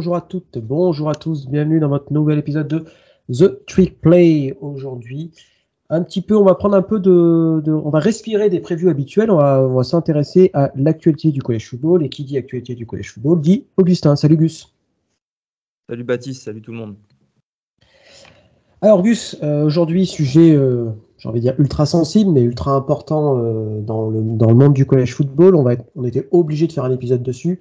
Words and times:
bonjour 0.00 0.16
à 0.16 0.22
toutes, 0.22 0.56
bonjour 0.56 1.10
à 1.10 1.14
tous, 1.14 1.46
bienvenue 1.46 1.78
dans 1.78 1.90
votre 1.90 2.10
nouvel 2.10 2.38
épisode 2.38 2.68
de 2.68 2.84
The 3.30 3.66
Trick 3.66 4.00
Play 4.00 4.56
aujourd'hui. 4.62 5.30
Un 5.90 6.02
petit 6.02 6.22
peu, 6.22 6.34
on 6.34 6.42
va 6.42 6.54
prendre 6.54 6.74
un 6.74 6.80
peu 6.80 6.98
de, 6.98 7.70
on 7.70 7.90
va 7.90 7.98
respirer 7.98 8.48
des 8.48 8.60
prévus 8.60 8.88
habituels, 8.88 9.30
on 9.30 9.36
va, 9.36 9.84
s'intéresser 9.84 10.50
à 10.54 10.72
l'actualité 10.74 11.32
du 11.32 11.42
collège 11.42 11.68
football 11.68 12.02
et 12.02 12.08
qui 12.08 12.24
dit 12.24 12.38
actualité 12.38 12.74
du 12.74 12.86
collège 12.86 13.12
football 13.12 13.42
dit 13.42 13.66
Augustin. 13.76 14.16
Salut 14.16 14.38
Gus. 14.38 14.72
Salut 15.86 16.04
Baptiste, 16.04 16.44
salut 16.44 16.62
tout 16.62 16.72
le 16.72 16.78
monde. 16.78 16.94
Alors 18.80 19.02
Gus, 19.02 19.36
euh, 19.42 19.66
aujourd'hui 19.66 20.06
sujet, 20.06 20.56
euh, 20.56 20.88
j'ai 21.18 21.28
envie 21.28 21.40
de 21.40 21.44
dire 21.44 21.56
ultra 21.58 21.84
sensible 21.84 22.30
mais 22.30 22.40
ultra 22.40 22.72
important 22.72 23.36
euh, 23.36 23.82
dans, 23.82 24.08
le, 24.08 24.22
dans 24.22 24.48
le 24.48 24.54
monde 24.54 24.72
du 24.72 24.86
collège 24.86 25.14
football. 25.14 25.54
On, 25.54 25.62
va 25.62 25.74
on 25.94 26.04
était 26.04 26.26
obligé 26.30 26.66
de 26.66 26.72
faire 26.72 26.84
un 26.84 26.90
épisode 26.90 27.22
dessus. 27.22 27.60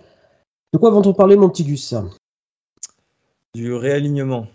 De 0.71 0.77
quoi 0.77 0.91
vont-on 0.91 1.13
parler, 1.13 1.35
mon 1.35 1.49
petit 1.49 1.65
Gus? 1.65 1.95
Du 3.55 3.73
réalignement, 3.73 4.47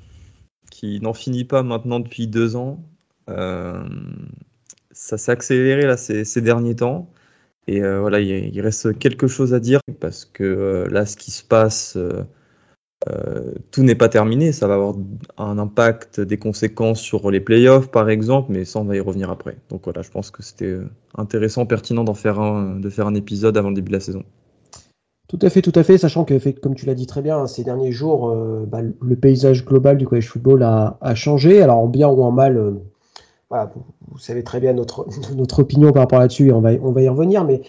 qui 0.70 1.00
n'en 1.00 1.14
finit 1.14 1.44
pas 1.44 1.62
maintenant 1.62 2.00
depuis 2.00 2.26
deux 2.26 2.56
ans. 2.56 2.80
Euh, 3.28 3.82
ça 4.92 5.18
s'est 5.18 5.32
accéléré 5.32 5.96
ces, 5.96 6.40
derniers 6.40 6.76
temps. 6.76 7.10
Et 7.66 7.82
euh, 7.82 8.00
voilà, 8.00 8.20
il, 8.20 8.60
reste 8.60 8.98
quelque 8.98 9.26
chose 9.26 9.54
à 9.54 9.60
dire 9.60 9.80
parce 10.00 10.24
que 10.24 10.44
euh, 10.44 10.88
là, 10.90 11.06
ce 11.06 11.16
qui 11.16 11.30
se 11.30 11.42
passe, 11.42 11.98
tout 13.72 13.82
n'est 13.82 13.94
pas 13.96 14.08
terminé. 14.08 14.52
Ça 14.52 14.68
va 14.68 14.74
avoir 14.74 14.94
un 15.38 15.58
impact, 15.58 16.20
des 16.20 16.38
conséquences 16.38 17.00
sur 17.00 17.30
les 17.30 17.40
playoffs, 17.40 17.90
par 17.90 18.08
exemple, 18.08 18.52
mais 18.52 18.64
ça, 18.64 18.78
on 18.78 18.84
va 18.84 18.96
y 18.96 19.00
revenir 19.00 19.30
après. 19.30 19.56
Donc 19.70 19.84
voilà, 19.84 20.02
je 20.02 20.10
pense 20.10 20.30
que 20.30 20.42
c'était 20.42 20.78
intéressant, 21.16 21.66
pertinent 21.66 22.04
d'en 22.04 22.14
faire 22.14 22.38
un, 22.40 22.76
de 22.78 22.90
faire 22.90 23.06
un 23.08 23.14
épisode 23.14 23.56
avant 23.56 23.70
le 23.70 23.74
début 23.74 23.88
de 23.88 23.96
la 23.96 24.00
saison. 24.00 24.24
Tout 25.34 25.44
à 25.44 25.50
fait, 25.50 25.62
tout 25.62 25.72
à 25.74 25.82
fait, 25.82 25.98
sachant 25.98 26.24
que, 26.24 26.34
comme 26.60 26.76
tu 26.76 26.86
l'as 26.86 26.94
dit 26.94 27.08
très 27.08 27.20
bien, 27.20 27.48
ces 27.48 27.64
derniers 27.64 27.90
jours, 27.90 28.28
euh, 28.28 28.64
bah, 28.68 28.82
le 28.82 29.16
paysage 29.16 29.64
global 29.64 29.98
du 29.98 30.06
college 30.06 30.28
football 30.28 30.62
a, 30.62 31.14
changé. 31.16 31.60
Alors 31.60 31.78
en 31.78 31.88
bien 31.88 32.06
ou 32.06 32.22
en 32.22 32.30
mal, 32.30 32.56
euh, 32.56 32.70
vous, 34.12 34.18
savez 34.18 34.44
très 34.44 34.60
bien 34.60 34.74
notre, 34.74 35.08
notre 35.36 35.58
opinion 35.58 35.90
par 35.90 36.02
rapport 36.02 36.20
là-dessus, 36.20 36.52
on 36.52 36.60
va, 36.60 36.70
on 36.80 36.92
va 36.92 37.02
y 37.02 37.08
revenir, 37.08 37.42
mais 37.42 37.62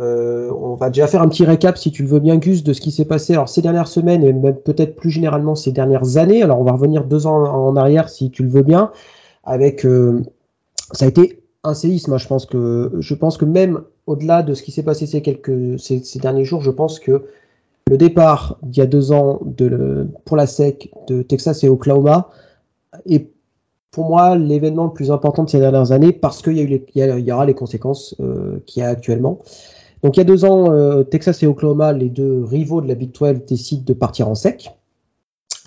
euh, 0.00 0.50
on 0.50 0.74
va 0.74 0.90
déjà 0.90 1.06
faire 1.06 1.22
un 1.22 1.28
petit 1.28 1.44
récap, 1.44 1.78
si 1.78 1.92
tu 1.92 2.02
le 2.02 2.08
veux 2.08 2.18
bien, 2.18 2.38
Gus, 2.38 2.64
de 2.64 2.72
ce 2.72 2.80
qui 2.80 2.90
s'est 2.90 3.04
passé 3.04 3.34
alors, 3.34 3.48
ces 3.48 3.62
dernières 3.62 3.86
semaines 3.86 4.24
et 4.24 4.32
même 4.32 4.56
peut-être 4.56 4.96
plus 4.96 5.10
généralement 5.10 5.54
ces 5.54 5.70
dernières 5.70 6.16
années. 6.16 6.42
Alors 6.42 6.58
on 6.58 6.64
va 6.64 6.72
revenir 6.72 7.04
deux 7.04 7.28
ans 7.28 7.36
en 7.36 7.76
arrière, 7.76 8.08
si 8.08 8.32
tu 8.32 8.42
le 8.42 8.48
veux 8.48 8.62
bien, 8.62 8.90
avec... 9.44 9.86
ça 10.90 11.04
a 11.04 11.08
été 11.08 11.40
un 11.62 11.74
séisme, 11.74 12.14
hein. 12.14 12.18
je 12.18 12.26
pense 12.26 12.46
que 12.46 12.90
je 12.98 13.14
pense 13.14 13.36
que 13.38 13.44
même 13.44 13.82
au-delà 14.06 14.42
de 14.42 14.54
ce 14.54 14.62
qui 14.62 14.72
s'est 14.72 14.82
passé 14.82 15.06
ces, 15.06 16.18
derniers 16.18 16.44
jours, 16.44 16.62
je 16.62 16.70
pense 16.70 16.98
que 16.98 17.24
le 17.88 17.96
départ 17.96 18.58
d'il 18.62 18.78
y 18.78 18.82
a 18.82 18.86
deux 18.86 19.12
ans 19.12 19.40
de, 19.44 20.06
pour 20.24 20.36
la 20.36 20.46
SEC 20.46 20.90
de 21.08 21.22
Texas 21.22 21.62
et 21.64 21.68
Oklahoma 21.68 22.30
est 23.06 23.28
pour 23.90 24.08
moi 24.08 24.36
l'événement 24.36 24.84
le 24.84 24.92
plus 24.92 25.10
important 25.10 25.44
de 25.44 25.50
ces 25.50 25.60
dernières 25.60 25.92
années 25.92 26.12
parce 26.12 26.42
qu'il 26.42 26.58
y, 26.58 26.82
y, 26.94 27.32
aura 27.32 27.44
les 27.44 27.54
conséquences 27.54 28.14
euh, 28.20 28.58
qu'il 28.66 28.82
y 28.82 28.86
a 28.86 28.88
actuellement. 28.88 29.40
Donc 30.02 30.16
il 30.16 30.20
y 30.20 30.22
a 30.22 30.24
deux 30.24 30.44
ans, 30.44 30.72
euh, 30.72 31.04
Texas 31.04 31.42
et 31.42 31.46
Oklahoma, 31.46 31.92
les 31.92 32.08
deux 32.08 32.42
rivaux 32.44 32.80
de 32.80 32.88
la 32.88 32.94
Big 32.94 33.12
12, 33.12 33.44
décident 33.46 33.84
de 33.84 33.92
partir 33.92 34.28
en 34.28 34.34
sec. 34.34 34.70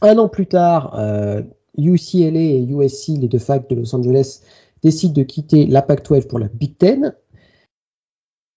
Un 0.01 0.17
an 0.17 0.27
plus 0.27 0.47
tard, 0.47 0.93
euh, 0.97 1.41
UCLA 1.77 2.39
et 2.39 2.65
USC, 2.67 3.09
les 3.19 3.27
deux 3.27 3.39
facs 3.39 3.69
de 3.69 3.75
Los 3.75 3.95
Angeles, 3.95 4.41
décident 4.83 5.13
de 5.13 5.23
quitter 5.23 5.65
la 5.67 5.81
Pac-12 5.81 6.27
pour 6.27 6.39
la 6.39 6.47
Big 6.47 6.77
Ten. 6.77 7.13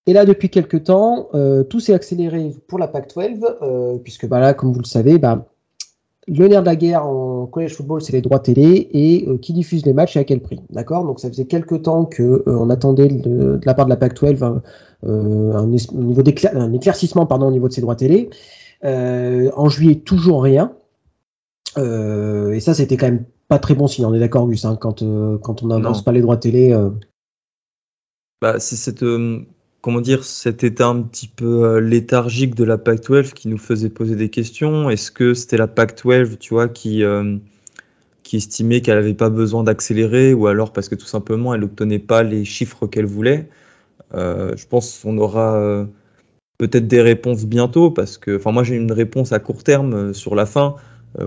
Et 0.08 0.14
là, 0.14 0.24
depuis 0.24 0.48
quelques 0.48 0.84
temps, 0.84 1.28
euh, 1.34 1.64
tout 1.64 1.80
s'est 1.80 1.92
accéléré 1.92 2.56
pour 2.66 2.78
la 2.78 2.88
PAC-12, 2.88 3.44
euh, 3.60 3.98
puisque 3.98 4.26
bah, 4.26 4.41
là, 4.41 4.54
comme 4.54 4.72
vous 4.72 4.80
le 4.80 4.86
savez, 4.86 5.19
bah, 5.19 5.44
le 6.26 6.48
nerf 6.48 6.62
de 6.62 6.66
la 6.66 6.76
guerre 6.76 7.06
en 7.06 7.44
college 7.44 7.74
football, 7.74 8.00
c'est 8.00 8.14
les 8.14 8.22
droits 8.22 8.38
télé 8.38 8.88
et 8.91 9.28
euh, 9.28 9.36
qui 9.36 9.52
diffuse 9.52 9.84
les 9.84 9.92
matchs 9.92 10.16
et 10.16 10.20
à 10.20 10.24
quel 10.24 10.41
prix. 10.41 10.62
D'accord? 10.70 11.04
Donc 11.04 11.20
ça 11.20 11.28
faisait 11.28 11.44
quelques 11.44 11.82
temps 11.82 12.06
qu'on 12.06 12.41
on 12.46 12.70
attendait 12.70 13.08
de, 13.08 13.60
la 13.66 13.74
part 13.74 13.84
de 13.84 13.91
la 13.91 13.98
PAC-12 13.98 14.42
un, 14.42 14.62
un, 15.06 15.66
niveau 15.66 16.22
un 16.54 16.72
éclaircissement 16.72 17.26
pardon, 17.26 17.48
au 17.48 17.52
niveau 17.52 17.69
de 17.69 17.75
ces 17.75 17.82
droits 17.82 17.94
télé. 17.94 18.30
en 18.82 19.69
juillet, 19.69 19.96
toujours 19.96 20.42
rien. 20.42 20.72
et 21.76 22.60
ça, 22.60 22.72
c'était 22.72 22.96
quand 22.96 23.08
même 23.08 23.25
pas 23.48 23.58
très 23.58 23.75
bon 23.75 23.88
signe, 23.88 24.06
on 24.06 24.14
est 24.14 24.20
d'accord, 24.20 24.48
Gus, 24.48 24.64
hein, 24.64 24.78
quand, 24.80 25.04
quand 25.42 25.62
on 25.62 25.66
n'avance 25.66 26.02
pas 26.02 26.12
les 26.12 26.22
droits 26.22 26.38
télé. 26.38 26.75
Bah, 28.40 28.58
c'est 28.58 28.76
cette 28.76 29.04
comment 29.81 30.00
dire, 30.00 30.25
cet 30.25 30.65
état 30.65 30.89
un 30.89 31.03
petit 31.03 31.28
peu 31.28 31.65
euh, 31.65 31.81
léthargique 31.81 32.55
de 32.55 32.65
la 32.65 32.78
Pac-12 32.78 33.33
qui 33.33 33.49
nous 33.49 33.59
faisait 33.59 33.91
poser 33.91 34.16
des 34.16 34.28
questions. 34.28 34.91
Est-ce 34.91 35.11
que 35.11 35.34
c'était 35.34 35.56
la 35.56 35.69
Pac-12, 35.69 36.39
tu 36.39 36.55
vois, 36.55 36.69
qui, 36.69 37.05
euh, 37.05 37.37
qui 38.22 38.37
estimait 38.37 38.81
qu'elle 38.81 38.97
n'avait 38.97 39.15
pas 39.15 39.31
besoin 39.31 39.65
d'accélérer 39.65 40.34
ou 40.34 40.47
alors 40.47 40.72
parce 40.72 40.88
que 40.88 40.94
tout 40.94 41.06
simplement 41.06 41.55
elle 41.55 41.61
n'obtenait 41.62 41.99
pas 41.99 42.22
les 42.22 42.44
chiffres 42.44 42.87
qu'elle 42.87 43.06
voulait? 43.06 43.49
Euh, 44.15 44.56
Je 44.56 44.67
pense 44.67 45.00
qu'on 45.03 45.19
aura 45.19 45.87
peut-être 46.59 46.88
des 46.88 47.03
réponses 47.03 47.47
bientôt 47.47 47.91
parce 47.91 48.19
que, 48.19 48.37
enfin, 48.37 48.53
moi 48.53 48.65
j'ai 48.65 48.77
une 48.77 48.93
réponse 48.93 49.33
à 49.33 49.38
court 49.38 49.65
terme 49.65 50.15
sur 50.15 50.34
la 50.34 50.47
fin. 50.47 50.77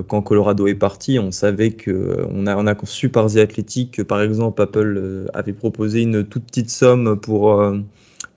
Quand 0.07 0.21
Colorado 0.21 0.67
est 0.67 0.75
parti, 0.75 1.19
on 1.19 1.31
savait 1.31 1.71
que 1.71 2.25
on 2.29 2.45
a, 2.47 2.55
on 2.55 2.67
a 2.67 2.75
su 2.85 3.09
par 3.09 3.31
The 3.31 3.37
Athletic 3.37 3.91
que 3.91 4.01
par 4.03 4.21
exemple 4.21 4.61
Apple 4.61 5.27
avait 5.33 5.53
proposé 5.53 6.03
une 6.03 6.23
toute 6.23 6.45
petite 6.45 6.69
somme 6.69 7.19
pour 7.19 7.61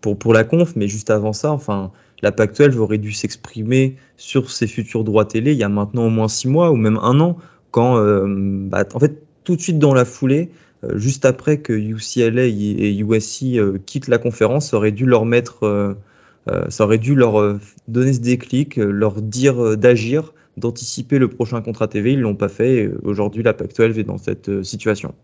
pour, 0.05 0.19
pour 0.19 0.35
la 0.35 0.45
conf, 0.45 0.77
mais 0.77 0.87
juste 0.87 1.09
avant 1.09 1.33
ça, 1.33 1.51
enfin, 1.51 1.91
la 2.21 2.31
Pac-12 2.31 2.77
aurait 2.77 2.99
dû 2.99 3.11
s'exprimer 3.11 3.97
sur 4.19 4.51
ses 4.51 4.67
futurs 4.67 5.03
droits 5.03 5.25
télé 5.25 5.53
il 5.53 5.59
y 5.59 5.63
a 5.63 5.71
maintenant 5.71 6.09
au 6.09 6.11
moins 6.11 6.29
six 6.29 6.47
mois 6.47 6.71
ou 6.71 6.77
même 6.77 6.99
un 6.99 7.21
an, 7.21 7.39
quand, 7.71 7.97
euh, 7.97 8.27
bah, 8.29 8.85
en 8.93 9.01
fait, 9.01 9.23
tout 9.45 9.57
de 9.57 9.63
suite 9.63 9.79
dans 9.79 9.95
la 9.95 10.05
foulée, 10.05 10.51
euh, 10.85 10.99
juste 10.99 11.25
après 11.25 11.57
que 11.57 11.73
UCLA 11.73 12.45
et 12.45 12.99
USC 12.99 13.57
euh, 13.57 13.79
quittent 13.87 14.09
la 14.09 14.19
conférence, 14.19 14.69
ça 14.69 14.77
aurait 14.77 14.93
dû 14.93 15.07
leur 15.07 15.25
mettre, 15.25 15.97
ça 16.69 16.85
aurait 16.85 16.99
dû 16.99 17.15
leur 17.15 17.59
donner 17.89 18.13
ce 18.13 18.21
déclic, 18.21 18.77
leur 18.77 19.23
dire 19.23 19.79
d'agir, 19.79 20.35
d'anticiper 20.59 21.19
le 21.19 21.29
prochain 21.29 21.63
contrat 21.63 21.89
TV. 21.89 22.13
Ils 22.13 22.21
l'ont 22.21 22.37
pas 22.37 22.51
fait. 22.51 22.93
Aujourd'hui, 23.05 23.43
la 23.43 23.55
Pac-12 23.55 23.99
est 23.99 24.05
dans 24.05 24.19
cette 24.19 24.63
situation. 24.63 25.15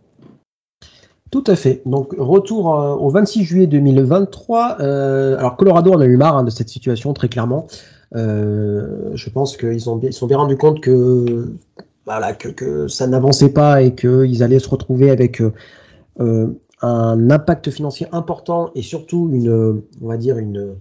Tout 1.30 1.44
à 1.46 1.54
fait. 1.54 1.82
Donc, 1.86 2.14
retour 2.18 2.74
euh, 2.74 2.94
au 2.94 3.08
26 3.08 3.44
juillet 3.44 3.66
2023. 3.68 4.78
Euh, 4.80 5.38
alors, 5.38 5.56
Colorado 5.56 5.92
en 5.92 6.00
a 6.00 6.06
eu 6.06 6.16
marre 6.16 6.36
hein, 6.36 6.44
de 6.44 6.50
cette 6.50 6.68
situation, 6.68 7.12
très 7.12 7.28
clairement. 7.28 7.68
Euh, 8.16 9.10
je 9.14 9.30
pense 9.30 9.56
qu'ils 9.56 9.88
ont, 9.88 10.00
sont 10.10 10.26
bien 10.26 10.38
rendus 10.38 10.56
compte 10.56 10.80
que, 10.80 11.52
que 12.56 12.88
ça 12.88 13.06
n'avançait 13.06 13.52
pas 13.52 13.82
et 13.82 13.94
qu'ils 13.94 14.42
allaient 14.42 14.58
se 14.58 14.68
retrouver 14.68 15.10
avec 15.10 15.40
un 16.82 17.30
impact 17.30 17.70
financier 17.70 18.08
important 18.10 18.72
et 18.74 18.82
surtout 18.82 19.30
une, 19.32 19.82
on 20.02 20.08
va 20.08 20.16
dire, 20.16 20.36
une, 20.38 20.74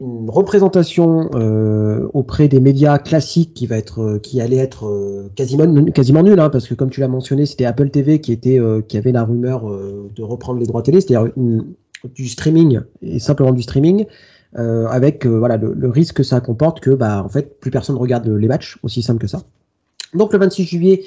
une 0.00 0.30
représentation 0.30 1.28
euh, 1.34 2.08
auprès 2.14 2.48
des 2.48 2.58
médias 2.58 2.98
classiques 2.98 3.52
qui 3.52 3.68
euh, 3.70 4.42
allait 4.42 4.56
être 4.56 4.86
euh, 4.86 5.30
quasiment 5.36 6.22
nulle 6.22 6.40
hein, 6.40 6.48
parce 6.48 6.66
que 6.66 6.74
comme 6.74 6.90
tu 6.90 7.00
l'as 7.00 7.08
mentionné 7.08 7.44
c'était 7.44 7.66
Apple 7.66 7.90
TV 7.90 8.20
qui 8.20 8.32
avait 8.96 9.12
la 9.12 9.24
rumeur 9.24 9.66
de 9.66 10.22
reprendre 10.22 10.58
les 10.58 10.66
droits 10.66 10.82
télé 10.82 11.00
c'est-à-dire 11.00 11.30
du 11.36 12.28
streaming 12.28 12.80
et 13.02 13.18
simplement 13.18 13.52
du 13.52 13.62
streaming 13.62 14.06
avec 14.54 15.26
voilà 15.26 15.58
le, 15.58 15.88
risque 15.90 16.16
que 16.16 16.22
ça 16.22 16.40
comporte 16.40 16.80
que 16.80 16.90
bah 16.90 17.22
en 17.22 17.28
fait 17.28 17.60
plus 17.60 17.70
personne 17.70 17.96
regarde 17.96 18.26
les 18.26 18.48
matchs 18.48 18.78
aussi 18.82 19.02
simple 19.02 19.20
que 19.20 19.26
ça. 19.26 19.42
Donc 20.14 20.32
le 20.32 20.38
26 20.38 20.64
juillet 20.64 21.04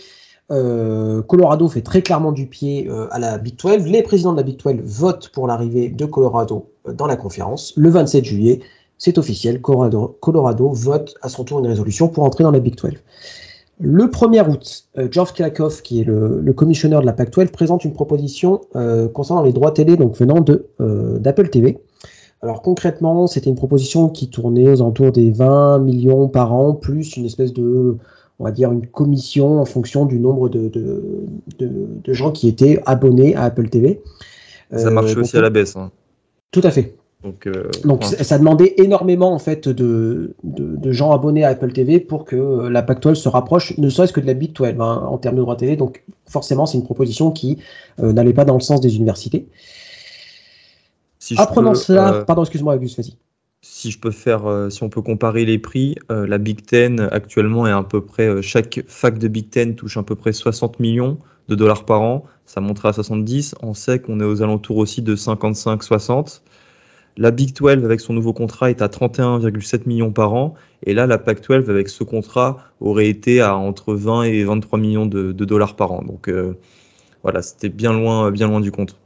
Colorado 0.50 1.68
fait 1.68 1.81
très 1.81 2.04
clairement 2.04 2.31
du 2.31 2.46
pied 2.46 2.89
à 3.10 3.18
la 3.18 3.39
Big 3.39 3.56
12 3.60 3.88
les 3.88 4.04
présidents 4.04 4.34
de 4.34 4.38
la 4.38 4.44
Big 4.44 4.57
12 4.63 4.75
votent 4.84 5.30
pour 5.30 5.48
l'arrivée 5.48 5.89
de 5.89 6.06
Colorado 6.06 6.72
dans 6.86 7.07
la 7.07 7.16
conférence. 7.16 7.74
Le 7.75 7.89
27 7.89 8.24
juillet 8.24 8.62
c'est 9.03 9.17
officiel, 9.17 9.59
Colorado, 9.59 10.69
vote 10.69 11.15
à 11.21 11.27
son 11.27 11.44
tour 11.44 11.59
une 11.59 11.67
résolution 11.67 12.07
pour 12.07 12.23
entrer 12.23 12.45
dans 12.45 12.51
la 12.51 12.61
Big 12.61 12.77
12. 12.77 12.94
Le 13.81 14.05
1er 14.05 14.50
août, 14.50 14.85
euh, 14.97 15.09
George 15.11 15.33
Kilakoff, 15.33 15.81
qui 15.81 16.00
est 16.00 16.05
le, 16.05 16.53
commissionneur 16.53 17.01
de 17.01 17.05
la 17.05 17.11
Pac-12, 17.11 17.50
présente 17.50 17.83
une 17.83 17.91
proposition 17.91 18.61
euh, 18.77 19.09
concernant 19.09 19.44
les 19.44 19.51
droits 19.51 19.71
télé 19.71 19.97
donc 19.97 20.15
venant 20.15 20.39
de 20.39 20.69
euh, 20.79 21.19
d'Apple 21.19 21.50
TV. 21.50 21.79
Alors 22.41 22.61
concrètement, 22.61 23.27
c'était 23.27 23.50
une 23.50 23.57
proposition 23.57 24.07
qui 24.07 24.29
tournait 24.29 24.69
aux 24.69 24.81
alentours 24.81 25.11
des 25.11 25.31
20 25.31 25.79
millions 25.79 26.29
par 26.29 26.53
an, 26.53 26.73
plus 26.73 27.17
une 27.17 27.25
espèce 27.25 27.51
de, 27.51 27.97
on 28.39 28.45
va 28.45 28.51
dire, 28.51 28.71
une 28.71 28.88
commission 28.88 29.59
en 29.59 29.65
fonction 29.65 30.05
du 30.05 30.17
nombre 30.17 30.47
de, 30.47 30.71
de, 31.59 32.13
gens 32.13 32.31
qui 32.31 32.47
étaient 32.47 32.81
abonnés 32.85 33.35
à 33.35 33.44
Apple 33.44 33.67
TV. 33.67 34.01
Ça 34.73 34.89
marche 34.91 35.17
aussi 35.17 35.35
à 35.35 35.41
la 35.41 35.50
baisse. 35.50 35.75
Hein. 35.75 35.91
Tout 36.51 36.61
à 36.63 36.71
fait. 36.71 36.95
Donc, 37.24 37.48
euh, 37.48 37.72
ça 38.22 38.38
demandait 38.38 38.75
énormément 38.78 39.34
en 39.34 39.40
fait 39.40 39.70
de, 39.70 40.36
de, 40.44 40.92
gens 40.92 41.12
abonnés 41.12 41.46
à 41.46 41.50
Apple 41.50 41.72
TV 41.72 42.02
pour 42.02 42.25
que 42.25 42.68
la 42.68 42.84
Pac-12 42.84 43.16
se 43.16 43.30
rapproche, 43.30 43.78
ne 43.78 43.90
serait-ce 43.90 44.12
que 44.12 44.20
de 44.20 44.28
la 44.28 44.34
Big 44.34 44.52
12 44.52 44.75
hein, 44.80 45.08
en 45.08 45.18
termes 45.18 45.38
de 45.38 45.42
droits 45.42 45.56
télé. 45.56 45.78
Donc 45.78 46.04
forcément, 46.25 46.66
c'est 46.66 46.78
une 46.78 46.84
proposition 46.84 47.31
qui 47.31 47.60
euh, 48.02 48.12
n'allait 48.12 48.34
pas 48.34 48.44
dans 48.44 48.56
le 48.56 48.60
sens 48.60 48.81
des 48.81 48.98
universités. 48.98 49.48
Apprenant 51.38 51.75
cela, 51.75 52.14
euh, 52.14 52.25
pardon, 52.25 52.44
excuse-moi, 52.44 52.75
Auguste, 52.75 52.98
vas-y. 52.98 53.16
si 53.62 53.90
je 53.90 54.00
peux 54.00 54.12
faire, 54.12 54.46
euh, 54.46 54.70
si 54.70 54.84
on 54.84 54.90
peut 54.90 55.02
comparer 55.02 55.46
les 55.46 55.60
prix, 55.60 55.96
la 56.10 56.38
Big 56.38 56.66
Ten 56.66 57.08
actuellement 57.12 57.66
est 57.66 57.72
à 57.72 57.84
peu 57.84 58.04
près, 58.04 58.42
chaque 58.42 58.84
fac 58.88 59.18
de 59.18 59.30
Big 59.30 59.50
Ten 59.50 59.75
touche 59.75 59.96
à 59.96 60.04
peu 60.04 60.16
près 60.16 60.34
60 60.34 60.81
millions 60.81 61.18
de 61.48 61.56
dollars 61.56 61.86
par 61.86 62.02
an. 62.02 62.25
Ça 62.46 62.60
montera 62.60 62.90
à 62.90 62.94
70. 62.94 63.56
On 63.62 63.74
sait 63.74 64.00
qu'on 64.00 64.20
est 64.20 64.25
aux 64.25 64.42
alentours 64.42 64.78
aussi 64.78 65.02
de 65.02 65.16
55-60. 65.16 66.42
La 67.18 67.31
Big 67.31 67.56
12 67.56 67.86
avec 67.86 68.00
son 68.00 68.13
nouveau 68.13 68.33
contrat 68.33 68.69
est 68.69 68.81
à 68.81 68.88
31,7 68.88 69.88
millions 69.88 70.12
par 70.12 70.33
an. 70.33 70.56
Et 70.86 70.94
là, 70.94 71.07
la 71.07 71.18
Pac 71.18 71.42
12 71.48 71.69
avec 71.69 71.89
ce 71.89 72.04
contrat 72.04 72.57
aurait 72.80 73.07
été 73.07 73.42
à 73.42 73.56
entre 73.56 73.94
20 73.94 74.24
et 74.24 74.44
23 74.44 74.80
millions 74.80 75.06
de, 75.06 75.31
dollars 75.31 75.75
par 75.75 75.92
an. 75.92 76.01
Donc 76.01 76.31
voilà, 77.24 77.42
c'était 77.42 77.69
bien 77.69 77.94
loin, 77.94 78.31
bien 78.31 78.48
loin 78.48 78.60
du 78.60 78.71
compte. 78.71 78.98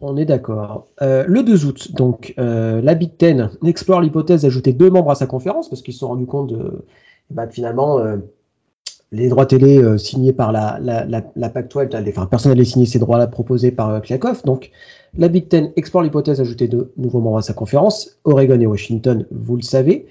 On 0.00 0.16
est 0.16 0.24
d'accord. 0.24 0.88
Euh, 1.02 1.24
le 1.26 1.42
2 1.42 1.66
août, 1.66 1.92
donc, 1.92 2.34
euh, 2.38 2.82
la 2.82 2.94
Big 2.94 3.16
Ten 3.16 3.50
explore 3.64 4.00
l'hypothèse 4.00 4.42
d'ajouter 4.42 4.72
deux 4.72 4.90
membres 4.90 5.10
à 5.10 5.14
sa 5.14 5.26
conférence 5.26 5.70
parce 5.70 5.82
qu'ils 5.82 5.94
se 5.94 6.00
sont 6.00 6.08
rendus 6.08 6.26
compte 6.26 6.50
de, 6.50 6.84
bah, 7.30 7.46
finalement, 7.48 8.00
euh, 8.00 8.16
les 9.12 9.28
droits 9.28 9.46
télé 9.46 9.96
signés 9.96 10.32
par 10.32 10.50
la, 10.50 10.78
la, 10.80 11.06
la, 11.06 11.48
Pac-12, 11.48 12.08
enfin, 12.08 12.26
personne 12.26 12.50
n'allait 12.50 12.64
signer 12.64 12.86
ces 12.86 12.98
droits-là 12.98 13.28
proposés 13.28 13.70
par 13.70 14.02
Kliakov. 14.02 14.42
Donc, 14.44 14.72
la 15.16 15.28
Big 15.28 15.48
Ten 15.48 15.72
explore 15.76 16.02
l'hypothèse 16.02 16.38
d'ajouter 16.38 16.68
deux 16.68 16.92
nouveaux 16.96 17.20
membres 17.20 17.38
à 17.38 17.42
sa 17.42 17.52
conférence, 17.52 18.18
Oregon 18.24 18.60
et 18.60 18.66
Washington, 18.66 19.26
vous 19.30 19.56
le 19.56 19.62
savez. 19.62 20.06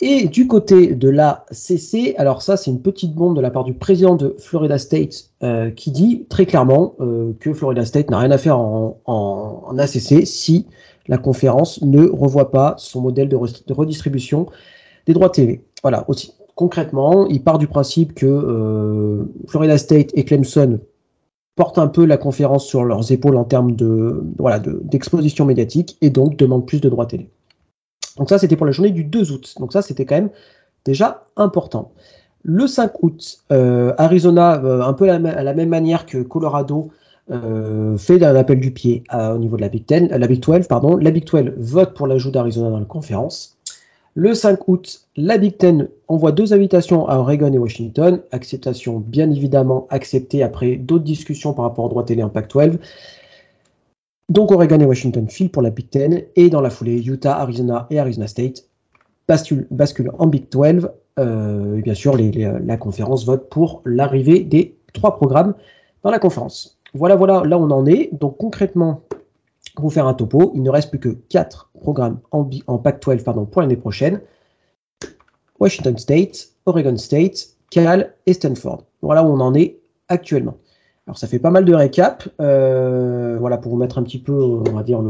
Et 0.00 0.28
du 0.28 0.46
côté 0.46 0.94
de 0.94 1.08
la 1.08 1.44
CC, 1.50 2.14
alors 2.18 2.40
ça 2.40 2.56
c'est 2.56 2.70
une 2.70 2.80
petite 2.80 3.14
bombe 3.14 3.34
de 3.34 3.40
la 3.40 3.50
part 3.50 3.64
du 3.64 3.74
président 3.74 4.14
de 4.14 4.36
Florida 4.38 4.78
State 4.78 5.30
euh, 5.42 5.70
qui 5.70 5.90
dit 5.90 6.24
très 6.28 6.46
clairement 6.46 6.94
euh, 7.00 7.32
que 7.40 7.52
Florida 7.52 7.84
State 7.84 8.08
n'a 8.08 8.18
rien 8.18 8.30
à 8.30 8.38
faire 8.38 8.58
en, 8.60 9.00
en, 9.06 9.76
ACC 9.76 10.24
si 10.24 10.66
la 11.08 11.18
conférence 11.18 11.82
ne 11.82 12.06
revoit 12.06 12.52
pas 12.52 12.76
son 12.78 13.00
modèle 13.00 13.28
de, 13.28 13.36
redistribution 13.72 14.46
des 15.06 15.14
droits 15.14 15.30
TV. 15.30 15.62
Voilà, 15.82 16.04
aussi 16.08 16.32
concrètement, 16.54 17.26
il 17.26 17.42
part 17.42 17.58
du 17.58 17.66
principe 17.66 18.14
que 18.14 18.26
euh, 18.26 19.24
Florida 19.48 19.78
State 19.78 20.10
et 20.14 20.24
Clemson 20.24 20.78
portent 21.58 21.78
un 21.78 21.88
peu 21.88 22.04
la 22.04 22.16
conférence 22.16 22.64
sur 22.64 22.84
leurs 22.84 23.10
épaules 23.10 23.36
en 23.36 23.42
termes 23.42 23.74
de 23.74 24.22
voilà 24.38 24.60
d'exposition 24.60 25.44
médiatique 25.44 25.98
et 26.00 26.08
donc 26.08 26.36
demandent 26.36 26.64
plus 26.64 26.80
de 26.80 26.88
droits 26.88 27.06
télé. 27.06 27.30
Donc 28.16 28.28
ça, 28.28 28.38
c'était 28.38 28.54
pour 28.54 28.64
la 28.64 28.70
journée 28.70 28.92
du 28.92 29.02
2 29.02 29.32
août. 29.32 29.56
Donc 29.58 29.72
ça, 29.72 29.82
c'était 29.82 30.04
quand 30.04 30.14
même 30.14 30.30
déjà 30.84 31.26
important. 31.36 31.90
Le 32.44 32.68
5 32.68 33.02
août, 33.02 33.40
euh, 33.50 33.92
Arizona, 33.98 34.62
euh, 34.62 34.82
un 34.82 34.92
peu 34.92 35.10
à 35.10 35.18
la, 35.18 35.54
même 35.54 35.68
manière 35.68 36.06
que 36.06 36.18
Colorado, 36.18 36.90
euh, 37.32 37.98
fait 37.98 38.22
un 38.22 38.36
appel 38.36 38.60
du 38.60 38.70
pied 38.70 39.02
au 39.12 39.38
niveau 39.38 39.56
de 39.56 39.62
la 39.62 39.68
Big, 39.68 39.84
Ten, 39.84 40.06
la 40.06 40.26
Big 40.28 40.40
12. 40.40 40.68
Pardon. 40.68 40.96
La 40.96 41.10
Big 41.10 41.24
12 41.24 41.54
vote 41.56 41.92
pour 41.94 42.06
l'ajout 42.06 42.30
d'Arizona 42.30 42.70
dans 42.70 42.78
la 42.78 42.84
conférence. 42.84 43.57
Le 44.18 44.34
5 44.34 44.66
août, 44.66 45.02
la 45.14 45.38
Big 45.38 45.58
Ten 45.58 45.88
envoie 46.08 46.32
deux 46.32 46.52
invitations 46.52 47.06
à 47.06 47.18
Oregon 47.18 47.52
et 47.52 47.58
Washington. 47.58 48.20
Acceptation 48.32 48.98
bien 48.98 49.30
évidemment 49.30 49.86
acceptée 49.90 50.42
après 50.42 50.74
d'autres 50.74 51.04
discussions 51.04 51.52
par 51.54 51.66
rapport 51.66 51.84
au 51.84 51.88
droit 51.88 52.04
télé 52.04 52.24
en 52.24 52.28
Pac-12. 52.28 52.80
Donc 54.28 54.50
Oregon 54.50 54.80
et 54.80 54.86
Washington 54.86 55.28
filent 55.28 55.50
pour 55.50 55.62
la 55.62 55.70
Big 55.70 55.88
Ten 55.88 56.24
et 56.34 56.50
dans 56.50 56.60
la 56.60 56.70
foulée, 56.70 57.00
Utah, 57.00 57.38
Arizona 57.38 57.86
et 57.90 58.00
Arizona 58.00 58.26
State 58.26 58.64
basculent, 59.28 60.10
en 60.18 60.26
Big 60.26 60.50
12. 60.50 60.90
Euh, 61.20 61.80
bien 61.80 61.94
sûr, 61.94 62.16
la 62.18 62.76
conférence 62.76 63.24
vote 63.24 63.48
pour 63.48 63.82
l'arrivée 63.84 64.40
des 64.40 64.76
trois 64.94 65.14
programmes 65.14 65.54
dans 66.02 66.10
la 66.10 66.18
conférence. 66.18 66.80
Voilà, 66.92 67.14
voilà, 67.14 67.44
là 67.44 67.56
on 67.56 67.70
en 67.70 67.86
est. 67.86 68.10
Donc 68.12 68.36
concrètement, 68.38 69.00
vous 69.76 69.90
faire 69.90 70.06
un 70.06 70.14
topo, 70.14 70.52
il 70.54 70.62
ne 70.62 70.70
reste 70.70 70.90
plus 70.90 70.98
que 70.98 71.10
quatre 71.28 71.70
programmes 71.80 72.20
en, 72.32 72.48
en 72.66 72.78
Pac-12 72.78 73.22
pardon, 73.22 73.44
pour 73.44 73.62
l'année 73.62 73.76
prochaine. 73.76 74.20
Washington 75.60 75.96
State, 75.98 76.50
Oregon 76.66 76.96
State, 76.96 77.48
Cal 77.70 78.14
et 78.26 78.32
Stanford. 78.32 78.84
Voilà 79.02 79.22
où 79.22 79.26
on 79.26 79.40
en 79.40 79.54
est 79.54 79.78
actuellement. 80.08 80.56
Alors 81.06 81.18
ça 81.18 81.26
fait 81.26 81.38
pas 81.38 81.50
mal 81.50 81.64
de 81.64 81.74
récap, 81.74 82.28
euh, 82.40 83.38
voilà 83.40 83.56
pour 83.56 83.72
vous 83.72 83.78
mettre 83.78 83.98
un 83.98 84.02
petit 84.02 84.18
peu, 84.18 84.32
on 84.32 84.72
va 84.72 84.82
dire 84.82 85.02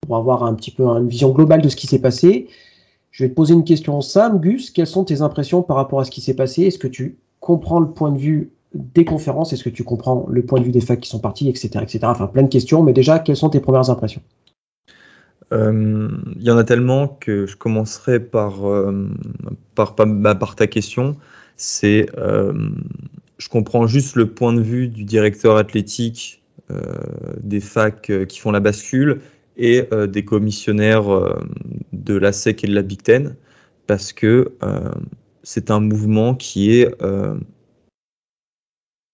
pour 0.00 0.16
avoir 0.16 0.44
un 0.44 0.54
petit 0.54 0.70
peu 0.70 0.84
une 0.84 1.08
vision 1.08 1.30
globale 1.30 1.62
de 1.62 1.68
ce 1.68 1.76
qui 1.76 1.86
s'est 1.86 2.00
passé. 2.00 2.48
Je 3.10 3.24
vais 3.24 3.30
te 3.30 3.34
poser 3.34 3.54
une 3.54 3.64
question 3.64 4.00
simple, 4.00 4.38
Gus. 4.38 4.70
Quelles 4.70 4.86
sont 4.86 5.04
tes 5.04 5.22
impressions 5.22 5.62
par 5.62 5.76
rapport 5.76 6.00
à 6.00 6.04
ce 6.04 6.10
qui 6.10 6.20
s'est 6.20 6.34
passé? 6.34 6.64
Est-ce 6.64 6.78
que 6.78 6.88
tu 6.88 7.18
comprends 7.40 7.80
le 7.80 7.88
point 7.88 8.12
de 8.12 8.18
vue 8.18 8.52
des 8.74 9.04
conférences 9.04 9.52
Est-ce 9.52 9.64
que 9.64 9.70
tu 9.70 9.84
comprends 9.84 10.26
le 10.30 10.44
point 10.44 10.60
de 10.60 10.64
vue 10.64 10.72
des 10.72 10.80
facs 10.80 11.00
qui 11.00 11.08
sont 11.08 11.20
partis, 11.20 11.48
etc., 11.48 11.70
etc. 11.82 12.00
Enfin, 12.04 12.26
plein 12.26 12.42
de 12.42 12.48
questions. 12.48 12.82
Mais 12.82 12.92
déjà, 12.92 13.18
quelles 13.18 13.36
sont 13.36 13.50
tes 13.50 13.60
premières 13.60 13.90
impressions? 13.90 14.22
Euh, 15.52 16.08
Il 16.36 16.42
y 16.42 16.50
en 16.50 16.58
a 16.58 16.64
tellement 16.64 17.08
que 17.08 17.46
je 17.46 17.56
commencerai 17.56 18.20
par, 18.20 18.68
euh, 18.68 19.08
bah, 19.76 20.34
par, 20.34 20.56
ta 20.56 20.66
question. 20.66 21.16
C'est 21.56 22.06
je 23.38 23.48
comprends 23.48 23.86
juste 23.86 24.16
le 24.16 24.26
point 24.26 24.52
de 24.52 24.60
vue 24.60 24.88
du 24.88 25.04
directeur 25.04 25.56
athlétique 25.56 26.42
euh, 26.70 26.82
des 27.40 27.60
facs 27.60 28.10
euh, 28.10 28.26
qui 28.26 28.40
font 28.40 28.50
la 28.50 28.60
bascule 28.60 29.20
et 29.56 29.84
euh, 29.92 30.06
des 30.06 30.24
commissionnaires 30.24 31.06
de 31.92 32.14
la 32.14 32.32
SEC 32.32 32.64
et 32.64 32.66
de 32.66 32.74
la 32.74 32.82
Big 32.82 33.02
Ten, 33.02 33.36
parce 33.86 34.12
que 34.12 34.52
c'est 35.42 35.70
un 35.70 35.80
mouvement 35.80 36.34
qui 36.34 36.72
est, 36.72 36.94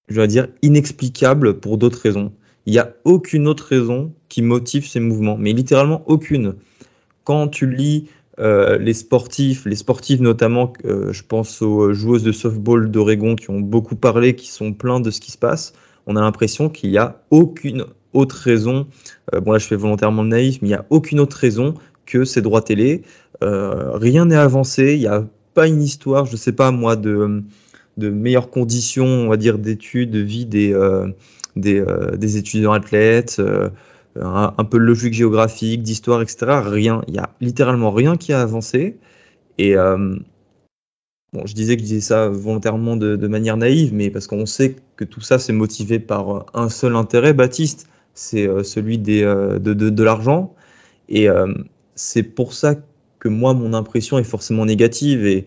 je 0.08 0.20
vais 0.20 0.26
dire, 0.26 0.48
inexplicable 0.62 1.60
pour 1.60 1.78
d'autres 1.78 2.00
raisons. 2.00 2.32
Il 2.66 2.72
n'y 2.72 2.78
a 2.78 2.94
aucune 3.04 3.46
autre 3.46 3.64
raison 3.64 4.12
qui 4.28 4.42
motive 4.42 4.86
ces 4.86 5.00
mouvements, 5.00 5.36
mais 5.36 5.52
littéralement 5.52 6.02
aucune. 6.06 6.54
Quand 7.24 7.48
tu 7.48 7.70
lis 7.70 8.08
euh, 8.40 8.78
les 8.78 8.94
sportifs, 8.94 9.64
les 9.64 9.76
sportifs 9.76 10.20
notamment, 10.20 10.72
euh, 10.84 11.12
je 11.12 11.22
pense 11.22 11.62
aux 11.62 11.92
joueuses 11.92 12.22
de 12.22 12.32
softball 12.32 12.90
d'Oregon 12.90 13.36
qui 13.36 13.50
ont 13.50 13.60
beaucoup 13.60 13.96
parlé, 13.96 14.34
qui 14.34 14.48
sont 14.48 14.72
pleins 14.72 15.00
de 15.00 15.10
ce 15.10 15.20
qui 15.20 15.30
se 15.30 15.38
passe. 15.38 15.72
On 16.06 16.16
a 16.16 16.20
l'impression 16.20 16.68
qu'il 16.68 16.90
n'y 16.90 16.98
a 16.98 17.22
aucune 17.30 17.84
autre 18.12 18.36
raison. 18.36 18.86
Euh, 19.34 19.40
bon 19.40 19.52
là, 19.52 19.58
je 19.58 19.66
fais 19.66 19.76
volontairement 19.76 20.22
le 20.22 20.28
naïf, 20.28 20.58
mais 20.62 20.68
il 20.68 20.72
n'y 20.72 20.76
a 20.76 20.86
aucune 20.90 21.20
autre 21.20 21.36
raison 21.36 21.74
que 22.06 22.24
ces 22.24 22.42
droits 22.42 22.62
télé. 22.62 23.02
rien 23.40 24.24
n'est 24.26 24.36
avancé. 24.36 24.94
Il 24.94 25.00
n'y 25.00 25.06
a 25.06 25.26
pas 25.54 25.68
une 25.68 25.82
histoire, 25.82 26.26
je 26.26 26.32
ne 26.32 26.36
sais 26.36 26.52
pas 26.52 26.70
moi, 26.70 26.96
de, 26.96 27.42
de 27.96 28.10
meilleures 28.10 28.50
conditions, 28.50 29.06
on 29.06 29.28
va 29.28 29.36
dire, 29.36 29.58
d'études, 29.58 30.10
de 30.10 30.20
vie 30.20 30.46
des, 30.46 30.74
des, 31.56 31.84
des 32.16 32.36
étudiants 32.36 32.72
athlètes 32.72 33.40
un, 34.20 34.64
peu 34.64 34.78
de 34.78 34.84
logique 34.84 35.14
géographique, 35.14 35.82
d'histoire, 35.82 36.22
etc. 36.22 36.60
Rien. 36.64 37.02
Il 37.08 37.14
y 37.14 37.18
a 37.18 37.30
littéralement 37.40 37.90
rien 37.90 38.16
qui 38.16 38.32
a 38.32 38.40
avancé. 38.40 38.98
Et 39.58 39.76
euh, 39.76 40.16
bon, 41.32 41.46
je 41.46 41.54
disais 41.54 41.76
que 41.76 41.82
je 41.82 41.86
disais 41.86 42.00
ça 42.00 42.28
volontairement 42.28 42.96
de, 42.96 43.26
manière 43.26 43.56
naïve, 43.56 43.92
mais 43.92 44.10
parce 44.10 44.26
qu'on 44.26 44.46
sait 44.46 44.76
que 44.96 45.04
tout 45.04 45.20
ça 45.20 45.38
c'est 45.38 45.52
motivé 45.52 45.98
par 45.98 46.46
un 46.54 46.68
seul 46.68 46.96
intérêt, 46.96 47.32
Baptiste, 47.32 47.88
c'est 48.14 48.46
euh, 48.46 48.62
celui 48.62 49.02
euh, 49.22 49.58
de, 49.58 49.74
de, 49.74 49.90
de 49.90 50.02
l'argent. 50.02 50.54
Et 51.08 51.28
c'est 51.96 52.22
pour 52.22 52.54
ça 52.54 52.76
que 53.18 53.28
moi, 53.28 53.52
mon 53.52 53.74
impression 53.74 54.18
est 54.18 54.24
forcément 54.24 54.64
négative. 54.64 55.26
Et 55.26 55.46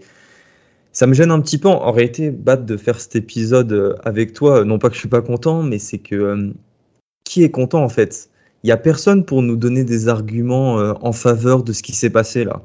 ça 0.98 1.06
me 1.06 1.14
gêne 1.14 1.30
un 1.30 1.40
petit 1.42 1.60
peu 1.60 1.68
en 1.68 1.92
réalité, 1.92 2.32
Bat, 2.32 2.58
de 2.58 2.76
faire 2.76 3.00
cet 3.00 3.16
épisode 3.16 4.00
avec 4.04 4.34
toi. 4.34 4.66
Non 4.66 4.80
pas 4.80 4.90
que 4.90 4.96
je 4.96 5.00
suis 5.00 5.08
pas 5.08 5.22
content, 5.22 5.62
mais 5.62 5.78
c'est 5.78 6.00
que 6.00 6.52
qui 7.24 7.44
est 7.44 7.52
content 7.52 7.84
en 7.84 7.90
fait? 7.90 8.32
Il 8.64 8.66
n'y 8.66 8.72
a 8.72 8.78
personne 8.78 9.24
pour 9.24 9.44
nous 9.44 9.58
donner 9.58 9.84
des 9.84 10.08
arguments 10.08 10.80
euh, 10.80 10.94
en 11.02 11.12
faveur 11.12 11.62
de 11.62 11.72
ce 11.72 11.84
qui 11.84 11.94
s'est 11.94 12.10
passé 12.10 12.46
là. 12.46 12.64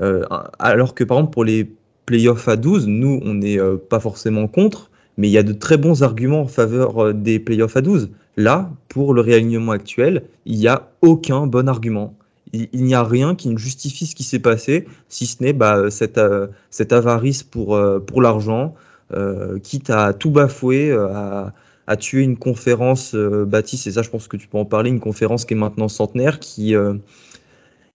Euh, 0.00 0.24
alors 0.58 0.94
que 0.94 1.04
par 1.04 1.18
exemple 1.18 1.34
pour 1.34 1.44
les 1.44 1.70
playoffs 2.06 2.48
à 2.48 2.56
12, 2.56 2.86
nous 2.86 3.20
on 3.22 3.34
n'est 3.34 3.58
euh, 3.60 3.76
pas 3.76 4.00
forcément 4.00 4.48
contre, 4.48 4.90
mais 5.18 5.28
il 5.28 5.32
y 5.32 5.38
a 5.38 5.42
de 5.42 5.52
très 5.52 5.76
bons 5.76 6.02
arguments 6.02 6.40
en 6.40 6.48
faveur 6.48 7.12
des 7.12 7.38
playoffs 7.38 7.76
à 7.76 7.82
12. 7.82 8.08
Là, 8.38 8.70
pour 8.88 9.12
le 9.12 9.20
réalignement 9.20 9.72
actuel, 9.72 10.22
il 10.46 10.56
n'y 10.58 10.66
a 10.66 10.88
aucun 11.02 11.46
bon 11.46 11.68
argument. 11.68 12.16
Il, 12.72 12.84
n'y 12.84 12.94
a 12.94 13.02
rien 13.02 13.34
qui 13.34 13.48
ne 13.48 13.58
justifie 13.58 14.06
ce 14.06 14.14
qui 14.14 14.24
s'est 14.24 14.38
passé, 14.38 14.86
si 15.08 15.26
ce 15.26 15.42
n'est 15.42 15.52
bah, 15.52 15.90
cette, 15.90 16.20
cette, 16.70 16.92
avarice 16.92 17.42
pour, 17.42 17.78
pour 18.06 18.22
l'argent, 18.22 18.74
quitte 19.62 19.90
à 19.90 20.12
tout 20.12 20.30
bafouer, 20.30 20.92
à, 21.86 21.96
tué 21.96 22.22
une 22.22 22.36
conférence, 22.36 23.14
euh, 23.14 23.44
Baptiste, 23.44 23.86
et 23.86 23.92
ça 23.92 24.02
je 24.02 24.10
pense 24.10 24.28
que 24.28 24.36
tu 24.36 24.48
peux 24.48 24.58
en 24.58 24.64
parler, 24.64 24.90
une 24.90 25.00
conférence 25.00 25.44
qui 25.44 25.54
est 25.54 25.56
maintenant 25.56 25.88
centenaire, 25.88 26.40
qui 26.40 26.74
euh, 26.74 26.94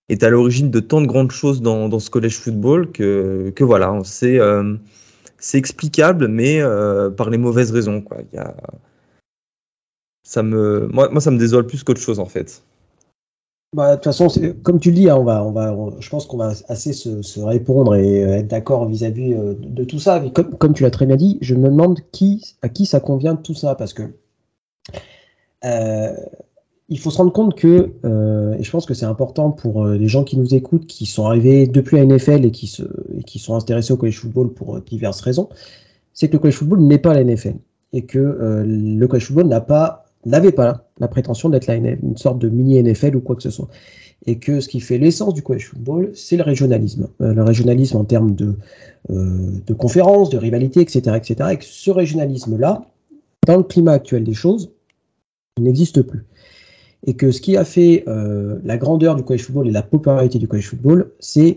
est 0.09 0.23
à 0.23 0.29
l'origine 0.29 0.71
de 0.71 0.79
tant 0.79 1.01
de 1.01 1.07
grandes 1.07 1.31
choses 1.31 1.61
dans, 1.61 1.99
ce 1.99 2.09
collège 2.09 2.37
football 2.37 2.91
que, 2.91 3.53
voilà, 3.59 3.99
c'est 4.03 4.39
euh, 4.39 4.75
explicable, 5.53 6.27
mais 6.27 6.61
par 7.17 7.29
les 7.29 7.37
mauvaises 7.37 7.71
raisons. 7.71 8.03
Ça 10.23 10.43
me, 10.43 10.87
moi, 10.87 11.19
ça 11.19 11.31
me 11.31 11.37
désole 11.37 11.67
plus 11.67 11.83
qu'autre 11.83 11.99
chose 11.99 12.19
en 12.19 12.25
fait. 12.25 12.63
Bah, 13.73 13.91
de 13.91 13.95
toute 13.95 14.03
façon, 14.03 14.27
comme 14.63 14.81
tu 14.81 14.89
le 14.89 14.95
dis, 14.95 15.09
hein, 15.09 15.15
on 15.15 15.23
va, 15.23 15.45
on 15.45 15.51
va, 15.53 15.73
je 16.01 16.09
pense 16.09 16.25
qu'on 16.25 16.35
va 16.35 16.51
assez 16.67 16.91
se, 16.91 17.39
répondre 17.39 17.95
et 17.95 18.21
euh, 18.25 18.39
être 18.39 18.47
d'accord 18.49 18.85
vis-à-vis 18.85 19.33
euh, 19.33 19.53
de, 19.57 19.85
tout 19.85 19.97
ça. 19.97 20.19
Mais 20.19 20.31
comme, 20.31 20.73
tu 20.73 20.83
l'as 20.83 20.91
très 20.91 21.05
bien 21.05 21.15
dit, 21.15 21.37
je 21.39 21.55
me 21.55 21.69
demande 21.69 21.99
à 22.61 22.67
qui 22.69 22.85
ça 22.85 22.99
convient 22.99 23.37
tout 23.37 23.53
ça, 23.53 23.75
parce 23.75 23.93
que 23.93 24.03
euh, 25.63 26.13
il 26.89 26.99
faut 26.99 27.11
se 27.11 27.17
rendre 27.17 27.31
compte 27.31 27.55
que, 27.55 27.93
et 28.59 28.63
je 28.63 28.71
pense 28.71 28.85
que 28.85 28.93
c'est 28.93 29.05
important 29.05 29.51
pour 29.51 29.85
les 29.85 30.09
gens 30.09 30.25
qui 30.25 30.37
nous 30.37 30.53
écoutent, 30.53 30.85
qui 30.85 31.05
sont 31.05 31.25
arrivés 31.25 31.65
depuis 31.65 31.95
la 31.95 32.05
NFL 32.05 32.43
et 32.43 32.51
qui, 32.51 32.67
se, 32.67 32.83
et 33.17 33.23
qui 33.23 33.39
sont 33.39 33.55
intéressés 33.55 33.93
au 33.93 33.97
college 33.97 34.19
football 34.19 34.53
pour 34.53 34.81
diverses 34.81 35.21
raisons, 35.21 35.47
c'est 36.13 36.27
que 36.27 36.33
le 36.33 36.39
college 36.39 36.55
football 36.55 36.81
n'est 36.81 36.97
pas 36.97 37.13
la 37.13 37.23
NFL 37.23 37.55
et 37.93 38.01
que 38.05 38.65
le 38.67 39.07
college 39.07 39.27
football 39.27 39.47
n'a 39.47 39.61
pas, 39.61 40.00
n'avait 40.25 40.51
pas 40.51 40.89
la 40.99 41.07
prétention 41.07 41.49
d'être 41.49 41.69
une 41.69 42.17
sorte 42.17 42.39
de 42.39 42.49
mini 42.49 42.81
NFL 42.81 43.15
ou 43.15 43.21
quoi 43.21 43.35
que 43.35 43.43
ce 43.43 43.49
soit. 43.49 43.69
Et 44.27 44.37
que 44.37 44.59
ce 44.59 44.69
qui 44.69 44.79
fait 44.79 44.99
l'essence 44.99 45.33
du 45.33 45.41
college 45.41 45.67
football, 45.69 46.11
c'est 46.13 46.37
le 46.37 46.43
régionalisme. 46.43 47.07
le 47.19 47.43
régionalisme 47.43 47.97
en 47.97 48.03
termes 48.03 48.35
de, 48.35 48.55
de 49.09 49.73
conférences, 49.73 50.29
de 50.29 50.37
rivalités, 50.37 50.81
etc., 50.81 51.15
etc. 51.15 51.49
Et 51.53 51.57
que 51.57 51.65
ce 51.65 51.89
régionalisme-là, 51.89 52.85
dans 53.47 53.57
le 53.57 53.63
climat 53.63 53.93
actuel 53.93 54.23
des 54.23 54.35
choses, 54.35 54.71
n'existe 55.59 56.03
plus 56.03 56.23
et 57.05 57.15
que 57.15 57.31
ce 57.31 57.41
qui 57.41 57.57
a 57.57 57.65
fait 57.65 58.03
euh, 58.07 58.59
la 58.63 58.77
grandeur 58.77 59.15
du 59.15 59.23
college 59.23 59.43
football 59.43 59.67
et 59.67 59.71
la 59.71 59.81
popularité 59.81 60.37
du 60.39 60.47
college 60.47 60.67
football, 60.67 61.11
c'est 61.19 61.55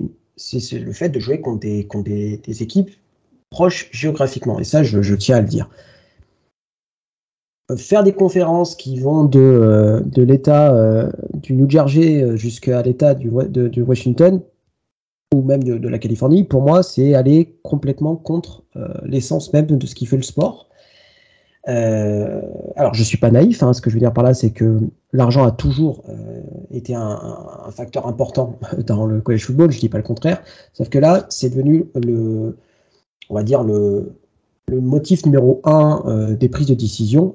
le 0.73 0.92
fait 0.92 1.11
de 1.11 1.21
jouer 1.21 1.40
contre 1.40 1.61
des, 1.61 1.87
contre 1.87 2.04
des, 2.04 2.62
équipes 2.62 2.90
proches 3.50 3.88
géographiquement. 3.92 4.59
Et 4.59 4.64
ça, 4.64 4.83
je, 4.83 5.14
tiens 5.14 5.37
à 5.37 5.40
le 5.40 5.47
dire. 5.47 5.68
Faire 7.76 8.04
des 8.04 8.12
conférences 8.12 8.75
qui 8.75 8.99
vont 8.99 9.25
de, 9.25 9.40
euh, 9.40 10.00
de 10.00 10.23
l'État 10.23 10.75
euh, 10.75 11.11
du 11.33 11.54
New 11.54 11.68
Jersey 11.68 12.37
jusqu'à 12.37 12.83
l'État 12.83 13.14
du, 13.14 13.30
de, 13.30 13.83
Washington, 13.83 14.42
ou 15.35 15.42
même 15.42 15.64
de, 15.64 15.88
la 15.88 15.99
Californie, 15.99 16.44
pour 16.44 16.62
moi, 16.62 16.83
c'est 16.83 17.14
aller 17.14 17.59
complètement 17.62 18.16
contre 18.16 18.64
l'essence 19.04 19.52
même 19.52 19.66
de 19.66 19.87
ce 19.87 19.94
qui 19.94 20.06
fait 20.06 20.16
le 20.16 20.23
sport. 20.23 20.68
Euh, 21.68 22.42
alors, 22.76 22.94
je 22.94 23.02
suis 23.02 23.16
pas 23.16 23.30
naïf. 23.30 23.62
Hein, 23.62 23.73
ce 23.73 23.80
que 23.80 23.90
je 23.90 23.94
veux 23.94 24.00
dire 24.00 24.12
par 24.12 24.25
là, 24.25 24.35
c'est 24.35 24.50
que 24.50 24.80
l'argent 25.12 25.44
a 25.44 25.50
toujours 25.50 26.02
euh, 26.09 26.40
été 26.71 26.94
un, 26.94 27.18
facteur 27.71 28.06
important 28.06 28.59
dans 28.87 29.06
le 29.06 29.21
college 29.21 29.44
football. 29.44 29.71
Je 29.71 29.80
dis 29.80 29.88
pas 29.88 29.99
le 29.99 30.04
contraire. 30.04 30.42
Sauf 30.73 30.88
que 30.88 30.99
là, 30.99 31.26
c'est 31.28 31.50
devenu 31.50 31.87
le, 31.94 32.56
on 33.30 33.35
va 33.35 33.42
dire 33.42 33.62
le, 33.62 34.12
le 34.68 34.80
motif 34.80 35.25
numéro 35.25 35.61
un 35.64 36.02
euh, 36.06 36.37
des 36.37 36.49
prises 36.49 36.68
de 36.68 36.75
décision, 36.75 37.35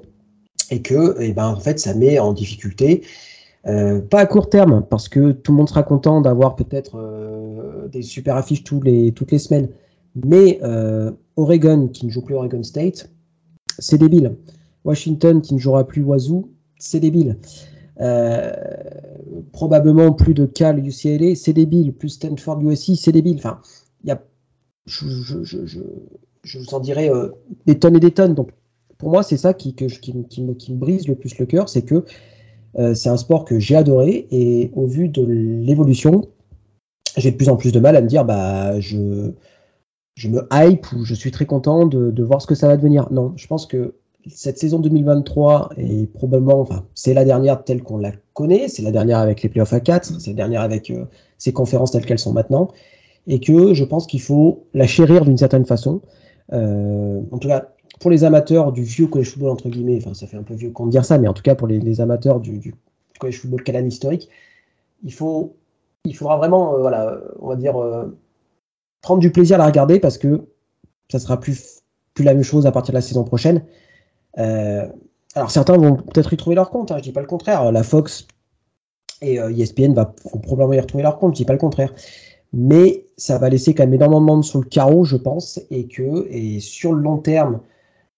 et 0.70 0.82
que, 0.82 1.16
eh 1.20 1.32
ben, 1.32 1.48
en 1.48 1.60
fait, 1.60 1.78
ça 1.78 1.94
met 1.94 2.18
en 2.18 2.32
difficulté. 2.32 3.02
Euh, 3.66 4.00
pas 4.00 4.20
à 4.20 4.26
court 4.26 4.48
terme, 4.48 4.84
parce 4.88 5.08
que 5.08 5.32
tout 5.32 5.52
le 5.52 5.58
monde 5.58 5.68
sera 5.68 5.82
content 5.82 6.20
d'avoir 6.20 6.56
peut-être 6.56 6.96
euh, 6.96 7.88
des 7.88 8.02
super 8.02 8.36
affiches 8.36 8.64
tous 8.64 8.80
les, 8.80 9.12
toutes 9.12 9.32
les 9.32 9.38
semaines. 9.38 9.68
Mais 10.24 10.60
Oregon, 11.36 11.88
qui 11.88 12.06
ne 12.06 12.10
joue 12.10 12.22
plus 12.22 12.34
Oregon 12.34 12.62
State, 12.62 13.10
c'est 13.78 13.98
débile. 13.98 14.36
Washington 14.84 15.40
qui 15.40 15.54
ne 15.54 15.58
jouera 15.58 15.86
plus 15.86 16.02
Wazoo, 16.02 16.50
c'est 16.78 17.00
débile. 17.00 17.36
Euh, 18.00 18.52
probablement 19.52 20.12
plus 20.12 20.32
de 20.32 20.46
Cal 20.46 20.78
UCLA, 20.78 21.34
c'est 21.34 21.52
débile. 21.52 21.92
Plus 21.92 22.10
Stanford 22.10 22.60
USC, 22.62 22.96
c'est 22.96 23.12
débile. 23.12 23.36
Enfin, 23.36 23.60
il 24.04 24.08
y 24.08 24.12
a, 24.12 24.22
je, 24.86 26.58
vous 26.58 26.74
en 26.74 26.80
dirais 26.80 27.10
euh, 27.10 27.28
des 27.66 27.78
tonnes 27.78 27.96
et 27.96 28.00
des 28.00 28.12
tonnes. 28.12 28.34
Donc, 28.34 28.50
pour 29.00 29.10
moi, 29.10 29.22
c'est 29.22 29.38
ça 29.38 29.54
qui, 29.54 29.74
me, 29.80 30.74
brise 30.74 31.08
le 31.08 31.14
plus 31.14 31.38
le 31.38 31.46
cœur, 31.46 31.68
c'est 31.70 31.82
que 31.82 32.04
euh, 32.78 32.94
c'est 32.94 33.08
un 33.08 33.16
sport 33.16 33.46
que 33.46 33.58
j'ai 33.58 33.74
adoré 33.74 34.28
et 34.30 34.70
au 34.74 34.86
vu 34.86 35.08
de 35.08 35.24
l'évolution, 35.24 36.28
j'ai 37.16 37.30
de 37.30 37.36
plus 37.36 37.48
en 37.48 37.56
plus 37.56 37.72
de 37.72 37.80
mal 37.80 37.96
à 37.96 38.02
me 38.02 38.06
dire, 38.06 38.26
bah, 38.26 38.78
je, 38.78 39.32
je 40.16 40.28
me 40.28 40.46
hype 40.52 40.92
ou 40.92 41.04
je 41.04 41.14
suis 41.14 41.30
très 41.30 41.46
content 41.46 41.86
de, 41.86 42.22
voir 42.22 42.42
ce 42.42 42.46
que 42.46 42.54
ça 42.54 42.68
va 42.68 42.76
devenir. 42.76 43.10
Non, 43.10 43.32
je 43.36 43.46
pense 43.46 43.66
que 43.66 43.94
cette 44.28 44.58
saison 44.58 44.78
2023 44.78 45.70
est 45.78 46.12
probablement, 46.12 46.60
enfin, 46.60 46.84
c'est 46.94 47.14
la 47.14 47.24
dernière 47.24 47.64
telle 47.64 47.82
qu'on 47.82 47.96
la 47.96 48.12
connaît, 48.34 48.68
c'est 48.68 48.82
la 48.82 48.92
dernière 48.92 49.18
avec 49.18 49.42
les 49.42 49.48
playoffs 49.48 49.72
à 49.72 49.80
4, 49.80 50.20
c'est 50.20 50.30
la 50.30 50.36
dernière 50.36 50.60
avec 50.60 50.90
euh, 50.90 51.06
ces 51.38 51.54
conférences 51.54 51.92
telles 51.92 52.04
qu'elles 52.04 52.18
sont 52.18 52.34
maintenant, 52.34 52.68
et 53.26 53.40
que 53.40 53.72
je 53.72 53.82
pense 53.82 54.06
qu'il 54.06 54.20
faut 54.20 54.66
la 54.74 54.86
chérir 54.86 55.24
d'une 55.24 55.38
certaine 55.38 55.64
façon. 55.64 56.02
Euh, 56.52 57.22
en 57.30 57.38
tout 57.38 57.48
cas, 57.48 57.70
pour 58.00 58.10
les 58.10 58.24
amateurs 58.24 58.72
du 58.72 58.82
vieux 58.82 59.06
college 59.06 59.30
football, 59.30 59.50
entre 59.50 59.68
guillemets, 59.68 59.98
enfin, 59.98 60.14
ça 60.14 60.26
fait 60.26 60.36
un 60.36 60.42
peu 60.42 60.54
vieux 60.54 60.70
qu'on 60.70 60.88
dire 60.88 61.04
ça, 61.04 61.18
mais 61.18 61.28
en 61.28 61.34
tout 61.34 61.42
cas, 61.42 61.54
pour 61.54 61.68
les, 61.68 62.00
amateurs 62.00 62.40
du, 62.40 62.58
du 62.58 62.74
college 63.20 63.38
football 63.38 63.62
calan 63.62 63.86
historique, 63.86 64.28
il 65.04 65.12
faut, 65.12 65.54
il 66.04 66.16
faudra 66.16 66.36
vraiment, 66.36 66.74
euh, 66.74 66.80
voilà, 66.80 67.20
on 67.40 67.48
va 67.48 67.56
dire, 67.56 67.74
prendre 69.02 69.20
du 69.20 69.30
plaisir 69.30 69.56
à 69.56 69.58
la 69.58 69.66
regarder 69.66 70.00
parce 70.00 70.18
que 70.18 70.46
ça 71.10 71.18
sera 71.18 71.38
plus, 71.38 71.82
plus 72.14 72.24
la 72.24 72.34
même 72.34 72.42
chose 72.42 72.66
à 72.66 72.72
partir 72.72 72.92
de 72.92 72.98
la 72.98 73.02
saison 73.02 73.24
prochaine. 73.24 73.64
Euh, 74.38 74.86
alors 75.34 75.50
certains 75.50 75.76
vont 75.76 75.96
peut-être 75.96 76.32
y 76.32 76.36
trouver 76.36 76.56
leur 76.56 76.70
compte, 76.70 76.90
hein, 76.90 76.96
je 76.98 77.02
dis 77.02 77.12
pas 77.12 77.20
le 77.20 77.26
contraire. 77.26 77.70
La 77.72 77.82
Fox 77.82 78.26
et 79.22 79.36
ESPN 79.36 79.96
euh, 79.98 80.02
e 80.02 80.06
vont 80.32 80.40
probablement 80.40 80.74
y 80.74 80.80
retrouver 80.80 81.02
leur 81.02 81.18
compte, 81.18 81.34
je 81.34 81.38
dis 81.38 81.44
pas 81.44 81.52
le 81.52 81.58
contraire. 81.58 81.92
Mais 82.52 83.06
ça 83.16 83.38
va 83.38 83.48
laisser 83.48 83.74
quand 83.74 83.84
même 83.84 83.94
énormément 83.94 84.38
de 84.38 84.42
sur 84.42 84.58
le 84.58 84.64
carreau, 84.64 85.04
je 85.04 85.16
pense, 85.16 85.60
et 85.70 85.86
que 85.86 86.26
et 86.30 86.58
sur 86.58 86.92
le 86.92 87.00
long 87.00 87.18
terme, 87.18 87.60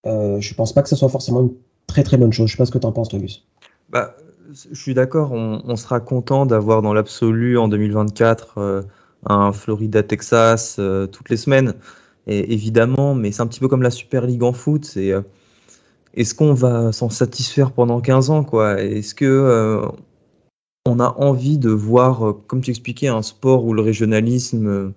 euh, 0.07 0.41
je 0.41 0.55
pense 0.55 0.73
pas 0.73 0.83
que 0.83 0.89
ça 0.89 0.97
soit 0.97 1.09
forcément 1.09 1.41
une 1.43 1.53
très 1.87 2.03
très 2.03 2.17
bonne 2.17 2.33
chose. 2.33 2.49
Je 2.49 2.53
sais 2.53 2.59
pas 2.59 2.67
ce 2.67 2.73
que 2.73 2.79
tu 2.79 2.87
en 2.87 2.93
penses, 2.93 3.09
Togus. 3.09 3.47
Bah, 3.91 4.17
je 4.51 4.79
suis 4.79 4.95
d'accord, 4.95 5.33
on, 5.33 5.77
sera 5.77 6.01
content 6.01 6.47
d'avoir 6.47 6.83
dans 6.83 6.93
l'absolu 6.93 7.57
en 7.57 7.69
2024 7.69 8.85
un 9.27 9.53
Florida 9.53 10.03
Texas 10.03 10.77
euh, 10.79 11.07
toutes 11.07 11.31
les 11.31 11.37
semaines, 11.37 11.75
évidemment, 12.27 13.15
mais 13.15 13.33
c'est 13.33 13.43
un 13.43 13.47
petit 13.47 13.61
peu 13.61 13.69
comme 13.69 13.83
la 13.83 13.91
Super 13.91 14.27
League 14.27 14.43
en 14.43 14.53
foot. 14.53 14.93
Euh, 14.97 15.23
est-ce 16.15 16.35
qu'on 16.35 16.55
va 16.55 16.93
s'en 16.93 17.09
satisfaire 17.09 17.73
pendant 17.73 18.01
15 18.01 18.31
ans 18.31 18.47
Est-ce 18.77 19.15
que 19.15 19.25
euh, 19.25 19.87
on 20.87 21.01
a 21.01 21.15
envie 21.19 21.59
de 21.59 21.71
voir, 21.71 22.35
comme 22.47 22.61
tu 22.61 22.71
expliquais, 22.71 23.09
un 23.09 23.23
sport 23.23 23.65
où 23.65 23.73
le 23.73 23.83
régionalisme 23.83 24.93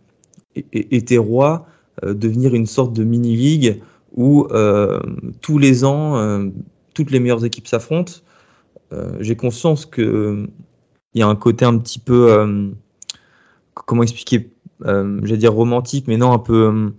était 0.73 1.17
roi, 1.17 1.67
devenir 2.03 2.53
une 2.53 2.65
sorte 2.65 2.91
de 2.91 3.03
mini-ligue 3.03 3.81
où 4.15 4.47
tous 5.41 5.57
les 5.57 5.83
ans, 5.83 6.49
toutes 6.93 7.11
les 7.11 7.19
meilleures 7.19 7.45
équipes 7.45 7.67
s'affrontent. 7.67 8.13
J'ai 9.19 9.35
conscience 9.35 9.85
qu'il 9.85 10.47
il 11.13 11.19
y 11.19 11.21
a 11.21 11.27
un 11.27 11.35
côté 11.35 11.65
un 11.65 11.77
petit 11.77 11.99
peu 11.99 12.73
comment 13.85 14.03
expliquer, 14.03 14.49
euh, 14.85 15.19
j'allais 15.23 15.37
dire 15.37 15.53
romantique, 15.53 16.05
mais 16.07 16.17
non, 16.17 16.31
un 16.31 16.39
peu, 16.39 16.67
euh, 16.67 16.89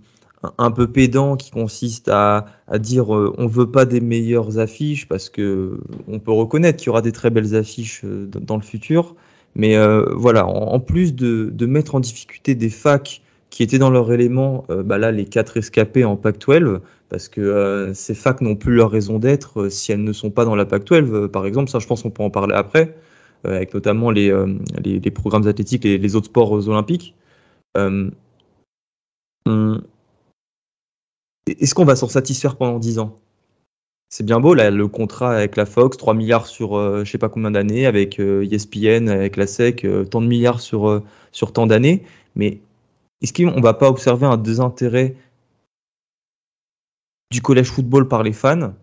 un 0.57 0.71
peu 0.71 0.87
pédant, 0.87 1.35
qui 1.35 1.51
consiste 1.51 2.07
à, 2.09 2.45
dire 2.79 3.13
euh, 3.15 3.33
on 3.37 3.47
veut 3.47 3.69
pas 3.71 3.85
des 3.85 4.01
meilleures 4.01 4.59
affiches 4.59 5.07
parce 5.07 5.29
que 5.29 5.79
on 6.07 6.19
peut 6.19 6.31
reconnaître 6.31 6.77
qu'il 6.77 6.87
y 6.87 6.89
aura 6.89 7.01
des 7.01 7.11
très 7.11 7.29
belles 7.29 7.55
affiches 7.55 8.01
euh, 8.05 8.27
dans 8.27 8.55
le 8.55 8.63
futur, 8.63 9.15
mais 9.55 9.75
voilà, 10.15 10.45
en, 10.45 10.79
plus 10.79 11.15
de, 11.15 11.49
de, 11.51 11.65
mettre 11.65 11.95
en 11.95 11.99
difficulté 11.99 12.53
des 12.53 12.69
facs 12.69 13.23
qui 13.49 13.63
étaient 13.63 13.79
dans 13.79 13.89
leur 13.89 14.11
élément, 14.11 14.65
bah 14.85 14.99
là 14.99 15.11
les 15.11 15.25
quatre 15.25 15.57
escapés 15.57 16.05
en 16.05 16.15
Pac-12, 16.15 16.81
parce 17.09 17.29
que 17.29 17.91
ces 17.93 18.15
facs 18.15 18.41
n'ont 18.41 18.55
plus 18.55 18.75
leur 18.75 18.91
raison 18.91 19.19
d'être 19.19 19.69
si 19.69 19.91
elles 19.91 20.03
ne 20.03 20.13
sont 20.13 20.31
pas 20.31 20.45
dans 20.45 20.55
la 20.55 20.65
Pac-12, 20.65 21.27
par 21.29 21.45
exemple, 21.45 21.69
ça 21.69 21.79
je 21.79 21.87
pense 21.87 22.03
qu'on 22.03 22.11
peut 22.11 22.23
en 22.23 22.29
parler 22.29 22.55
après. 22.55 22.95
Euh, 23.45 23.55
avec 23.55 23.73
notamment 23.73 24.09
les, 24.09 24.31
euh, 24.31 24.57
les, 24.83 25.11
programmes 25.11 25.47
athlétiques 25.47 25.85
et 25.85 25.97
les 25.97 26.15
autres 26.15 26.27
sports 26.27 26.51
olympiques. 26.67 27.15
Euh, 27.77 28.09
est-ce 31.47 31.75
qu'on 31.75 31.85
va 31.85 31.95
s'en 31.95 32.07
satisfaire 32.07 32.57
pendant 32.57 32.79
10 32.79 32.99
ans? 32.99 33.19
C'est 34.09 34.25
bien 34.25 34.39
beau 34.39 34.53
là, 34.53 34.71
le 34.71 34.87
contrat 34.87 35.35
avec 35.35 35.55
la 35.55 35.65
Fox, 35.65 35.97
3 35.97 36.13
milliards 36.13 36.47
sur 36.47 36.75
je 36.75 37.03
je 37.05 37.11
sais 37.11 37.17
pas 37.17 37.29
combien 37.29 37.51
d'années, 37.51 37.85
avec 37.85 38.19
ESPN, 38.19 39.09
avec 39.09 39.35
la 39.35 39.47
SEC, 39.47 39.85
tant 40.09 40.21
de 40.21 40.27
milliards 40.27 40.61
sur, 40.61 41.03
sur 41.31 41.51
tant 41.53 41.67
d'années, 41.67 42.03
mais 42.35 42.61
est-ce 43.21 43.33
qu'on 43.33 43.61
va 43.61 43.73
pas 43.73 43.89
observer 43.89 44.25
un 44.25 44.37
désintérêt 44.37 45.15
du 47.31 47.41
collège 47.41 47.67
football 47.67 48.07
par 48.07 48.23
les 48.23 48.33
fans 48.33 48.73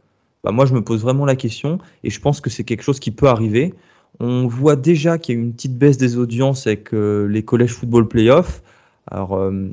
bah, 0.42 0.52
Moi, 0.52 0.66
je 0.66 0.74
me 0.74 0.82
pose 0.82 1.02
vraiment 1.02 1.24
la 1.24 1.36
question 1.36 1.78
et 2.02 2.10
je 2.10 2.20
pense 2.20 2.40
que 2.40 2.50
c'est 2.50 2.64
quelque 2.64 2.82
chose 2.82 3.00
qui 3.00 3.10
peut 3.10 3.28
arriver. 3.28 3.74
On 4.20 4.46
voit 4.46 4.76
déjà 4.76 5.18
qu'il 5.18 5.34
y 5.34 5.38
a 5.38 5.40
une 5.40 5.52
petite 5.52 5.76
baisse 5.76 5.98
des 5.98 6.16
audiences 6.16 6.66
avec 6.66 6.94
euh, 6.94 7.26
les 7.26 7.42
collèges 7.42 7.72
football 7.72 8.06
playoffs. 8.06 8.62
Alors, 9.10 9.34
euh, 9.36 9.70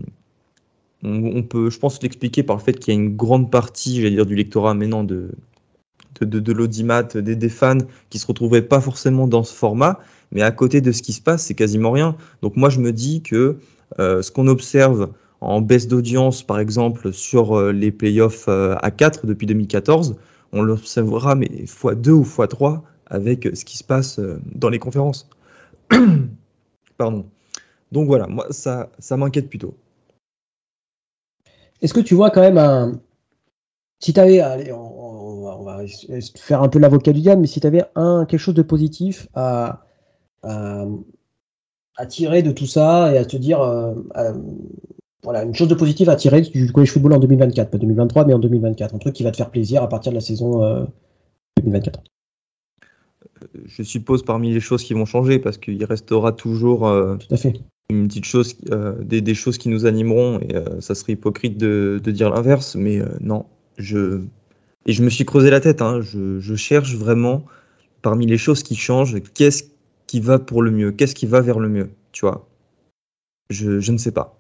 on, 1.04 1.44
peut, 1.44 1.70
je 1.70 1.80
pense, 1.80 2.02
l'expliquer 2.02 2.44
par 2.44 2.58
le 2.58 2.62
fait 2.62 2.74
qu'il 2.74 2.94
y 2.94 2.98
a 2.98 3.00
une 3.00 3.16
grande 3.16 3.52
partie, 3.52 4.02
j'allais 4.02 4.16
dire, 4.16 4.26
du 4.26 4.36
lectorat, 4.36 4.74
mais 4.74 4.88
non, 4.88 5.04
de, 5.04 5.32
de, 6.22 6.54
l'audimat, 6.54 7.04
des, 7.04 7.50
fans 7.50 7.78
qui 8.10 8.20
se 8.20 8.28
retrouvaient 8.28 8.62
pas 8.62 8.82
forcément 8.82 9.28
dans 9.28 9.44
ce 9.44 9.54
format. 9.54 10.00
Mais 10.32 10.42
à 10.42 10.52
côté 10.52 10.82
de 10.82 10.92
ce 10.92 11.02
qui 11.02 11.14
se 11.14 11.22
passe, 11.22 11.46
c'est 11.46 11.56
quasiment 11.56 11.92
rien. 11.92 12.16
Donc 12.42 12.56
moi, 12.56 12.70
je 12.70 12.80
me 12.80 12.92
dis 12.92 13.22
que 13.22 13.58
euh, 14.00 14.22
ce 14.22 14.32
qu'on 14.32 14.48
observe 14.48 15.12
en 15.42 15.62
baisse 15.62 15.88
d'audience, 15.88 16.44
par 16.44 16.60
exemple, 16.60 17.12
sur 17.12 17.60
les 17.72 17.92
playoffs 17.92 18.48
à 18.48 18.92
4 18.92 19.26
depuis 19.26 19.48
2014, 19.48 20.16
on 20.54 20.62
l'observera 20.62 21.36
mais 21.36 21.66
fois 21.66 21.96
2 21.96 22.12
ou 22.12 22.24
fois 22.24 22.48
3 22.48 22.84
avec 23.12 23.50
ce 23.54 23.66
qui 23.66 23.78
se 23.78 23.84
passe 23.84 24.20
euh, 24.20 24.40
dans 24.56 24.70
les 24.70 24.80
conférences. 24.80 25.30
Pardon. 26.98 27.26
Donc 27.92 28.08
voilà, 28.08 28.26
moi, 28.28 28.48
ça, 28.50 28.90
ça 29.00 29.18
m'inquiète 29.18 29.50
plutôt. 29.50 29.76
Est-ce 31.82 31.94
que 31.94 32.00
tu 32.00 32.16
vois 32.16 32.32
quand 32.32 32.42
même 32.42 32.58
un. 32.58 33.00
Si 34.00 34.14
tu 34.14 34.20
avais. 34.20 34.40
Allez, 34.40 34.72
on, 34.72 35.64
va 35.64 35.86
faire 36.38 36.64
un 36.64 36.70
peu 36.70 36.80
l'avocat 36.80 37.12
du 37.12 37.22
diable, 37.22 37.42
mais 37.42 37.48
si 37.48 37.60
tu 37.60 37.68
avais 37.68 37.84
un, 37.96 38.26
quelque 38.26 38.40
chose 38.40 38.56
de 38.56 38.64
positif 38.64 39.28
à, 39.36 39.84
à, 40.42 40.86
tirer 42.08 42.42
de 42.42 42.52
tout 42.52 42.66
ça 42.66 43.14
et 43.14 43.18
à 43.18 43.26
te 43.26 43.38
dire, 43.38 43.60
voilà, 45.24 45.44
une 45.44 45.54
chose 45.54 45.68
de 45.68 45.76
positive 45.76 46.10
à 46.10 46.16
tirer 46.16 46.42
du 46.42 46.72
college 46.72 46.92
football 46.92 47.14
en 47.14 47.20
2024, 47.20 47.70
pas 47.70 47.78
2023, 47.78 48.26
mais 48.26 48.34
en 48.34 48.40
2024, 48.40 48.96
un 48.96 48.98
truc 48.98 49.14
qui 49.14 49.24
va 49.24 49.32
te 49.32 49.38
faire 49.38 49.52
plaisir 49.52 49.84
à 49.84 49.90
partir 49.90 50.12
de 50.12 50.16
la 50.16 50.22
saison 50.22 50.88
2024 51.58 52.02
je 53.66 53.82
suppose 53.82 54.24
parmi 54.24 54.54
les 54.54 54.60
choses 54.60 54.84
qui 54.84 54.94
vont 54.94 55.06
changer 55.06 55.40
parce 55.40 55.58
qu'il 55.58 55.84
restera 55.84 56.32
toujours 56.32 56.82
Tout 56.82 57.34
à 57.34 57.38
fait 57.38 57.54
une 57.92 58.08
petite 58.08 58.26
chose, 58.26 58.56
euh, 58.72 58.96
des, 59.04 59.34
choses 59.34 59.58
qui 59.58 59.70
nous 59.70 59.86
animeront, 59.86 60.40
et 60.40 60.56
euh, 60.56 60.82
ça 60.82 60.96
serait 60.96 61.14
hypocrite 61.14 61.58
de, 61.58 62.02
dire 62.06 62.30
l'inverse, 62.30 62.76
mais 62.76 63.00
euh, 63.00 63.08
non, 63.20 63.46
je, 63.78 64.22
et 64.86 64.94
je 64.94 65.04
me 65.04 65.10
suis 65.10 65.26
creusé 65.26 65.50
la 65.50 65.60
tête, 65.60 65.82
hein, 65.82 66.02
je, 66.02 66.56
cherche 66.56 66.96
vraiment 66.96 67.46
parmi 68.02 68.26
les 68.26 68.38
choses 68.38 68.64
qui 68.64 68.76
changent, 68.76 69.22
qu'est-ce 69.34 69.64
qui 70.08 70.20
va 70.20 70.40
pour 70.40 70.62
le 70.62 70.72
mieux, 70.72 70.92
qu'est-ce 70.92 71.16
qui 71.16 71.26
va 71.26 71.42
vers 71.42 71.60
le 71.60 71.70
mieux, 71.70 71.90
tu 72.12 72.26
vois. 72.26 72.48
Je, 73.50 73.92
ne 73.92 73.98
sais 73.98 74.12
pas. 74.12 74.40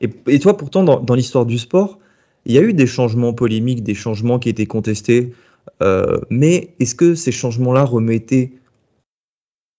Et, 0.00 0.38
toi, 0.38 0.56
pourtant, 0.56 0.84
dans, 0.84 1.14
l'histoire 1.14 1.46
du 1.46 1.58
sport, 1.58 1.98
il 2.44 2.52
y 2.52 2.58
a 2.58 2.62
eu 2.62 2.72
des 2.72 2.86
changements 2.86 3.32
polémiques, 3.32 3.82
des 3.82 3.94
changements 3.94 4.38
qui 4.38 4.48
étaient 4.48 4.66
contestés, 4.66 5.32
mais 6.30 6.74
est-ce 6.80 6.94
que 6.94 7.14
ces 7.14 7.32
changements-là 7.32 7.84
remettaient 7.84 8.52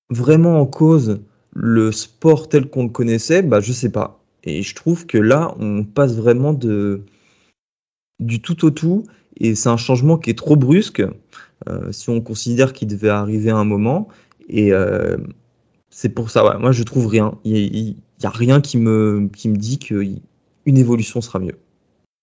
vraiment 0.10 0.60
en 0.60 0.66
cause 0.66 1.22
le 1.54 1.92
sport 1.92 2.50
tel 2.50 2.70
qu'on 2.70 2.84
le 2.84 2.90
connaissait, 2.90 3.42
bah, 3.42 3.60
je 3.60 3.74
sais 3.74 3.92
pas. 3.92 4.22
Et 4.44 4.64
je 4.64 4.76
trouve 4.76 5.06
que 5.06 5.18
là, 5.18 5.56
on 5.60 5.84
passe 5.84 6.16
vraiment 6.16 6.54
de, 6.54 7.04
du 8.20 8.42
tout 8.42 8.66
au 8.66 8.72
tout, 8.72 9.04
et 9.38 9.56
c'est 9.56 9.70
un 9.70 9.78
changement 9.78 10.18
qui 10.18 10.30
est 10.30 10.38
trop 10.38 10.56
brusque, 10.56 11.04
euh, 11.70 11.92
si 11.92 12.10
on 12.10 12.22
considère 12.22 12.74
qu'il 12.74 12.88
devait 12.88 13.10
arriver 13.10 13.52
à 13.52 13.58
un 13.58 13.66
moment. 13.66 14.08
Et 14.50 14.74
euh, 14.74 15.18
c'est 15.92 16.10
pour 16.10 16.32
ça, 16.32 16.58
moi 16.58 16.72
je 16.72 16.84
trouve 16.84 17.06
rien. 17.08 17.38
Il 17.44 17.54
n'y 17.84 17.96
a, 18.24 18.30
rien 18.30 18.62
qui 18.62 18.78
me, 18.78 19.30
qui 19.36 19.50
me 19.50 19.58
dit 19.58 19.78
qu'une 19.78 20.22
évolution 20.66 21.22
sera 21.22 21.38
mieux. 21.38 21.60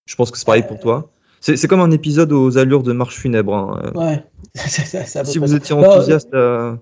Je 0.05 0.15
pense 0.15 0.31
que 0.31 0.37
c'est 0.37 0.45
pareil 0.45 0.65
pour 0.67 0.79
toi. 0.79 1.11
C'est 1.39 1.67
comme 1.67 1.79
un 1.79 1.91
épisode 1.91 2.33
aux 2.33 2.57
allures 2.57 2.83
de 2.83 2.91
marche 2.91 3.17
funèbre. 3.17 3.53
Hein. 3.53 3.91
Ouais, 3.95 4.25
si 4.55 5.37
vous 5.37 5.55
étiez 5.55 5.73
enthousiaste. 5.73 6.33
Euh, 6.33 6.75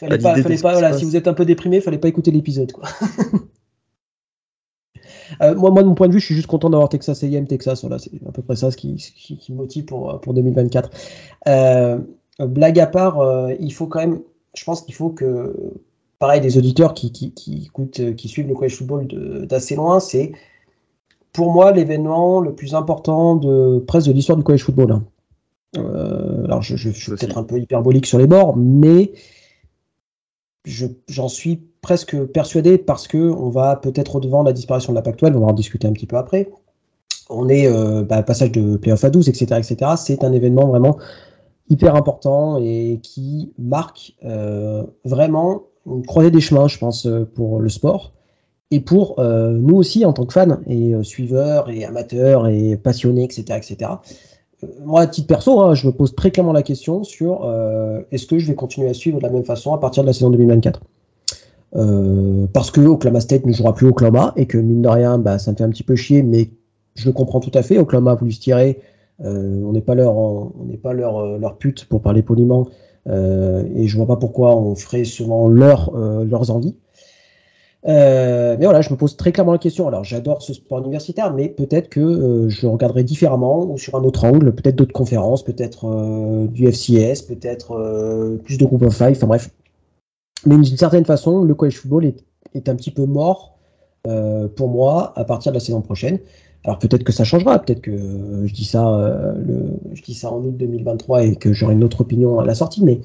si 0.00 1.04
vous 1.04 1.16
êtes 1.16 1.28
un 1.28 1.34
peu 1.34 1.44
déprimé, 1.44 1.80
fallait 1.80 1.98
pas 1.98 2.08
écouter 2.08 2.32
l'épisode. 2.32 2.72
Euh, 5.40 5.54
moi, 5.54 5.70
moi, 5.70 5.82
de 5.82 5.88
mon 5.88 5.94
point 5.94 6.08
de 6.08 6.12
vue, 6.12 6.20
je 6.20 6.26
suis 6.26 6.34
juste 6.34 6.46
content 6.46 6.68
d'avoir 6.68 6.90
Texas 6.90 7.24
AM, 7.24 7.46
Texas. 7.46 7.80
Voilà, 7.80 7.98
c'est 7.98 8.10
à 8.28 8.32
peu 8.32 8.42
près 8.42 8.54
ça 8.54 8.70
ce 8.70 8.76
qui, 8.76 8.98
me 9.48 9.54
motive 9.54 9.86
pour, 9.86 10.20
pour 10.20 10.34
2024. 10.34 10.90
Euh, 11.48 11.98
blague 12.38 12.78
à 12.78 12.86
part, 12.86 13.20
euh, 13.20 13.52
il 13.60 13.72
faut 13.72 13.86
quand 13.86 14.00
même, 14.00 14.20
je 14.54 14.64
pense 14.64 14.82
qu'il 14.82 14.94
faut 14.94 15.10
que, 15.10 15.54
pareil, 16.18 16.40
des 16.40 16.58
auditeurs 16.58 16.94
qui, 16.94 17.12
qui, 17.12 17.64
écoutent, 17.66 18.14
qui 18.16 18.28
suivent 18.28 18.48
le 18.48 18.54
college 18.54 18.76
football 18.76 19.06
d'assez 19.46 19.74
loin, 19.74 20.00
c'est 20.00 20.32
pour 21.32 21.52
moi 21.52 21.72
l'événement 21.72 22.40
le 22.40 22.54
plus 22.54 22.74
important 22.74 23.36
de 23.36 23.82
presque 23.86 24.08
de 24.08 24.12
l'histoire 24.12 24.36
du 24.36 24.44
college 24.44 24.62
football. 24.62 24.92
Hein. 24.92 25.04
alors, 26.44 26.62
je, 26.62 26.76
je 26.76 26.90
suis 26.90 27.12
peut-être 27.12 27.38
un 27.38 27.44
peu 27.44 27.58
hyperbolique 27.58 28.06
sur 28.06 28.18
les 28.18 28.26
bords, 28.26 28.56
mais 28.56 29.12
j'en 30.64 31.28
suis 31.28 31.62
presque 31.80 32.16
persuadé 32.26 32.78
parce 32.78 33.08
que 33.08 33.18
on 33.18 33.50
va 33.50 33.76
peut-être 33.76 34.16
au-devant 34.16 34.42
de 34.42 34.48
la 34.48 34.52
disparition 34.52 34.92
de 34.92 34.96
la 34.96 35.02
Pac-12, 35.02 35.34
on 35.34 35.40
va 35.40 35.46
en 35.46 35.52
discuter 35.52 35.88
un 35.88 35.92
petit 35.92 36.06
peu 36.06 36.16
après. 36.16 36.50
On 37.28 37.48
est 37.48 37.66
euh, 37.66 38.02
bah, 38.02 38.22
passage 38.22 38.52
de 38.52 38.76
playoff 38.76 39.04
à 39.04 39.10
12, 39.10 39.28
etc. 39.28 39.46
etc. 39.58 39.92
C'est 39.96 40.24
un 40.24 40.32
événement 40.32 40.66
vraiment 40.66 40.98
hyper 41.72 41.96
important 41.96 42.58
et 42.58 43.00
qui 43.02 43.52
marque 43.58 44.14
euh, 44.24 44.84
vraiment 45.04 45.62
une 45.86 46.06
croisée 46.06 46.30
des 46.30 46.40
chemins, 46.40 46.68
je 46.68 46.78
pense, 46.78 47.06
euh, 47.06 47.24
pour 47.24 47.60
le 47.60 47.68
sport. 47.68 48.12
Et 48.70 48.80
pour 48.80 49.20
nous 49.20 49.76
aussi, 49.76 50.06
en 50.06 50.14
tant 50.14 50.24
que 50.24 50.32
fans 50.32 50.56
et 50.66 50.94
suiveurs 51.02 51.68
et 51.68 51.84
amateurs 51.84 52.48
et 52.48 52.78
passionnés, 52.78 53.24
etc. 53.24 53.58
etc 53.58 53.90
moi, 54.84 55.02
à 55.02 55.06
titre 55.06 55.26
perso, 55.26 55.60
hein, 55.60 55.74
je 55.74 55.86
me 55.86 55.92
pose 55.92 56.14
très 56.14 56.30
clairement 56.30 56.52
la 56.52 56.62
question 56.62 57.04
sur 57.04 57.44
euh, 57.44 58.00
est-ce 58.10 58.26
que 58.26 58.38
je 58.38 58.46
vais 58.46 58.54
continuer 58.54 58.88
à 58.88 58.94
suivre 58.94 59.18
de 59.18 59.22
la 59.22 59.30
même 59.30 59.44
façon 59.44 59.74
à 59.74 59.78
partir 59.78 60.02
de 60.02 60.08
la 60.08 60.12
saison 60.12 60.30
2024 60.30 60.80
euh, 61.76 62.46
Parce 62.52 62.70
que 62.70 62.80
Oklahoma 62.80 63.20
State 63.20 63.46
ne 63.46 63.52
jouera 63.52 63.74
plus 63.74 63.86
Oklahoma 63.86 64.32
et 64.36 64.46
que 64.46 64.58
mine 64.58 64.82
de 64.82 64.88
rien, 64.88 65.18
bah, 65.18 65.38
ça 65.38 65.50
me 65.52 65.56
fait 65.56 65.64
un 65.64 65.70
petit 65.70 65.82
peu 65.82 65.96
chier, 65.96 66.22
mais 66.22 66.50
je 66.94 67.06
le 67.06 67.12
comprends 67.12 67.40
tout 67.40 67.50
à 67.54 67.62
fait. 67.62 67.78
Oklahoma 67.78 68.12
a 68.12 68.14
voulu 68.14 68.32
se 68.32 68.40
tirer. 68.40 68.80
Euh, 69.20 69.62
on 69.64 69.72
n'est 69.72 69.80
pas 69.80 69.94
leur, 69.94 70.16
on 70.16 71.38
leur 71.38 71.58
pute 71.58 71.84
pour 71.86 72.02
parler 72.02 72.22
poliment. 72.22 72.68
et 73.06 73.86
je 73.86 73.96
vois 73.96 74.06
pas 74.06 74.16
pourquoi 74.16 74.56
on 74.56 74.74
ferait 74.74 75.04
souvent 75.04 75.48
leur, 75.48 75.92
leurs 75.96 76.50
envies. 76.50 76.76
Euh, 77.88 78.56
mais 78.58 78.64
voilà, 78.64 78.80
je 78.80 78.90
me 78.90 78.96
pose 78.96 79.16
très 79.16 79.32
clairement 79.32 79.52
la 79.52 79.58
question. 79.58 79.88
Alors, 79.88 80.04
j'adore 80.04 80.42
ce 80.42 80.54
sport 80.54 80.78
universitaire, 80.80 81.32
mais 81.34 81.48
peut-être 81.48 81.88
que 81.88 82.00
euh, 82.00 82.48
je 82.48 82.66
regarderai 82.66 83.02
différemment 83.02 83.64
ou 83.64 83.76
sur 83.76 83.96
un 83.96 84.04
autre 84.04 84.24
angle, 84.24 84.54
peut-être 84.54 84.76
d'autres 84.76 84.92
conférences, 84.92 85.44
peut-être 85.44 85.86
euh, 85.86 86.46
du 86.46 86.66
FCS, 86.66 87.22
peut-être 87.22 88.38
plus 88.44 88.58
de 88.58 88.64
groupe 88.64 88.82
of 88.82 88.96
five, 88.96 89.12
enfin 89.12 89.26
bref. 89.26 89.50
Mais 90.46 90.56
d'une 90.56 90.76
certaine 90.76 91.04
façon, 91.04 91.42
le 91.42 91.54
college 91.54 91.76
football 91.76 92.12
est 92.54 92.68
un 92.68 92.74
petit 92.74 92.90
peu 92.90 93.06
mort 93.06 93.58
pour 94.56 94.68
moi 94.68 95.12
à 95.14 95.24
partir 95.24 95.52
de 95.52 95.56
la 95.56 95.60
saison 95.60 95.80
prochaine. 95.80 96.18
Alors 96.64 96.78
peut-être 96.78 97.02
que 97.04 97.12
ça 97.12 97.24
changera, 97.24 97.58
peut-être 97.58 97.80
que 97.80 97.92
je 98.46 98.52
dis 98.52 98.64
ça, 98.64 99.34
le, 99.36 99.78
je 99.94 100.02
dis 100.02 100.14
ça 100.14 100.30
en 100.30 100.38
août 100.38 100.56
2023 100.56 101.24
et 101.24 101.36
que 101.36 101.52
j'aurai 101.52 101.74
une 101.74 101.82
autre 101.82 102.02
opinion 102.02 102.38
à 102.38 102.44
la 102.44 102.54
sortie, 102.54 102.84
mais 102.84 103.00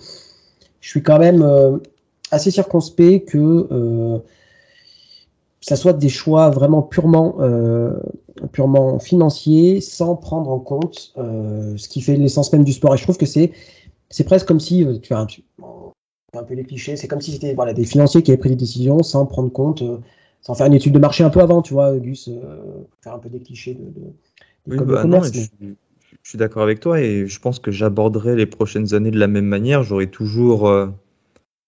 je 0.79 0.89
suis 0.89 1.01
quand 1.01 1.17
même 1.17 1.43
assez 2.29 2.51
circonspect 2.51 3.25
que 3.25 4.21
ça 5.67 5.75
soit 5.75 5.93
des 5.93 6.09
choix 6.09 6.49
vraiment 6.49 6.81
purement, 6.81 7.35
euh, 7.39 7.93
financiers, 8.99 9.81
sans 9.81 10.15
prendre 10.15 10.49
en 10.49 10.59
compte 10.59 11.13
euh, 11.17 11.75
ce 11.75 11.89
qui 11.89 12.01
fait 12.01 12.15
l'essence 12.15 12.53
même 12.53 12.63
du 12.63 12.71
sport. 12.71 12.93
Et 12.93 12.97
je 12.97 13.03
trouve 13.03 13.17
que 13.17 13.25
c'est, 13.25 13.51
c'est 14.09 14.23
presque 14.23 14.47
comme 14.47 14.61
si, 14.61 14.85
euh, 14.85 14.97
tu 14.99 15.13
vois, 15.13 15.27
un 16.33 16.43
peu 16.43 16.53
les 16.53 16.63
clichés, 16.63 16.95
c'est 16.95 17.07
comme 17.07 17.19
si 17.19 17.33
c'était 17.33 17.55
des 17.73 17.83
financiers 17.83 18.21
qui 18.21 18.31
avaient 18.31 18.37
pris 18.37 18.49
des 18.49 18.55
décisions 18.55 19.03
sans 19.03 19.25
prendre 19.25 19.51
compte, 19.51 19.83
sans 20.41 20.55
faire 20.55 20.67
une 20.67 20.73
étude 20.73 20.93
de 20.93 20.99
marché 20.99 21.23
un 21.23 21.29
peu 21.29 21.41
avant, 21.41 21.61
tu 21.61 21.73
vois, 21.73 21.97
Gus, 21.97 22.29
faire 23.01 23.13
un 23.13 23.19
peu 23.19 23.29
des 23.29 23.39
clichés 23.39 23.73
de, 23.73 23.83
oui, 24.69 24.77
bah 24.85 25.03
je, 25.23 25.41
je, 25.61 26.29
suis 26.29 26.37
d'accord 26.37 26.63
avec 26.63 26.81
toi 26.81 26.99
et 26.99 27.25
je 27.25 27.39
pense 27.39 27.59
que 27.59 27.71
j'aborderai 27.71 28.35
les 28.35 28.45
prochaines 28.45 28.93
années 28.93 29.11
de 29.11 29.19
la 29.19 29.27
même 29.27 29.45
manière. 29.45 29.83
J'aurai 29.83 30.07
toujours 30.07 30.69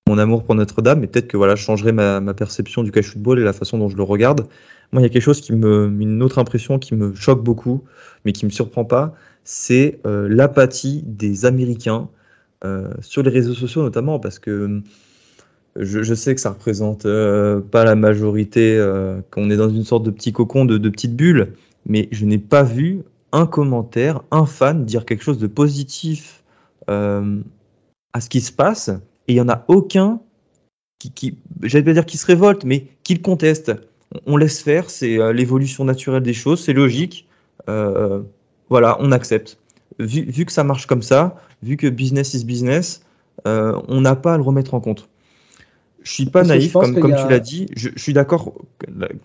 mon 0.10 0.18
amour 0.18 0.44
pour 0.44 0.56
Notre-Dame, 0.56 1.04
et 1.04 1.08
peut-être 1.08 1.28
que 1.28 1.38
voilà, 1.38 1.56
je 1.56 1.64
changerai 1.64 1.92
ma, 1.92 2.34
perception 2.34 2.84
du 2.84 2.92
cash 2.92 3.12
football 3.12 3.40
et 3.40 3.44
la 3.44 3.54
façon 3.54 3.78
dont 3.78 3.90
je 3.90 3.96
le 3.96 4.04
regarde. 4.04 4.48
Moi, 4.92 5.02
il 5.02 5.04
y 5.04 5.06
a 5.06 5.10
quelque 5.10 5.22
chose 5.22 5.40
qui 5.40 5.54
me, 5.54 5.86
une 6.00 6.24
autre 6.24 6.40
impression 6.40 6.80
qui 6.80 6.96
me 6.96 7.14
choque 7.14 7.44
beaucoup, 7.44 7.84
mais 8.26 8.32
qui 8.32 8.46
me 8.46 8.50
surprend 8.50 8.86
pas, 8.86 9.14
c'est 9.44 10.00
euh, 10.08 10.28
l'apathie 10.28 11.04
des 11.06 11.46
Américains 11.46 12.10
euh, 12.66 12.92
sur 13.02 13.22
les 13.22 13.30
réseaux 13.30 13.54
sociaux 13.54 13.84
notamment, 13.84 14.20
parce 14.20 14.40
que 14.40 14.82
euh, 15.80 15.86
je, 15.86 16.14
sais 16.14 16.36
que 16.36 16.42
ça 16.42 16.52
représente 16.52 17.04
pas 17.72 17.84
la 17.84 17.96
majorité, 17.96 18.78
qu'on 19.32 19.50
est 19.50 19.58
dans 19.58 19.70
une 19.70 19.84
sorte 19.84 20.04
de 20.04 20.12
petit 20.12 20.34
cocon, 20.34 20.66
de, 20.66 20.90
petite 20.90 21.16
bulle, 21.16 21.54
mais 21.86 22.08
je 22.12 22.26
n'ai 22.26 22.40
pas 22.40 22.64
vu 22.64 23.04
un 23.32 23.46
commentaire, 23.46 24.22
un 24.32 24.46
fan 24.46 24.86
dire 24.86 25.06
quelque 25.06 25.24
chose 25.24 25.40
de 25.40 25.48
positif 25.48 26.44
à 26.88 28.22
ce 28.22 28.30
qui 28.30 28.42
se 28.42 28.52
passe 28.52 28.90
et 29.28 29.34
il 29.34 29.36
n'y 29.36 29.42
en 29.42 29.50
a 29.50 29.64
aucun 29.68 30.20
qui, 31.00 31.38
j'allais 31.64 31.84
pas 31.84 31.94
dire 31.94 32.06
qui 32.06 32.18
se 32.18 32.26
révolte, 32.26 32.66
mais 32.66 32.88
qui 33.04 33.14
le 33.14 33.22
conteste. 33.22 33.72
On 34.26 34.38
laisse 34.38 34.62
faire, 34.62 34.90
c'est 34.90 35.20
euh, 35.20 35.32
l'évolution 35.32 35.86
naturelle 35.86 36.24
des 36.24 36.34
choses, 36.34 36.64
c'est 36.64 36.74
logique. 36.74 37.28
Euh, 37.70 38.22
voilà, 38.70 38.98
on 39.00 39.12
accepte. 39.12 39.58
Vu, 40.00 40.46
que 40.46 40.52
ça 40.52 40.64
marche 40.64 40.88
comme 40.88 41.02
ça, 41.02 41.36
vu 41.62 41.76
que 41.76 41.88
business 41.88 42.34
is 42.34 42.46
business, 42.46 43.02
euh, 43.48 43.80
on 43.88 44.02
n'a 44.02 44.16
pas 44.16 44.34
à 44.34 44.38
le 44.38 44.44
remettre 44.44 44.74
en 44.74 44.80
compte. 44.80 45.10
Je 46.04 46.12
suis 46.12 46.26
pas 46.26 46.44
naïf, 46.44 46.74
comme, 46.74 47.00
comme 47.00 47.16
tu 47.16 47.30
l'as 47.30 47.40
dit. 47.40 47.68
Je, 47.76 47.90
suis 47.96 48.14
d'accord, 48.14 48.54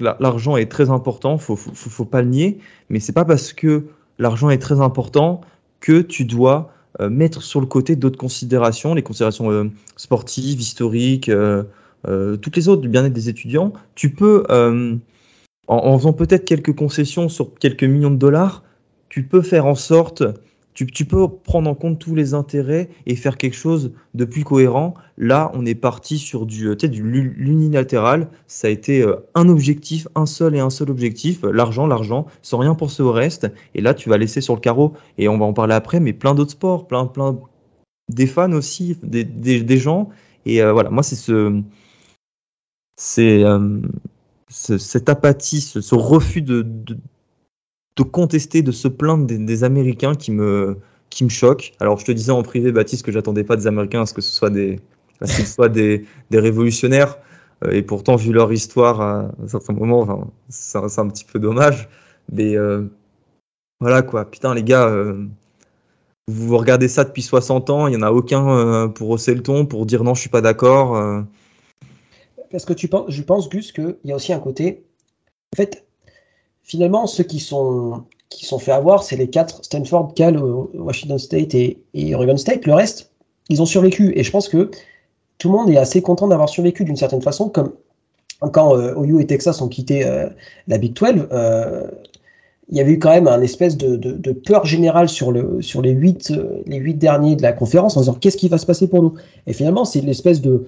l'argent 0.00 0.56
est 0.56 0.70
très 0.70 0.90
important, 0.90 1.38
faut, 1.38 1.56
faut, 1.56 1.72
faut, 1.74 2.04
pas 2.04 2.22
le 2.22 2.28
nier, 2.28 2.58
mais 2.90 3.00
c'est 3.00 3.12
pas 3.12 3.24
parce 3.24 3.52
que 3.52 3.84
l'argent 4.18 4.50
est 4.50 4.58
très 4.58 4.80
important 4.80 5.40
que 5.80 6.00
tu 6.00 6.24
dois 6.24 6.72
euh, 7.00 7.10
mettre 7.10 7.42
sur 7.42 7.60
le 7.60 7.66
côté 7.66 7.96
d'autres 7.96 8.18
considérations, 8.18 8.94
les 8.94 9.02
considérations 9.02 9.50
euh, 9.50 9.70
sportives, 9.96 10.60
historiques, 10.60 11.28
euh, 11.28 11.64
toutes 12.40 12.56
les 12.56 12.68
autres 12.68 12.82
du 12.82 12.88
bien-être 12.88 13.12
des 13.12 13.28
étudiants. 13.28 13.72
Tu 13.94 14.10
peux, 14.10 14.44
en, 14.50 14.98
en, 15.68 15.98
faisant 15.98 16.12
peut-être 16.12 16.44
quelques 16.44 16.74
concessions 16.74 17.28
sur 17.28 17.54
quelques 17.54 17.84
millions 17.84 18.10
de 18.10 18.16
dollars, 18.16 18.62
tu 19.08 19.22
peux 19.22 19.42
faire 19.42 19.66
en 19.66 19.74
sorte 19.74 20.22
tu, 20.74 21.04
peux 21.04 21.28
prendre 21.28 21.70
en 21.70 21.74
compte 21.74 22.00
tous 22.00 22.16
les 22.16 22.34
intérêts 22.34 22.88
et 23.06 23.14
faire 23.14 23.37
quelque 23.37 23.56
chose 23.56 23.92
de 24.14 24.24
plus 24.24 24.42
cohérent. 24.42 24.94
Là, 25.16 25.52
on 25.54 25.64
est 25.64 25.76
parti 25.76 26.18
sur 26.18 26.46
du, 26.46 26.74
du 26.74 27.02
l'unilatéral. 27.02 28.28
Ça 28.48 28.66
a 28.66 28.70
été 28.70 29.02
euh, 29.02 29.16
un 29.37 29.48
objectif, 29.48 30.08
un 30.16 30.26
seul 30.26 30.56
et 30.56 30.60
un 30.60 30.70
seul 30.70 30.90
objectif, 30.90 31.44
l'argent, 31.44 31.87
l'argent, 31.87 32.26
sans 32.42 32.58
rien 32.58 32.74
penser 32.74 33.04
au 33.04 33.12
reste. 33.12 33.46
Et 33.76 33.80
là, 33.80 33.94
tu 33.94 34.08
vas 34.08 34.18
laisser 34.18 34.40
sur 34.40 34.54
le 34.54 34.60
carreau. 34.60 34.94
Et 35.16 35.28
on 35.28 35.38
va 35.38 35.44
en 35.44 35.52
parler 35.52 35.74
après, 35.74 36.00
mais 36.00 36.12
plein 36.12 36.34
d'autres 36.34 36.52
sports, 36.52 36.88
plein, 36.88 37.06
plein 37.06 37.38
des 38.12 38.26
fans 38.26 38.52
aussi, 38.52 38.98
des, 39.04 39.24
des, 39.24 39.78
gens. 39.78 40.08
Et 40.44 40.60
euh, 40.60 40.72
voilà, 40.72 40.90
moi, 40.90 41.04
c'est 41.04 41.14
ce, 41.14 41.62
c'est 42.96 43.44
euh, 43.44 43.80
cette 44.48 45.08
apathie, 45.08 45.60
ce, 45.60 45.94
refus 45.94 46.42
de 46.42 46.66
contester, 48.02 48.62
de 48.62 48.72
se 48.72 48.88
plaindre 48.88 49.26
des, 49.26 49.64
Américains 49.64 50.14
qui 50.14 50.33
me, 50.33 50.78
qui 51.11 51.24
me 51.24 51.28
choquent. 51.28 51.72
Alors, 51.80 51.98
je 51.98 52.04
te 52.04 52.12
disais 52.12 52.33
en 52.33 52.42
privé, 52.42 52.72
Baptiste, 52.72 53.04
que 53.04 53.12
j'attendais 53.12 53.44
pas 53.44 53.57
des 53.57 53.66
Américains 53.66 54.02
à 54.02 54.07
ce 54.07 54.14
que 54.14 54.20
ce 54.20 54.33
soit 54.33 54.50
des, 54.50 54.80
soit 55.46 55.68
des, 55.68 56.04
des, 56.30 56.40
révolutionnaires. 56.40 57.18
Euh, 57.64 57.70
et 57.70 57.83
pourtant, 57.83 58.16
vu 58.16 58.33
leur 58.33 58.52
histoire, 58.52 59.00
à 59.00 59.30
certains 59.46 59.72
moments, 59.72 60.00
enfin, 60.00 60.26
c'est 60.48 60.78
un, 60.98 61.09
petit 61.09 61.24
peu 61.24 61.38
dommage. 61.38 61.88
Mais 62.33 62.57
euh, 62.57 62.85
voilà 63.80 64.02
quoi, 64.02 64.24
putain, 64.30 64.54
les 64.54 64.64
gars, 64.64 64.88
euh, 64.88 65.26
vous 66.26 66.57
regardez 66.57 66.88
ça 66.88 67.04
depuis 67.04 67.22
60 67.22 67.70
ans, 67.70 67.87
il 67.87 67.90
n'y 67.90 67.96
en 67.96 68.02
a 68.02 68.11
aucun 68.11 68.88
pour 68.88 69.11
hausser 69.11 69.35
le 69.35 69.42
ton, 69.42 69.66
pour 69.66 69.85
dire 69.85 70.04
non, 70.04 70.14
je 70.14 70.20
suis 70.22 70.30
pas 70.30 70.40
d'accord. 70.40 71.24
Parce 72.50 72.64
que 72.64 72.72
tu 72.72 72.88
penses, 72.88 73.11
je 73.11 73.22
pense, 73.22 73.50
Gus, 73.50 73.72
qu'il 73.72 73.96
y 74.04 74.12
a 74.12 74.16
aussi 74.16 74.33
un 74.33 74.38
côté. 74.38 74.85
En 75.52 75.57
fait, 75.57 75.85
finalement, 76.64 77.07
ceux 77.07 77.24
qui 77.24 77.38
sont, 77.38 78.05
qui 78.31 78.46
sont 78.46 78.59
fait 78.59 78.72
avoir, 78.72 79.05
c'est 79.05 79.16
les 79.16 79.29
quatre 79.29 79.64
Stanford, 79.64 80.14
Cal, 80.14 80.42
Washington 80.74 81.18
State 81.18 81.55
et, 81.55 82.14
Oregon 82.14 82.37
State. 82.37 82.66
Le 82.66 82.74
reste, 82.74 83.12
ils 83.50 83.62
ont 83.62 83.66
survécu. 83.66 84.12
Et 84.16 84.24
je 84.24 84.31
pense 84.31 84.48
que 84.48 84.70
tout 85.38 85.48
le 85.50 85.57
monde 85.57 85.70
est 85.70 85.77
assez 85.77 86.03
content 86.03 86.27
d'avoir 86.27 86.48
survécu 86.48 86.85
d'une 86.85 86.96
certaine 86.96 87.22
façon, 87.22 87.48
comme 87.48 87.72
quand 88.53 88.77
euh, 88.77 88.94
OU 88.94 89.20
et 89.20 89.27
Texas 89.27 89.61
ont 89.61 89.68
quitté 89.68 90.05
euh, 90.05 90.29
la 90.66 90.79
Big 90.79 90.94
12. 90.94 91.29
Euh, 91.33 91.87
il 92.70 92.79
y 92.79 92.81
avait 92.81 92.92
eu 92.92 92.98
quand 92.98 93.11
même 93.11 93.29
un 93.29 93.42
espèce 93.42 93.77
de, 93.77 93.96
de, 93.96 94.33
peur 94.33 94.64
générale 94.64 95.11
sur, 95.11 95.33
le, 95.33 95.61
sur 95.61 95.83
les, 95.83 95.90
huit, 95.90 96.33
les 96.64 96.79
huit 96.79 96.94
derniers 96.94 97.37
de 97.37 97.42
la 97.42 97.53
conférence 97.53 97.98
en 97.98 98.00
disant 98.00 98.14
qu'est-ce 98.14 98.38
qui 98.38 98.48
va 98.48 98.57
se 98.57 98.64
passer 98.64 98.88
pour 98.88 99.03
nous? 99.03 99.14
Et 99.46 99.53
finalement, 99.53 99.85
c'est 99.85 100.00
l'espèce 100.00 100.40
de, 100.40 100.66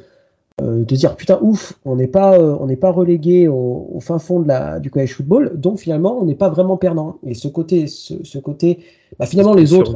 euh, 0.63 0.85
de 0.87 0.97
dire 0.97 1.17
putain 1.17 1.39
ouf, 1.43 1.79
on 1.85 1.97
n'est 1.97 2.07
pas 2.07 2.39
euh, 2.39 2.57
on 2.59 2.67
n'est 2.67 2.77
pas 2.77 2.91
relégué 2.91 3.47
au, 3.47 3.99
fin 4.01 4.19
fond 4.19 4.41
de 4.41 4.49
la 4.49 4.81
du 4.81 4.91
college 4.91 5.13
football, 5.13 5.61
donc 5.61 5.79
finalement 5.79 6.19
on 6.19 6.25
n'est 6.25 6.35
pas 6.35 6.49
vraiment 6.49 6.79
perdant. 6.79 7.19
Et 7.27 7.35
ce 7.35 7.47
côté 7.47 7.87
ce, 7.89 8.39
côté, 8.39 8.79
bah, 9.19 9.27
finalement 9.27 9.53
les 9.53 9.75
autres, 9.75 9.95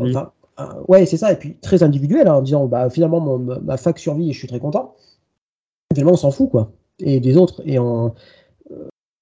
euh, 0.60 0.64
ouais 0.86 1.06
c'est 1.06 1.16
ça, 1.16 1.32
et 1.32 1.36
puis 1.36 1.56
très 1.62 1.82
individuel 1.82 2.28
hein, 2.28 2.34
en 2.34 2.42
disant 2.42 2.66
bah 2.66 2.90
finalement 2.90 3.38
ma 3.38 3.78
fac 3.78 3.98
survit 3.98 4.28
et 4.28 4.32
je 4.34 4.38
suis 4.38 4.48
très 4.48 4.60
content. 4.60 4.96
Finalement 5.94 6.12
on 6.12 6.18
s'en 6.18 6.30
fout 6.30 6.50
quoi, 6.50 6.72
et 6.98 7.20
des 7.20 7.38
autres 7.38 7.62
et 7.64 7.78
en 7.78 8.14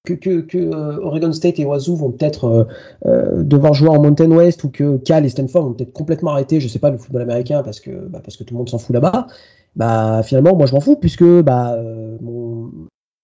que, 0.05 0.13
que, 0.13 0.99
Oregon 1.01 1.31
State 1.31 1.59
et 1.59 1.65
Wazoo 1.65 1.95
vont 1.95 2.11
peut-être 2.11 2.67
devoir 3.05 3.73
jouer 3.73 3.89
en 3.89 4.01
Mountain 4.01 4.31
West 4.31 4.63
ou 4.63 4.69
que 4.69 4.97
Cal 4.97 5.25
et 5.25 5.29
Stanford 5.29 5.63
vont 5.63 5.73
peut-être 5.73 5.93
complètement 5.93 6.31
arrêter, 6.31 6.59
je 6.59 6.67
sais 6.67 6.79
pas, 6.79 6.89
le 6.89 6.97
football 6.97 7.21
américain 7.21 7.61
parce 7.63 7.79
que, 7.79 7.91
bah, 7.91 8.21
parce 8.23 8.37
que 8.37 8.43
tout 8.43 8.53
le 8.53 8.59
monde 8.59 8.69
s'en 8.69 8.79
fout 8.79 8.93
là-bas 8.93 9.27
bah 9.75 10.21
finalement 10.23 10.55
moi 10.55 10.65
je 10.65 10.73
m'en 10.73 10.79
fous 10.79 10.95
puisque 10.95 11.23
bah 11.41 11.73
euh, 11.73 12.17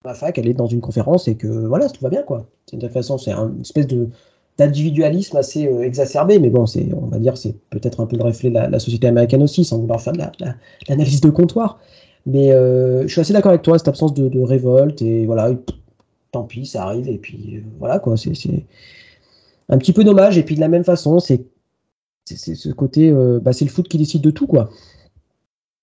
ma 0.04 0.14
fac 0.14 0.38
elle 0.38 0.48
est 0.48 0.54
dans 0.54 0.66
une 0.66 0.80
conférence 0.80 1.28
et 1.28 1.36
que 1.36 1.46
voilà 1.46 1.88
tout 1.88 2.02
va 2.02 2.10
bien 2.10 2.22
quoi. 2.22 2.46
De 2.72 2.78
toute 2.78 2.90
façon 2.90 3.18
c'est 3.18 3.32
une 3.32 3.60
espèce 3.60 3.86
de 3.86 4.08
d'individualisme 4.58 5.36
assez 5.36 5.68
euh, 5.68 5.82
exacerbé, 5.82 6.38
mais 6.38 6.48
bon, 6.48 6.64
c'est, 6.64 6.88
on 6.94 7.08
va 7.08 7.18
dire, 7.18 7.36
c'est 7.36 7.54
peut-être 7.68 8.00
un 8.00 8.06
peu 8.06 8.16
le 8.16 8.24
reflet 8.24 8.48
de 8.48 8.54
la, 8.54 8.78
société 8.78 9.06
américaine 9.06 9.42
aussi, 9.42 9.66
sans 9.66 9.78
vouloir 9.78 10.00
faire 10.00 10.14
de 10.14 10.20
l'analyse 10.88 11.20
de 11.20 11.28
comptoir. 11.28 11.78
Mais 12.24 12.52
euh, 12.52 13.02
je 13.02 13.08
suis 13.08 13.20
assez 13.20 13.34
d'accord 13.34 13.50
avec 13.50 13.60
toi, 13.60 13.76
cette 13.76 13.88
absence 13.88 14.14
de, 14.14 14.40
révolte, 14.40 15.02
et 15.02 15.26
voilà, 15.26 15.50
tant 16.36 16.44
pis, 16.44 16.66
ça 16.66 16.84
arrive, 16.84 17.08
et 17.08 17.18
puis 17.18 17.62
voilà, 17.78 17.98
quoi, 17.98 18.16
c'est, 18.16 18.32
un 19.68 19.78
petit 19.78 19.92
peu 19.92 20.04
dommage, 20.04 20.38
et 20.38 20.42
puis 20.42 20.54
de 20.54 20.60
la 20.60 20.68
même 20.68 20.84
façon, 20.84 21.18
c'est, 21.18 21.44
ce 22.26 22.68
côté, 22.70 23.12
bah, 23.42 23.52
c'est 23.52 23.64
le 23.64 23.70
foot 23.70 23.88
qui 23.88 23.98
décide 23.98 24.22
de 24.22 24.30
tout, 24.30 24.46
quoi 24.46 24.70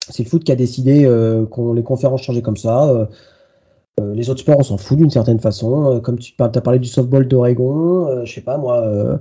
c'est 0.10 0.24
le 0.24 0.30
foot 0.30 0.44
qui 0.44 0.52
a 0.52 0.56
décidé 0.56 1.06
euh, 1.06 1.46
qu'on 1.46 1.74
les 1.74 1.84
conférences 1.84 2.24
changeaient 2.24 2.42
comme 2.42 2.58
ça. 2.58 2.89
Euh, 2.89 3.06
euh, 4.02 4.16
les 4.16 4.30
autres 4.30 4.39
sports, 4.39 4.58
on 4.60 4.63
s'en 4.63 4.78
fout 4.78 4.98
d'une 4.98 5.12
certaine 5.12 5.39
façon. 5.39 6.02
comme 6.04 6.18
tu 6.18 6.34
as 6.39 6.50
parlé 6.50 6.80
du 6.80 6.88
softball 6.88 7.28
d'Oregon, 7.28 8.26
je 8.26 8.34
sais 8.34 8.42
pas 8.42 8.58
moi, 8.58 9.20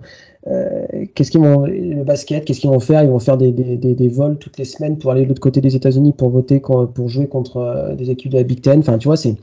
qu'est-ce 1.14 1.30
qu'ils 1.30 1.42
vont, 1.42 1.66
le 1.66 2.04
basket, 2.04 2.46
qu'est-ce 2.46 2.60
qu'ils 2.60 2.70
vont 2.70 2.80
faire? 2.80 3.02
Ils 3.02 3.10
vont 3.10 3.18
faire 3.18 3.36
des, 3.36 3.52
des, 3.52 3.76
des, 3.76 4.08
vols 4.08 4.38
toutes 4.38 4.56
les 4.56 4.64
semaines 4.64 4.96
pour 4.96 5.10
aller 5.10 5.24
de 5.24 5.28
l'autre 5.28 5.42
côté 5.42 5.60
des 5.60 5.76
États-Unis 5.76 6.14
pour 6.14 6.30
voter, 6.30 6.60
pour 6.60 7.08
jouer 7.08 7.26
contre 7.26 7.94
des 7.98 8.10
équipes 8.10 8.32
de 8.32 8.38
la 8.38 8.44
Big 8.44 8.62
Ten. 8.62 8.78
Enfin, 8.78 8.96
tu 8.96 9.08
vois, 9.08 9.18
c'est. 9.18 9.36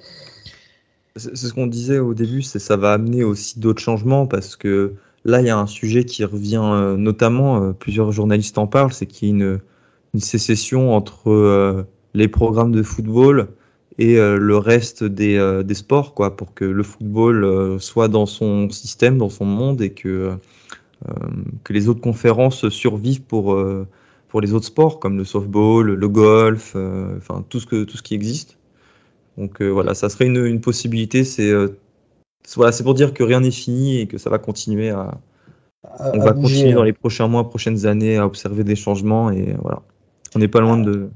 C'est 1.15 1.36
ce 1.36 1.54
qu'on 1.54 1.67
disait 1.67 2.00
au 2.00 2.13
début, 2.13 2.41
c'est 2.41 2.60
ça 2.60 2.78
va 2.78 2.93
amener 2.93 3.24
aussi 3.24 3.60
d'autres 3.60 3.82
changements 3.82 4.28
parce 4.28 4.56
que 4.56 4.93
là, 5.26 5.41
il 5.41 5.48
y 5.48 5.50
a 5.50 5.58
un 5.58 5.67
sujet 5.67 6.06
qui 6.06 6.24
revient 6.24 6.95
notamment, 6.98 7.74
plusieurs 7.74 8.12
journalistes 8.12 8.58
en 8.58 8.67
parlent, 8.67 8.93
c'est 8.93 9.06
qu'il 9.06 9.28
y 9.28 9.43
a 9.43 9.58
une 10.13 10.19
sécession 10.19 10.95
entre 10.95 11.30
euh, 11.30 11.84
les 12.13 12.28
programmes 12.28 12.72
de 12.72 12.84
football 12.84 13.50
et 13.98 14.17
euh, 14.17 14.38
le 14.38 14.58
reste 14.58 15.04
des, 15.04 15.38
euh, 15.38 15.63
des, 15.63 15.74
sports, 15.74 16.13
quoi, 16.13 16.36
pour 16.36 16.54
que 16.54 16.65
le 16.65 16.84
football 16.84 17.80
soit 17.80 18.08
dans 18.08 18.26
son 18.26 18.69
système, 18.69 19.17
dans 19.17 19.30
son 19.30 19.45
monde, 19.45 19.82
et 19.82 19.91
que, 19.91 20.36
que 21.63 21.74
les 21.74 21.88
autres 21.89 22.02
conférences 22.02 22.69
survivent 22.69 23.22
pour, 23.22 23.58
pour 24.28 24.41
les 24.41 24.54
autres 24.54 24.65
sports, 24.65 25.00
comme 25.00 25.17
le 25.17 25.26
softball, 25.26 25.93
le 25.93 26.10
golf, 26.10 26.76
enfin 27.17 27.43
tout, 27.50 27.60
ce 27.60 27.65
que, 27.65 27.84
tout 27.84 27.98
ce 27.98 28.04
qui 28.04 28.15
existe. 28.15 28.59
Donc 29.39 29.62
voilà, 29.62 29.95
ça 29.95 30.10
serait 30.10 30.25
une, 30.25 30.45
une 30.45 30.62
possibilité. 30.62 31.23
C'est 31.23 31.52
voilà, 32.56 32.75
pour 32.84 32.93
dire 32.93 33.13
que 33.13 33.23
rien 33.23 33.41
n'est 33.41 33.52
fini 33.52 33.99
et 33.99 34.08
que 34.08 34.17
ça 34.17 34.30
va 34.30 34.38
continuer 34.38 34.89
à. 34.89 35.12
on 36.13 36.19
va 36.19 36.34
continuer 36.34 36.73
dans 36.73 36.84
les 36.84 36.93
prochains 36.93 37.28
mois, 37.28 37.49
prochaines 37.49 37.86
années 37.86 38.17
à 38.17 38.25
observer 38.25 38.63
des 38.63 38.75
changements 38.75 39.32
et 39.32 39.56
voilà. 39.62 39.82
On 40.36 40.39
n'est 40.39 40.47
pas 40.47 40.62
loin 40.62 40.78
de. 40.78 41.10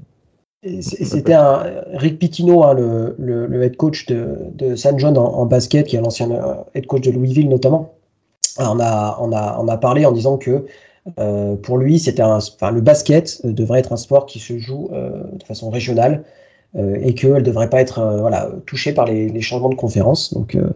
C'était 0.80 1.34
un 1.34 1.62
Rick 1.92 2.18
Pitino, 2.18 2.64
hein, 2.64 2.72
le, 2.72 3.14
le, 3.18 3.62
head 3.62 3.76
coach 3.76 4.06
de, 4.06 4.36
de 4.54 4.74
San 4.76 4.98
John 4.98 5.18
en, 5.18 5.44
basket, 5.44 5.86
qui 5.86 5.96
est 5.96 6.00
l'ancien 6.00 6.30
euh, 6.30 6.54
head 6.74 6.86
coach 6.86 7.02
de 7.02 7.10
Louisville 7.10 7.50
notamment. 7.50 7.94
on, 8.58 8.80
a, 8.80 9.18
on, 9.20 9.30
a, 9.32 9.58
on 9.60 9.68
a 9.68 9.76
parlé 9.76 10.06
en 10.06 10.12
disant 10.12 10.38
que 10.38 10.64
euh, 11.18 11.56
pour 11.56 11.76
lui, 11.76 11.98
c'était 11.98 12.22
enfin, 12.22 12.70
le 12.70 12.80
basket 12.80 13.44
devrait 13.44 13.80
être 13.80 13.92
un 13.92 13.98
sport 13.98 14.24
qui 14.24 14.38
se 14.38 14.58
joue 14.58 14.88
euh, 14.92 15.24
de 15.32 15.44
façon 15.44 15.68
régionale 15.68 16.24
euh, 16.24 16.43
et 16.76 17.14
qu'elle 17.14 17.34
ne 17.34 17.40
devrait 17.40 17.70
pas 17.70 17.80
être 17.80 18.00
euh, 18.00 18.20
voilà, 18.20 18.50
touchée 18.66 18.92
par 18.92 19.06
les, 19.06 19.28
les, 19.28 19.40
changements 19.40 19.68
de 19.68 19.76
conférence. 19.76 20.34
Donc, 20.34 20.54
euh, 20.54 20.70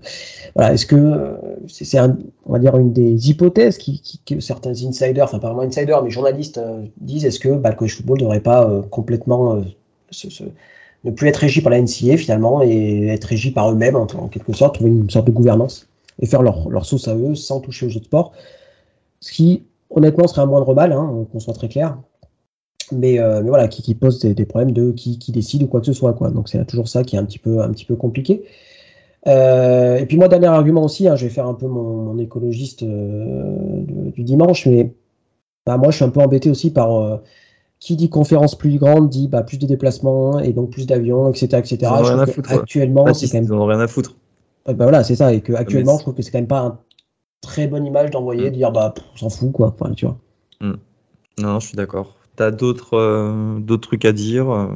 voilà, 0.55 0.73
est-ce 0.73 0.87
que 0.87 1.37
c'est, 1.67 1.99
on 2.01 2.53
va 2.53 2.59
dire, 2.59 2.77
une 2.77 2.93
des 2.93 3.31
hypothèses 3.31 3.79
qui, 3.79 4.21
que 4.25 4.41
certains 4.41 4.71
insiders, 4.71 5.25
enfin 5.25 5.39
pas 5.39 5.49
vraiment 5.49 5.63
insiders, 5.63 6.03
mais 6.03 6.11
journalistes 6.11 6.61
disent 7.01 7.25
est-ce 7.25 7.41
que 7.41 7.49
bah, 7.49 7.71
le 7.71 7.77
college 7.77 7.97
football 7.97 8.19
ne 8.19 8.23
devrait 8.23 8.41
pas 8.41 8.71
complètement 8.91 9.61
ne 11.05 11.11
plus 11.11 11.29
être 11.29 11.37
régi 11.37 11.61
par 11.61 11.71
la 11.71 11.81
NCA 11.81 12.17
finalement 12.17 12.63
et 12.63 13.09
être 13.09 13.25
régi 13.25 13.51
par 13.51 13.71
eux-mêmes 13.71 13.97
en, 13.97 14.07
quelque 14.07 14.53
sorte, 14.53 14.77
trouver 14.77 14.91
une 14.91 15.11
sorte 15.11 15.27
de 15.27 15.33
gouvernance 15.33 15.89
et 16.21 16.27
faire 16.27 16.43
leur, 16.43 16.69
leur 16.69 16.85
sauce 16.85 17.09
à 17.09 17.15
eux 17.17 17.35
sans 17.35 17.61
toucher 17.61 17.87
aux 17.87 17.91
jeux 17.91 18.01
de 18.01 18.05
sport. 18.05 18.33
Ce 19.21 19.33
qui, 19.33 19.65
honnêtement, 19.91 20.27
serait 20.27 20.43
un 20.43 20.47
moindre 20.47 20.75
mal, 20.75 20.93
hein, 20.93 21.27
qu'on 21.33 21.41
soit 21.41 21.55
très 21.55 21.69
clair 21.69 21.99
mais, 22.93 23.19
euh, 23.19 23.43
mais 23.43 23.49
voilà, 23.49 23.69
qui, 23.69 23.83
qui 23.83 23.95
pose 23.95 24.21
des, 24.21 24.47
problèmes 24.47 24.73
de 24.73 24.93
qui, 24.93 25.19
qui, 25.19 25.33
décide 25.33 25.63
ou 25.63 25.67
quoi 25.67 25.81
que 25.81 25.87
ce 25.87 25.93
soit. 25.93 26.13
Quoi. 26.15 26.31
Donc 26.31 26.49
c'est 26.49 26.65
toujours 26.67 26.89
ça 26.89 27.05
qui 27.05 27.17
est 27.17 27.19
un 27.19 27.25
petit 27.25 27.39
peu, 27.39 27.61
un 27.61 27.71
petit 27.71 27.85
peu 27.85 27.97
compliqué. 27.97 28.45
Euh, 29.27 29.97
et 29.97 30.07
puis 30.07 30.17
moi, 30.17 30.29
dernier 30.29 30.47
argument 30.47 30.85
aussi, 30.85 31.09
hein, 31.09 31.17
je 31.17 31.25
vais 31.25 31.31
faire 31.31 31.47
un 31.47 31.55
peu 31.55 31.67
mon, 31.67 32.19
écologiste 32.19 32.83
euh, 32.83 33.57
du 34.13 34.23
dimanche, 34.23 34.67
mais 34.67 34.93
bah, 35.67 35.77
moi 35.77 35.91
je 35.91 35.97
suis 35.97 36.05
un 36.05 36.11
peu 36.11 36.21
embêté 36.21 36.51
aussi 36.51 36.73
par 36.73 37.21
qui 37.81 37.95
dit 37.97 38.11
conférence 38.11 38.57
plus 38.57 38.77
grande 38.79 39.09
dit 39.09 39.29
bah, 39.29 39.43
plus 39.43 39.59
de 39.59 39.67
déplacements 39.67 40.39
et 40.41 40.53
donc 40.53 40.71
plus 40.71 40.87
d'avions, 40.87 41.31
etc. 41.31 41.59
etc. 41.59 41.93
actuellement, 42.49 43.13
c'est 43.15 43.29
quand 43.29 43.35
même. 43.35 43.45
Ils 43.45 43.51
n'ont 43.51 43.67
rien 43.67 43.81
à 43.81 43.87
foutre. 43.87 44.17
bah 44.67 44.75
voilà, 44.79 45.05
c'est 45.05 45.17
ça. 45.17 45.33
Et 45.33 45.41
que 45.41 45.53
actuellement, 45.53 45.97
je 45.97 46.03
trouve 46.03 46.15
que 46.15 46.23
c'est 46.23 46.31
quand 46.31 46.39
même 46.39 46.49
pas 46.49 46.63
une 46.63 46.77
très 47.41 47.69
bonne 47.69 47.87
image 47.87 48.11
d'envoyer, 48.11 48.51
mm. 48.51 48.55
dire 48.55 48.73
bah 48.73 48.95
on 49.15 49.17
s'en 49.17 49.31
fout 49.31 49.53
quoi. 49.53 49.75
Enfin, 49.79 49.93
tu 49.93 50.07
vois. 50.07 50.19
Mm. 50.61 50.75
Non, 51.41 51.61
je 51.61 51.69
suis 51.69 51.77
d'accord. 51.77 52.18
T'as 52.39 52.53
d'autres 52.53 52.95
euh, 52.97 53.59
d'autres 53.59 53.89
trucs 53.89 54.05
à 54.05 54.13
dire 54.13 54.49
euh? 54.49 54.69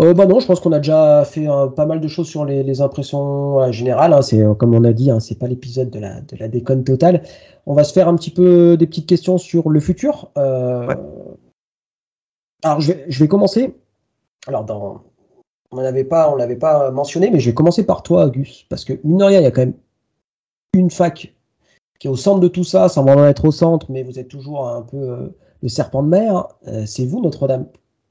Euh, 0.00 0.12
bah 0.12 0.26
non, 0.26 0.38
je 0.38 0.46
pense 0.46 0.60
qu'on 0.60 0.72
a 0.72 0.78
déjà 0.78 1.24
fait 1.24 1.46
pas 1.74 1.86
mal 1.86 1.98
de 1.98 2.08
choses 2.08 2.28
sur 2.28 2.44
les, 2.44 2.82
impressions 2.82 3.72
générales. 3.72 4.12
Hein. 4.12 4.20
c'est 4.20 4.44
comme 4.58 4.74
on 4.74 4.84
a 4.84 4.92
dit, 4.92 5.10
hein, 5.10 5.18
c'est 5.18 5.38
pas 5.38 5.46
l'épisode 5.46 5.88
de 5.88 5.98
la, 5.98 6.20
de 6.20 6.36
la 6.36 6.48
déconne 6.48 6.84
totale. 6.84 7.22
On 7.64 7.72
va 7.72 7.84
se 7.84 7.94
faire 7.94 8.06
un 8.06 8.16
petit 8.16 8.30
peu 8.30 8.76
des 8.76 8.86
petites 8.86 9.08
questions 9.08 9.38
sur 9.38 9.70
le 9.70 9.80
futur. 9.80 10.30
Alors 10.36 11.08
je 12.80 12.92
vais, 12.92 13.06
je 13.08 13.18
vais, 13.18 13.28
commencer. 13.28 13.74
Alors 14.46 14.64
dans, 14.64 15.02
on 15.70 15.80
l'avait 15.80 16.04
pas, 16.04 16.30
on 16.30 16.36
l'avait 16.36 16.56
pas 16.56 16.90
mentionné, 16.90 17.30
mais 17.30 17.40
je 17.40 17.48
vais 17.48 17.54
commencer 17.54 17.86
par 17.86 18.02
toi, 18.02 18.28
Gus, 18.28 18.66
parce 18.68 18.84
que 18.84 18.92
mine 19.04 19.16
de 19.16 19.24
rien, 19.24 19.40
il 19.40 19.44
y 19.44 19.46
a 19.46 19.50
quand 19.50 19.62
même 19.62 19.74
une 20.74 20.90
fac 20.90 21.34
qui 21.98 22.08
est 22.08 22.10
au 22.10 22.16
centre 22.16 22.40
de 22.40 22.48
tout 22.48 22.64
ça, 22.64 22.90
sans 22.90 23.04
vraiment 23.04 23.26
être 23.26 23.46
au 23.46 23.52
centre, 23.52 23.86
mais 23.90 24.02
vous 24.02 24.18
êtes 24.18 24.28
toujours 24.28 24.68
un 24.68 24.82
peu 24.82 25.32
le 25.62 25.68
serpent 25.68 26.02
de 26.02 26.08
mer. 26.08 26.48
c'est 26.86 27.06
vous, 27.06 27.20
Notre-Dame. 27.20 27.66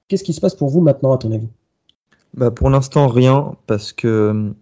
Qu'est-ce 0.08 0.24
qui 0.24 0.34
se 0.34 0.42
passe 0.42 0.56
pour 0.56 0.70
vous 0.70 0.82
maintenant, 0.82 1.14
à 1.14 1.18
ton 1.18 1.32
avis? 1.32 1.50
Bah 2.36 2.52
Pour 2.52 2.70
l'instant, 2.70 3.08
rien, 3.08 3.56
parce 3.68 3.94
que, 3.94 4.54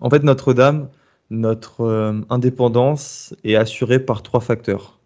en 0.00 0.10
fait, 0.10 0.22
Notre-Dame, 0.22 0.88
notre 1.30 2.22
indépendance 2.30 3.34
est 3.44 3.56
assurée 3.56 3.98
par 3.98 4.22
trois 4.22 4.40
facteurs. 4.40 4.96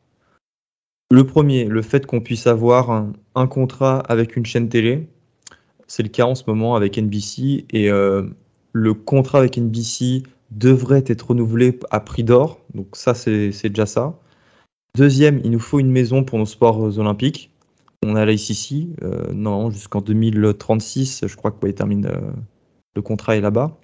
Le 1.13 1.27
premier, 1.27 1.65
le 1.65 1.83
fait 1.83 2.07
qu'on 2.07 2.21
puisse 2.21 2.47
avoir 2.47 3.09
un, 3.35 3.47
contrat 3.49 3.99
avec 3.99 4.37
une 4.37 4.47
chaîne 4.47 4.69
télé. 4.69 5.09
C'est 5.89 6.05
le 6.05 6.09
cas 6.09 6.25
en 6.25 6.37
ce 6.37 6.45
moment 6.47 6.77
avec 6.77 6.99
NBC. 6.99 7.67
Et 7.71 7.91
euh, 7.91 8.29
le 8.73 8.95
contrat 8.95 9.39
avec 9.39 9.59
NBC 9.59 10.23
devrait 10.53 11.03
être 11.07 11.31
renouvelé 11.31 11.77
à 11.91 11.99
prix 11.99 12.23
d'or. 12.23 12.61
Donc 12.75 12.89
ça, 12.93 13.15
c'est 13.15 13.51
déjà 13.69 13.87
ça. 13.87 14.15
Deuxième, 14.95 15.41
il 15.45 15.51
nous 15.51 15.61
faut 15.61 15.79
une 15.81 15.91
maison 15.91 16.25
pour 16.25 16.39
nos 16.39 16.47
sports 16.47 16.99
olympiques. 16.99 17.51
On 18.05 18.17
a 18.17 18.25
la 18.25 18.33
ICC, 18.33 18.89
euh, 19.03 19.33
non, 19.33 19.71
jusqu'en 19.71 20.01
2036, 20.01 21.25
je 21.27 21.37
crois 21.37 21.51
qu'il 21.51 21.75
termine 21.75 22.07
euh, 22.07 22.33
le 22.97 23.03
contrat 23.03 23.37
est 23.37 23.41
là-bas. 23.41 23.77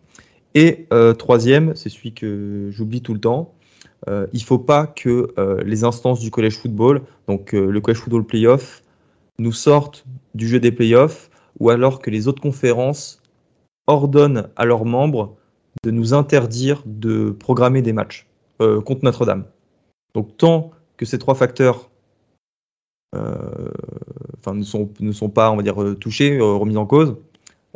Et 0.55 0.88
troisième, 1.19 1.77
c'est 1.77 1.90
celui 1.90 2.14
que 2.14 2.71
j'oublie 2.73 3.03
tout 3.03 3.12
le 3.12 3.21
temps, 3.21 3.53
euh, 4.09 4.27
il 4.33 4.40
ne 4.40 4.45
faut 4.45 4.59
pas 4.59 4.87
que 4.87 5.33
euh, 5.38 5.62
les 5.64 5.85
instances 5.85 6.21
du 6.21 6.31
collège 6.31 6.59
football, 6.59 7.03
donc 7.29 7.55
euh, 7.55 7.71
le 7.71 7.81
collège 7.81 7.99
football 7.99 8.25
playoff, 8.25 8.83
nous 9.38 9.53
sortent 9.53 10.05
du 10.35 10.49
jeu 10.49 10.61
des 10.61 10.73
playoffs 10.73 11.31
ou 11.59 11.71
alors 11.71 12.01
que 12.01 12.11
les 12.11 12.29
autres 12.29 12.40
conférences 12.40 13.21
ordonnent 13.87 14.49
à 14.57 14.64
leurs 14.64 14.85
membres 14.85 15.37
de 15.85 15.90
nous 15.90 16.14
interdire 16.14 16.83
de 16.87 17.31
programmer 17.31 17.83
des 17.83 17.92
matchs 17.92 18.27
contre 18.59 19.05
Notre-Dame. 19.05 19.45
Donc 20.14 20.37
tant 20.38 20.71
que 20.97 21.05
ces 21.05 21.19
trois 21.19 21.35
facteurs 21.35 21.91
ne, 23.15 24.63
sont, 24.63 24.91
ne 25.01 25.13
sont 25.13 25.31
pas, 25.31 25.51
on 25.51 25.57
va 25.57 25.63
dire, 25.63 25.77
touchés, 25.99 26.39
remis 26.41 26.77
en 26.77 26.87
cause, 26.87 27.17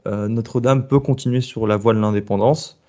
Notre-Dame 0.06 0.86
peut 0.86 1.00
continuer 1.00 1.40
sur 1.40 1.66
la 1.66 1.76
voie 1.76 1.94
de 1.94 2.00
l'indépendance. 2.00 2.80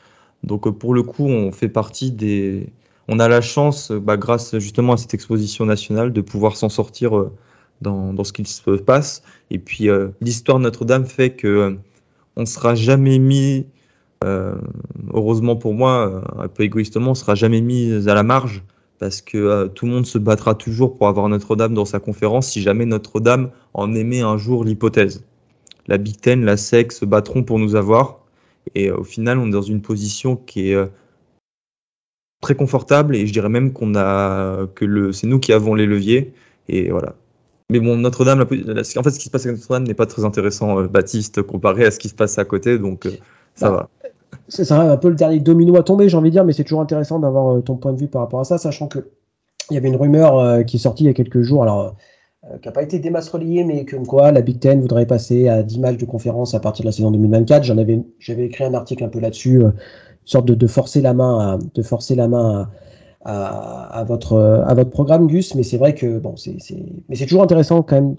Donc 0.44 0.70
pour 0.78 0.94
le 0.94 1.04
coup, 1.04 1.26
on 1.28 1.52
fait 1.52 1.70
partie 1.70 2.12
des, 2.12 2.72
on 3.08 3.20
a 3.20 3.28
la 3.28 3.41
chance, 3.41 3.91
bah, 3.91 4.17
grâce 4.17 4.58
justement 4.60 4.94
à 4.94 4.98
cette 4.98 5.13
exposition 5.13 5.65
nationale, 5.65 6.13
de 6.13 6.22
pouvoir 6.22 6.56
s'en 6.56 6.70
sortir 6.70 7.17
euh, 7.17 7.32
dans, 7.82 8.24
ce 8.24 8.32
qui 8.32 8.46
se 8.46 8.72
passe. 8.78 9.24
Et 9.50 9.60
puis 9.60 9.89
euh, 9.89 10.10
l'histoire 10.22 10.60
de 10.60 10.63
Notre-Dame 10.63 11.06
fait 11.06 11.32
que 11.32 11.48
euh, 11.48 11.76
on 12.36 12.41
ne 12.41 12.46
sera 12.46 12.74
jamais 12.76 13.20
mis, 13.20 13.67
heureusement 15.13 15.56
pour 15.56 15.74
moi, 15.74 16.24
un 16.38 16.48
peu 16.48 16.63
égoïstement, 16.63 17.08
on 17.08 17.10
ne 17.10 17.15
sera 17.15 17.36
jamais 17.36 17.60
mis 17.60 18.08
à 18.08 18.13
la 18.13 18.24
marge 18.24 18.63
parce 19.02 19.20
que 19.22 19.66
tout 19.70 19.88
le 19.88 19.92
monde 19.92 20.06
se 20.06 20.20
battra 20.20 20.54
toujours 20.54 20.96
pour 20.96 21.08
avoir 21.08 21.28
Notre-Dame 21.28 21.74
dans 21.74 21.86
sa 21.86 22.00
conférence 22.00 22.52
si 22.52 22.62
jamais 22.62 22.86
Notre-Dame 22.86 23.50
en 23.74 23.96
émet 23.96 24.22
un 24.22 24.38
jour 24.38 24.64
l'hypothèse. 24.64 25.26
La 25.88 25.98
Big 25.98 26.22
Ten, 26.22 26.46
la 26.46 26.56
SEC 26.56 26.92
se 26.92 27.04
battront 27.04 27.42
pour 27.42 27.58
nous 27.58 27.76
avoir. 27.76 28.20
Et 28.76 28.92
au 28.92 29.04
final, 29.04 29.40
on 29.40 29.48
est 29.48 29.52
dans 29.52 29.64
une 29.64 29.82
position 29.82 30.36
qui 30.36 30.72
est 30.72 30.90
très 32.42 32.54
confortable 32.54 33.16
et 33.16 33.26
je 33.26 33.34
dirais 33.34 33.50
même 33.50 33.74
qu'on 33.74 33.96
a 33.96 34.68
que 34.76 34.86
le 34.86 35.12
c'est 35.12 35.26
nous 35.26 35.40
qui 35.40 35.52
avons 35.52 35.74
les 35.74 35.88
leviers 35.88 36.32
et 36.70 36.92
voilà. 36.92 37.16
Mais 37.72 37.80
bon, 37.80 37.98
Notre-Dame, 37.98 38.42
en 38.42 38.46
fait, 38.46 38.84
ce 38.84 39.18
qui 39.18 39.26
se 39.26 39.30
passe 39.32 39.48
à 39.48 39.52
Notre-Dame 39.52 39.86
n'est 39.86 39.96
pas 39.96 40.06
très 40.06 40.26
intéressant, 40.26 40.80
euh, 40.80 40.88
Baptiste, 40.88 41.42
comparé 41.42 41.86
à 41.86 41.92
ce 41.92 41.98
qui 41.98 42.10
se 42.10 42.14
passe 42.14 42.38
à 42.38 42.46
côté, 42.46 42.78
donc 42.78 43.08
euh, 43.08 43.12
ça 43.56 43.72
bah, 43.72 43.90
va. 44.01 44.01
C'est 44.48 44.72
un 44.72 44.98
peu 44.98 45.10
le 45.10 45.15
dernier 45.15 45.39
domino 45.39 45.76
à 45.78 45.84
tomber, 45.84 46.10
j'ai 46.10 46.17
envie 46.17 46.30
de 46.30 46.34
dire, 46.34 46.46
mais 46.46 46.54
c'est 46.54 46.63
toujours 46.63 46.82
intéressant 46.82 47.20
d'avoir 47.20 47.56
euh, 47.56 47.62
ton 47.62 47.76
point 47.76 47.94
de 47.94 48.00
vue 48.00 48.08
par 48.08 48.22
rapport 48.22 48.39
à 48.39 48.44
ça, 48.44 48.58
sachant 48.58 48.88
que 48.88 49.10
il 49.70 49.76
y 49.76 49.78
avait 49.78 49.88
une 49.88 49.96
rumeur 49.96 50.65
qui 50.65 50.76
est 50.76 50.80
sortie 50.80 51.06
il 51.06 51.08
y 51.08 51.10
a 51.10 51.13
quelques 51.13 51.44
jours, 51.44 51.63
alors 51.63 51.96
qui 52.62 52.67
n'a 52.67 52.74
pas 52.74 52.82
été 52.82 53.00
démasquée, 53.00 53.63
mais 53.63 53.86
comme 53.86 54.06
quoi 54.06 54.34
la 54.34 54.41
Big 54.41 54.60
Ten 54.60 54.82
voudrait 54.82 55.06
passer 55.06 55.48
à 55.48 55.63
10 55.63 55.80
matchs 55.80 55.98
de 55.98 56.06
conférence 56.06 56.54
à 56.56 56.60
partir 56.60 56.84
de 56.84 56.88
la 56.88 56.91
saison 56.91 57.10
2024. 57.12 57.63
J'en 57.63 57.78
avais, 57.78 58.04
j'avais 58.20 58.48
écrit 58.48 58.65
un 58.65 58.74
article 58.74 59.06
un 59.06 59.08
peu 59.08 59.22
là-dessus 59.22 59.63
sorte 60.26 60.46
de, 60.46 60.67
forcer 60.67 61.02
la 61.02 61.13
main, 61.13 61.39
à, 61.39 61.60
de 61.74 61.82
forcer 61.82 62.15
la 62.15 62.28
main 62.28 62.70
à, 63.24 64.04
votre, 64.08 64.86
programme, 64.89 65.28
Gus. 65.28 65.56
Mais 65.56 65.63
c'est 65.63 65.78
vrai 65.78 65.94
que 65.94 66.20
bon, 66.20 66.36
c'est, 66.36 66.58
c'est 66.60 67.26
toujours 67.26 67.44
intéressant 67.44 67.82
quand 67.84 67.96
même 67.96 68.15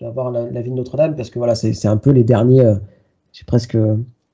d'avoir 0.00 0.30
la, 0.30 0.50
la, 0.50 0.62
vie 0.62 0.70
de 0.70 0.76
Notre-Dame 0.76 1.16
parce 1.16 1.30
que 1.30 1.38
voilà, 1.38 1.54
c'est, 1.54 1.86
un 1.86 1.96
peu 1.96 2.10
les 2.10 2.24
derniers, 2.24 2.64
euh, 2.64 2.76
j'ai 3.32 3.44
presque 3.44 3.76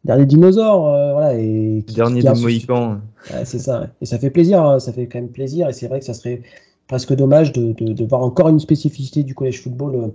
derniers 0.05 0.27
dinosaures, 0.27 0.89
euh, 0.89 1.13
voilà, 1.13 1.35
et 1.35 1.85
dernier 1.95 2.23
des 2.23 2.29
Mohicans. 2.29 3.01
c'est 3.45 3.59
ça, 3.59 3.89
et 4.01 4.07
ça 4.07 4.19
fait 4.19 4.31
plaisir, 4.31 4.65
hein, 4.65 4.79
ça 4.79 4.93
fait 4.93 5.07
quand 5.07 5.21
même 5.21 5.31
plaisir, 5.31 5.69
et 5.69 5.73
c'est 5.73 5.89
vrai 5.89 6.01
que 6.01 6.05
ça 6.05 6.15
serait 6.15 6.43
presque 6.89 7.15
dommage 7.15 7.53
de, 7.53 7.73
de, 7.73 8.05
voir 8.05 8.23
encore 8.23 8.49
une 8.49 8.61
spécificité 8.61 9.23
du 9.23 9.35
collège 9.35 9.63
football. 9.63 9.95
Euh, 9.95 10.09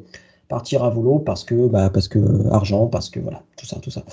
partir 0.48 0.84
à 0.84 0.90
volo 0.90 1.20
parce 1.20 1.44
que, 1.44 1.68
bah, 1.68 1.90
parce 1.90 2.08
que 2.08 2.20
argent, 2.52 2.88
parce 2.88 3.10
que 3.10 3.20
voilà, 3.20 3.44
tout 3.58 3.66
ça, 3.66 3.80
tout 3.82 3.92
ça. 3.92 4.04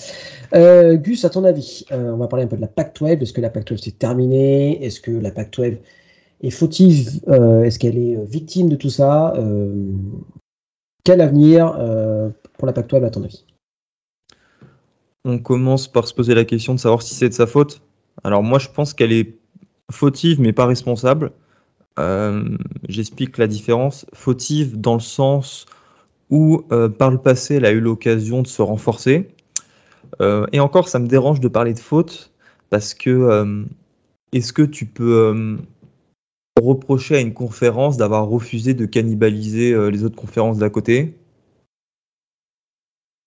Euh, 0.54 0.96
Gus, 0.96 1.24
à 1.24 1.30
ton 1.30 1.44
avis, 1.44 1.84
euh, 1.92 2.12
on 2.12 2.16
va 2.16 2.26
parler 2.26 2.44
un 2.44 2.48
peu 2.48 2.56
de 2.56 2.60
la 2.60 2.68
Pacte 2.68 3.00
Web. 3.00 3.22
Est-ce 3.22 3.32
que 3.32 3.40
la 3.40 3.50
Pacte 3.50 3.70
Web 3.70 3.80
c'est 3.82 3.98
terminé? 3.98 4.84
Est-ce 4.84 5.00
que 5.00 5.10
la 5.10 5.30
Pacte 5.30 5.56
Web 5.58 5.76
est 6.42 6.50
fautive? 6.50 7.20
Euh, 7.28 7.62
Est-ce 7.62 7.78
qu'elle 7.78 7.98
est 7.98 8.16
victime 8.24 8.68
de 8.68 8.76
tout 8.76 8.90
ça? 8.90 9.32
Quel 11.04 11.20
avenir 11.20 11.72
pour 12.58 12.66
la 12.66 12.72
Pacte 12.72 12.92
Web 12.92 13.04
à 13.04 13.10
ton 13.10 13.22
avis? 13.22 13.44
On 15.24 15.38
commence 15.38 15.88
par 15.88 16.06
se 16.06 16.14
poser 16.14 16.34
la 16.34 16.44
question 16.44 16.74
de 16.74 16.80
savoir 16.80 17.02
si 17.02 17.14
c'est 17.14 17.28
de 17.28 17.34
sa 17.34 17.46
faute. 17.46 17.82
Alors 18.24 18.42
moi, 18.42 18.58
je 18.58 18.68
pense 18.68 18.94
qu'elle 18.94 19.12
est 19.12 19.37
fautive 19.90 20.40
mais 20.40 20.52
pas 20.52 20.66
responsable. 20.66 21.32
J'explique 22.88 23.38
la 23.38 23.46
différence. 23.46 24.06
Fautive 24.12 24.80
dans 24.80 24.94
le 24.94 25.00
sens 25.00 25.66
où 26.30 26.62
euh, 26.72 26.88
par 26.88 27.10
le 27.10 27.18
passé, 27.18 27.56
elle 27.56 27.64
a 27.64 27.72
eu 27.72 27.80
l'occasion 27.80 28.42
de 28.42 28.46
se 28.46 28.62
renforcer. 28.62 29.28
Euh, 30.20 30.46
et 30.52 30.60
encore, 30.60 30.88
ça 30.88 30.98
me 30.98 31.06
dérange 31.06 31.40
de 31.40 31.48
parler 31.48 31.74
de 31.74 31.78
faute, 31.78 32.32
parce 32.70 32.94
que 32.94 33.10
euh, 33.10 33.64
est-ce 34.32 34.52
que 34.52 34.62
tu 34.62 34.87
peux 34.87 35.58
reprocher 36.60 37.16
à 37.16 37.20
une 37.20 37.34
conférence 37.34 37.96
d'avoir 37.96 38.28
refusé 38.28 38.74
de 38.74 38.87
cannibaliser 38.87 39.90
les 39.90 40.04
autres 40.04 40.16
conférences 40.16 40.58
d'à 40.58 40.70
côté? 40.70 41.14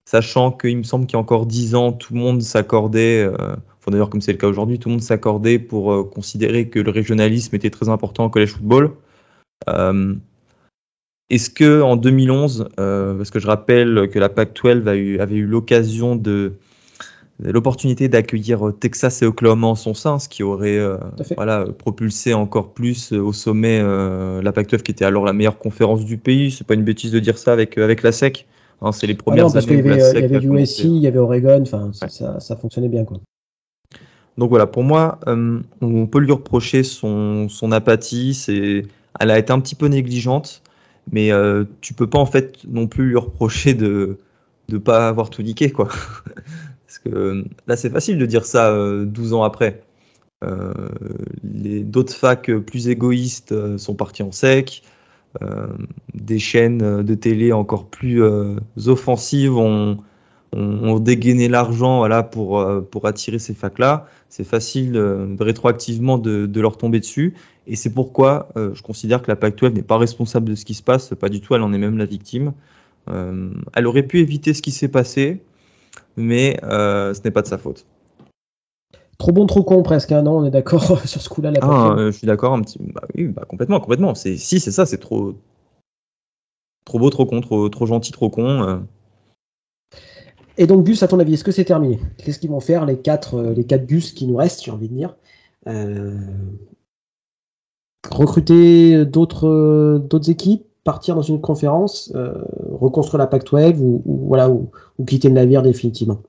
Sachant 0.10 0.52
qu'il 0.52 0.78
me 0.78 0.84
semble 0.84 1.06
qu'il 1.06 1.16
y 1.16 1.18
a 1.18 1.20
encore 1.20 1.46
dix 1.46 1.76
ans, 1.76 1.92
tout 1.92 2.14
le 2.14 2.22
monde 2.22 2.42
s'accordait, 2.42 3.28
enfin 3.28 3.92
d'ailleurs 3.92 4.10
comme 4.10 4.22
c'est 4.22 4.32
le 4.32 4.38
cas 4.38 4.48
aujourd'hui, 4.48 4.80
tout 4.80 4.88
le 4.88 4.94
monde 4.94 5.02
s'accordait 5.02 5.60
pour 5.60 6.10
considérer 6.10 6.70
que 6.70 6.80
le 6.80 6.92
régionalisme 6.92 7.54
était 7.58 7.70
très 7.70 7.90
important 7.90 8.24
au 8.24 8.30
collège 8.30 8.54
football. 8.54 8.92
Est-ce 11.30 11.50
que 11.50 11.82
en 11.82 11.98
2011, 11.98 12.70
euh, 12.80 13.14
parce 13.16 13.32
que 13.32 13.40
je 13.40 13.48
rappelle 13.48 14.10
que 14.10 14.18
la 14.18 14.30
PAC-12 14.30 15.20
avait 15.20 15.36
eu 15.36 15.46
l'occasion 15.46 16.16
de 16.16 16.54
l'opportunité 17.40 18.08
d'accueillir 18.08 18.72
Texas 18.80 19.22
et 19.22 19.26
Oklahoma 19.26 19.68
en 19.68 19.76
son 19.76 19.94
sein, 19.94 20.20
ce 20.20 20.30
qui 20.30 20.42
aurait 20.42 20.78
euh, 20.78 20.98
voilà, 21.36 21.66
propulsé 21.66 22.34
encore 22.34 22.74
plus 22.74 23.12
au 23.12 23.34
sommet 23.34 23.80
euh, 23.82 24.42
la 24.42 24.54
PAC-12 24.54 24.84
qui 24.84 24.92
était 24.92 25.04
alors 25.04 25.26
la 25.26 25.34
meilleure 25.34 25.60
conférence 25.60 26.06
du 26.06 26.18
pays. 26.18 26.52
C'est 26.52 26.66
pas 26.66 26.76
une 26.76 26.86
bêtise 26.86 27.12
de 27.12 27.20
dire 27.20 27.38
ça 27.38 27.52
avec, 27.52 27.78
avec 27.78 28.04
la 28.04 28.14
SEC. 28.14 28.48
Hein, 28.82 28.92
c'est 28.92 29.08
les 29.08 29.16
ah 29.20 29.24
premières 29.24 29.52
parce 29.52 29.68
années. 29.68 29.80
Il 29.80 29.86
y 29.86 29.90
avait, 29.90 30.12
il 30.12 30.22
y 30.22 30.24
avait 30.24 30.40
du 30.40 30.50
USC, 30.50 30.84
il 30.84 30.98
y 30.98 31.08
avait 31.08 31.20
Oregon, 31.20 31.62
enfin 31.62 31.92
ça, 31.94 32.40
ça, 32.40 32.56
fonctionnait 32.56 32.90
bien 32.90 33.06
quoi. 33.06 33.18
Donc 34.38 34.50
voilà, 34.50 34.68
pour 34.68 34.84
moi, 34.84 35.20
on 35.82 36.08
peut 36.08 36.20
lui 36.20 36.32
reprocher 36.32 36.84
son, 36.84 37.50
son 37.50 37.72
apathie. 37.72 38.36
C'est, 38.36 38.84
elle 39.20 39.32
a 39.32 39.40
été 39.40 39.52
un 39.52 39.60
petit 39.60 39.76
peu 39.76 39.88
négligente 39.88 40.62
mais 41.12 41.32
euh, 41.32 41.64
tu 41.82 41.94
peux 41.94 42.08
pas 42.08 42.20
en 42.20 42.26
fait 42.26 42.60
non 42.68 42.88
plus 42.88 43.10
lui 43.10 43.18
reprocher 43.18 43.74
de 43.74 44.18
ne 44.70 44.78
pas 44.78 45.08
avoir 45.08 45.30
tout 45.30 45.42
niqué 45.42 45.72
quoi. 45.72 45.88
Parce 46.86 47.00
que 47.00 47.46
là 47.68 47.76
c'est 47.76 47.90
facile 47.90 48.18
de 48.18 48.26
dire 48.26 48.46
ça 48.46 48.72
12 48.72 49.34
euh, 49.34 49.36
ans 49.36 49.44
après. 49.44 49.82
Euh, 50.44 50.72
les 51.44 51.84
d'autres 51.84 52.14
facs 52.14 52.52
plus 52.60 52.90
égoïstes 52.90 53.54
euh, 53.54 53.78
sont 53.78 53.96
partis 53.96 54.24
en 54.24 54.32
sec. 54.32 54.84
Des 56.14 56.40
chaînes 56.40 57.04
de 57.04 57.14
télé 57.14 57.52
encore 57.52 57.86
plus 57.86 58.24
offensives 58.88 59.56
ont, 59.56 59.98
dégainé 61.00 61.48
l'argent 61.48 62.00
voilà, 62.00 62.24
pour, 62.24 62.66
pour 62.90 63.06
attirer 63.06 63.38
ces 63.38 63.54
facs-là. 63.54 64.08
C'est 64.30 64.44
facile 64.44 64.98
rétroactivement 65.40 66.18
de, 66.18 66.60
leur 66.60 66.78
tomber 66.78 67.00
dessus. 67.00 67.36
Et 67.68 67.76
c'est 67.76 67.94
pourquoi 67.94 68.48
euh, 68.56 68.74
je 68.74 68.82
considère 68.82 69.22
que 69.22 69.28
la 69.28 69.36
Pac-12 69.36 69.74
n'est 69.74 69.82
pas 69.84 69.98
responsable 69.98 70.50
de 70.50 70.56
ce 70.56 70.64
qui 70.64 70.74
se 70.74 70.82
passe, 70.82 71.14
pas 71.20 71.30
du 71.30 71.42
tout, 71.42 71.54
elle 71.54 71.62
en 71.62 71.74
est 71.74 71.78
même 71.78 71.98
la 71.98 72.06
victime. 72.06 72.54
Euh, 73.10 73.50
elle 73.76 73.88
aurait 73.88 74.04
pu 74.04 74.20
éviter 74.20 74.54
ce 74.54 74.62
qui 74.62 74.72
s'est 74.72 74.88
passé, 74.88 75.42
mais 76.16 76.58
euh, 76.64 77.14
ce 77.14 77.22
n'est 77.24 77.32
pas 77.32 77.42
de 77.42 77.48
sa 77.48 77.58
faute. 77.58 77.86
Trop 79.18 79.32
bon, 79.32 79.48
trop 79.48 79.64
con 79.64 79.82
presque, 79.82 80.12
hein, 80.12 80.22
non 80.22 80.38
On 80.38 80.46
est 80.46 80.52
d'accord 80.52 80.84
sur 81.08 81.22
ce 81.22 81.30
coup-là 81.30 81.52
ah, 81.62 81.96
Je 81.98 82.12
suis 82.12 82.28
d'accord, 82.28 82.54
un 82.54 82.62
petit... 82.62 82.78
Bah, 82.80 83.02
oui, 83.16 83.28
bah, 83.28 83.46
complètement, 83.48 83.80
complètement. 83.80 84.14
Si, 84.16 84.38
c'est 84.38 84.72
ça, 84.72 84.86
c'est 84.86 85.00
trop... 85.00 85.36
trop 86.86 87.00
beau, 87.00 87.10
trop 87.10 87.26
con, 87.26 87.42
trop, 87.42 87.68
trop 87.70 87.86
gentil, 87.86 88.12
trop 88.12 88.30
con. 88.30 88.86
Et 90.60 90.68
donc, 90.68 90.86
Gus, 90.86 91.02
à 91.04 91.08
ton 91.08 91.20
avis, 91.20 91.34
est-ce 91.34 91.44
que 91.44 91.52
c'est 91.52 91.66
terminé? 91.66 92.00
Qu'est-ce 92.18 92.40
qu'ils 92.40 92.50
vont 92.50 92.60
faire, 92.60 92.86
les 92.86 92.98
quatre, 92.98 93.42
les 93.42 93.64
quatre 93.64 93.86
Gus 93.86 94.12
qui 94.12 94.28
nous 94.28 94.36
restent, 94.36 94.64
j'ai 94.64 94.72
envie 94.72 94.90
de 94.90 94.96
dire? 94.96 95.16
Recruter 98.10 99.06
d'autres 99.06 100.02
d'autres 100.10 100.30
équipes, 100.30 100.66
partir 100.84 101.16
dans 101.16 101.22
une 101.22 101.42
conférence, 101.42 102.14
reconstruire 102.72 103.20
la 103.20 103.28
Pac-12 103.28 103.78
ou, 103.80 104.02
voilà 104.06 104.50
ou, 104.50 104.70
quitter 105.06 105.28
le 105.28 105.36
navire 105.36 105.62
définitivement? 105.62 106.22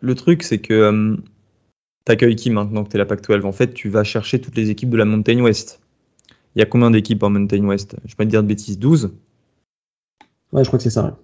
Le 0.00 0.14
truc, 0.14 0.42
c'est 0.42 0.58
que 0.58 1.16
t'accueilles 2.06 2.36
qui 2.36 2.50
maintenant 2.50 2.84
que 2.84 2.88
tu 2.88 2.96
es 2.96 2.98
la 2.98 3.04
Pac-12 3.04 3.44
En 3.44 3.52
fait, 3.52 3.74
tu 3.74 3.90
vas 3.90 4.04
chercher 4.04 4.40
toutes 4.40 4.56
les 4.56 4.70
équipes 4.70 4.90
de 4.90 4.96
la 4.96 5.04
Mountain 5.04 5.40
West. 5.40 5.80
Il 6.54 6.60
y 6.60 6.62
a 6.62 6.66
combien 6.66 6.90
d'équipes 6.90 7.22
en 7.22 7.30
Mountain 7.30 7.64
West? 7.64 7.96
Je 8.04 8.12
vais 8.12 8.16
pas 8.16 8.24
te 8.24 8.30
dire 8.30 8.42
de 8.42 8.48
bêtises, 8.48 8.78
12 8.78 9.12
Ouais, 10.52 10.62
je 10.64 10.68
crois 10.68 10.78
que 10.78 10.84
c'est 10.84 10.90
ça. 10.90 11.18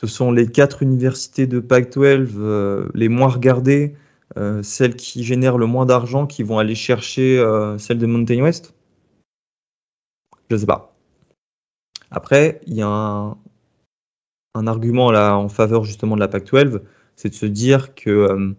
Ce 0.00 0.06
sont 0.06 0.30
les 0.30 0.46
quatre 0.46 0.82
universités 0.82 1.46
de 1.46 1.58
Pac-12 1.58 2.30
euh, 2.36 2.88
les 2.94 3.08
moins 3.08 3.28
regardées, 3.28 3.96
euh, 4.36 4.62
celles 4.62 4.94
qui 4.94 5.24
génèrent 5.24 5.58
le 5.58 5.66
moins 5.66 5.84
d'argent, 5.84 6.26
qui 6.26 6.44
vont 6.44 6.58
aller 6.58 6.76
chercher 6.76 7.38
euh, 7.38 7.76
celles 7.76 7.98
de 7.98 8.06
Mountain 8.06 8.40
West? 8.40 8.74
Je 10.50 10.56
sais 10.56 10.66
pas. 10.66 10.96
Après, 12.12 12.60
il 12.66 12.74
y 12.74 12.82
a 12.82 12.86
un, 12.86 13.36
un, 14.54 14.66
argument 14.68 15.10
là 15.10 15.36
en 15.36 15.48
faveur 15.48 15.84
justement 15.84 16.14
de 16.14 16.20
la 16.20 16.28
Pac-12, 16.28 16.80
c'est 17.16 17.30
de 17.30 17.34
se 17.34 17.44
dire 17.44 17.94
que 17.96 18.54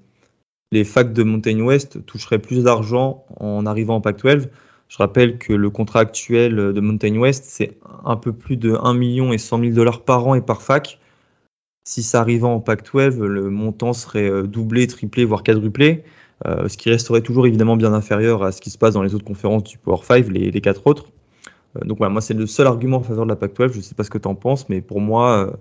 les 0.72 0.84
facs 0.84 1.14
de 1.14 1.24
Mountain 1.24 1.60
West 1.62 2.06
toucheraient 2.06 2.40
plus 2.40 2.64
d'argent 2.64 3.26
en 3.40 3.66
arrivant 3.66 3.96
en 3.96 4.02
Pac-12 4.02 4.50
je 4.90 4.98
rappelle 4.98 5.38
que 5.38 5.54
le 5.54 5.70
contrat 5.70 6.00
actuel 6.00 6.56
de 6.56 6.82
Mountain 6.82 7.16
West, 7.18 7.46
c'est 7.48 7.78
un 8.04 8.18
peu 8.18 8.34
plus 8.34 8.58
de 8.58 8.74
1 8.74 8.96
million 8.96 9.32
et 9.32 9.38
100 9.38 9.60
000 9.60 9.72
dollars 9.74 10.04
par 10.04 10.28
an 10.28 10.34
et 10.34 10.42
par 10.42 10.64
fac. 10.64 11.00
Si 11.84 12.04
ça 12.04 12.22
arrivait 12.22 12.46
en 12.46 12.60
Pac-12, 12.60 13.20
le 13.20 13.50
montant 13.52 13.94
serait 13.94 14.30
euh, 14.30 14.44
doublé, 14.44 14.88
triplé, 14.88 15.26
voire 15.26 15.44
quadruplé, 15.44 16.04
euh, 16.48 16.68
ce 16.68 16.78
qui 16.78 16.90
resterait 16.90 17.22
toujours 17.22 17.48
évidemment 17.48 17.78
bien 17.78 17.94
inférieur 17.94 18.44
à 18.44 18.52
ce 18.52 18.62
qui 18.62 18.72
se 18.72 18.78
passe 18.80 18.96
dans 18.96 19.04
les 19.04 19.16
autres 19.16 19.26
conférences 19.26 19.64
du 19.64 19.78
Power 19.78 20.02
5, 20.04 20.28
les, 20.30 20.62
quatre 20.62 20.86
autres. 20.88 21.12
Euh, 21.78 21.86
donc 21.86 22.00
voilà, 22.00 22.12
moi 22.12 22.22
c'est 22.22 22.34
le 22.34 22.48
seul 22.48 22.68
argument 22.68 22.98
en 22.98 23.04
faveur 23.04 23.26
de 23.26 23.30
la 23.30 23.36
Pac-12. 23.36 23.74
Je 23.74 23.78
ne 23.78 23.84
sais 23.84 23.96
pas 23.96 24.04
ce 24.04 24.10
que 24.10 24.18
tu 24.18 24.28
en 24.28 24.36
penses, 24.36 24.70
mais 24.70 24.82
pour 24.82 25.02
moi, 25.02 25.54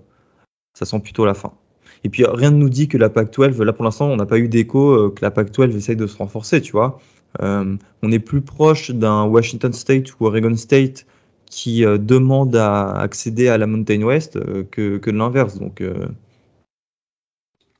ça 0.73 0.85
sent 0.85 0.99
plutôt 1.01 1.25
la 1.25 1.35
fin. 1.35 1.53
Et 2.03 2.09
puis 2.09 2.23
rien 2.25 2.51
ne 2.51 2.57
nous 2.57 2.69
dit 2.69 2.87
que 2.87 2.97
la 2.97 3.09
Pac-12, 3.09 3.61
là 3.61 3.73
pour 3.73 3.83
l'instant, 3.83 4.07
on 4.07 4.15
n'a 4.15 4.25
pas 4.25 4.39
eu 4.39 4.47
d'écho 4.47 5.09
que 5.11 5.21
la 5.21 5.31
Pac-12 5.31 5.75
essaye 5.75 5.95
de 5.95 6.07
se 6.07 6.17
renforcer, 6.17 6.61
tu 6.61 6.71
vois. 6.71 6.99
Euh, 7.41 7.75
on 8.01 8.11
est 8.11 8.19
plus 8.19 8.41
proche 8.41 8.91
d'un 8.91 9.25
Washington 9.25 9.71
State 9.73 10.19
ou 10.19 10.25
Oregon 10.25 10.55
State 10.55 11.05
qui 11.45 11.85
euh, 11.85 11.97
demande 11.97 12.55
à 12.55 12.91
accéder 12.91 13.47
à 13.47 13.57
la 13.57 13.67
Mountain 13.67 14.01
West 14.03 14.35
euh, 14.35 14.63
que, 14.69 14.99
de 14.99 15.11
l'inverse. 15.11 15.59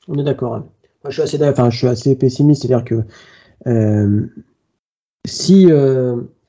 On 0.08 0.18
est 0.18 0.24
d'accord. 0.24 0.56
Hein. 0.56 0.66
je, 1.06 1.12
suis 1.12 1.22
assez, 1.22 1.44
enfin, 1.44 1.70
je 1.70 1.78
suis 1.78 1.88
assez 1.88 2.16
pessimiste, 2.16 2.64
c'est-à-dire 2.64 2.86
que 2.86 3.04
si, 5.26 5.68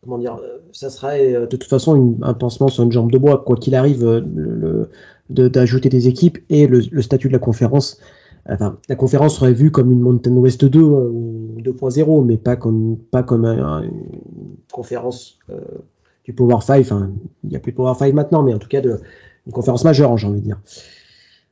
comment 0.02 0.18
dire, 0.18 0.38
ça 0.72 0.88
serait 0.88 1.32
de 1.32 1.46
toute 1.46 1.64
façon 1.64 2.16
un 2.22 2.34
pansement 2.34 2.68
sur 2.68 2.84
une 2.84 2.92
jambe 2.92 3.10
de 3.10 3.18
bois, 3.18 3.42
quoi 3.44 3.56
qu'il 3.56 3.74
arrive, 3.74 4.24
d'ajouter 5.30 5.88
des 5.88 6.08
équipes 6.08 6.38
et 6.48 6.66
le, 6.66 7.02
statut 7.02 7.28
de 7.28 7.32
la 7.32 7.38
conférence 7.38 8.00
la 8.88 8.96
conférence 8.96 9.36
serait 9.36 9.52
vue 9.52 9.70
comme 9.70 9.92
une 9.92 10.00
Mountain 10.00 10.36
West 10.36 10.64
2 10.64 10.80
euh, 10.80 10.82
ou 10.82 11.56
2.0, 11.60 12.24
mais 12.24 12.36
pas 12.36 12.56
comme, 12.56 12.98
pas 13.10 13.22
comme 13.22 13.44
une 13.44 13.90
conférence 14.72 15.38
euh, 15.50 15.60
du 16.24 16.32
Power 16.32 16.60
5. 16.60 16.86
il 17.44 17.50
n'y 17.50 17.56
a 17.56 17.60
plus 17.60 17.72
de 17.72 17.76
Power 17.76 17.94
5 17.94 18.12
maintenant, 18.14 18.42
mais 18.42 18.54
en 18.54 18.58
tout 18.58 18.68
cas 18.68 18.80
de, 18.80 18.98
une 19.46 19.52
conférence 19.52 19.84
majeure, 19.84 20.16
j'ai 20.16 20.26
envie 20.26 20.40
de 20.40 20.44
dire. 20.44 20.60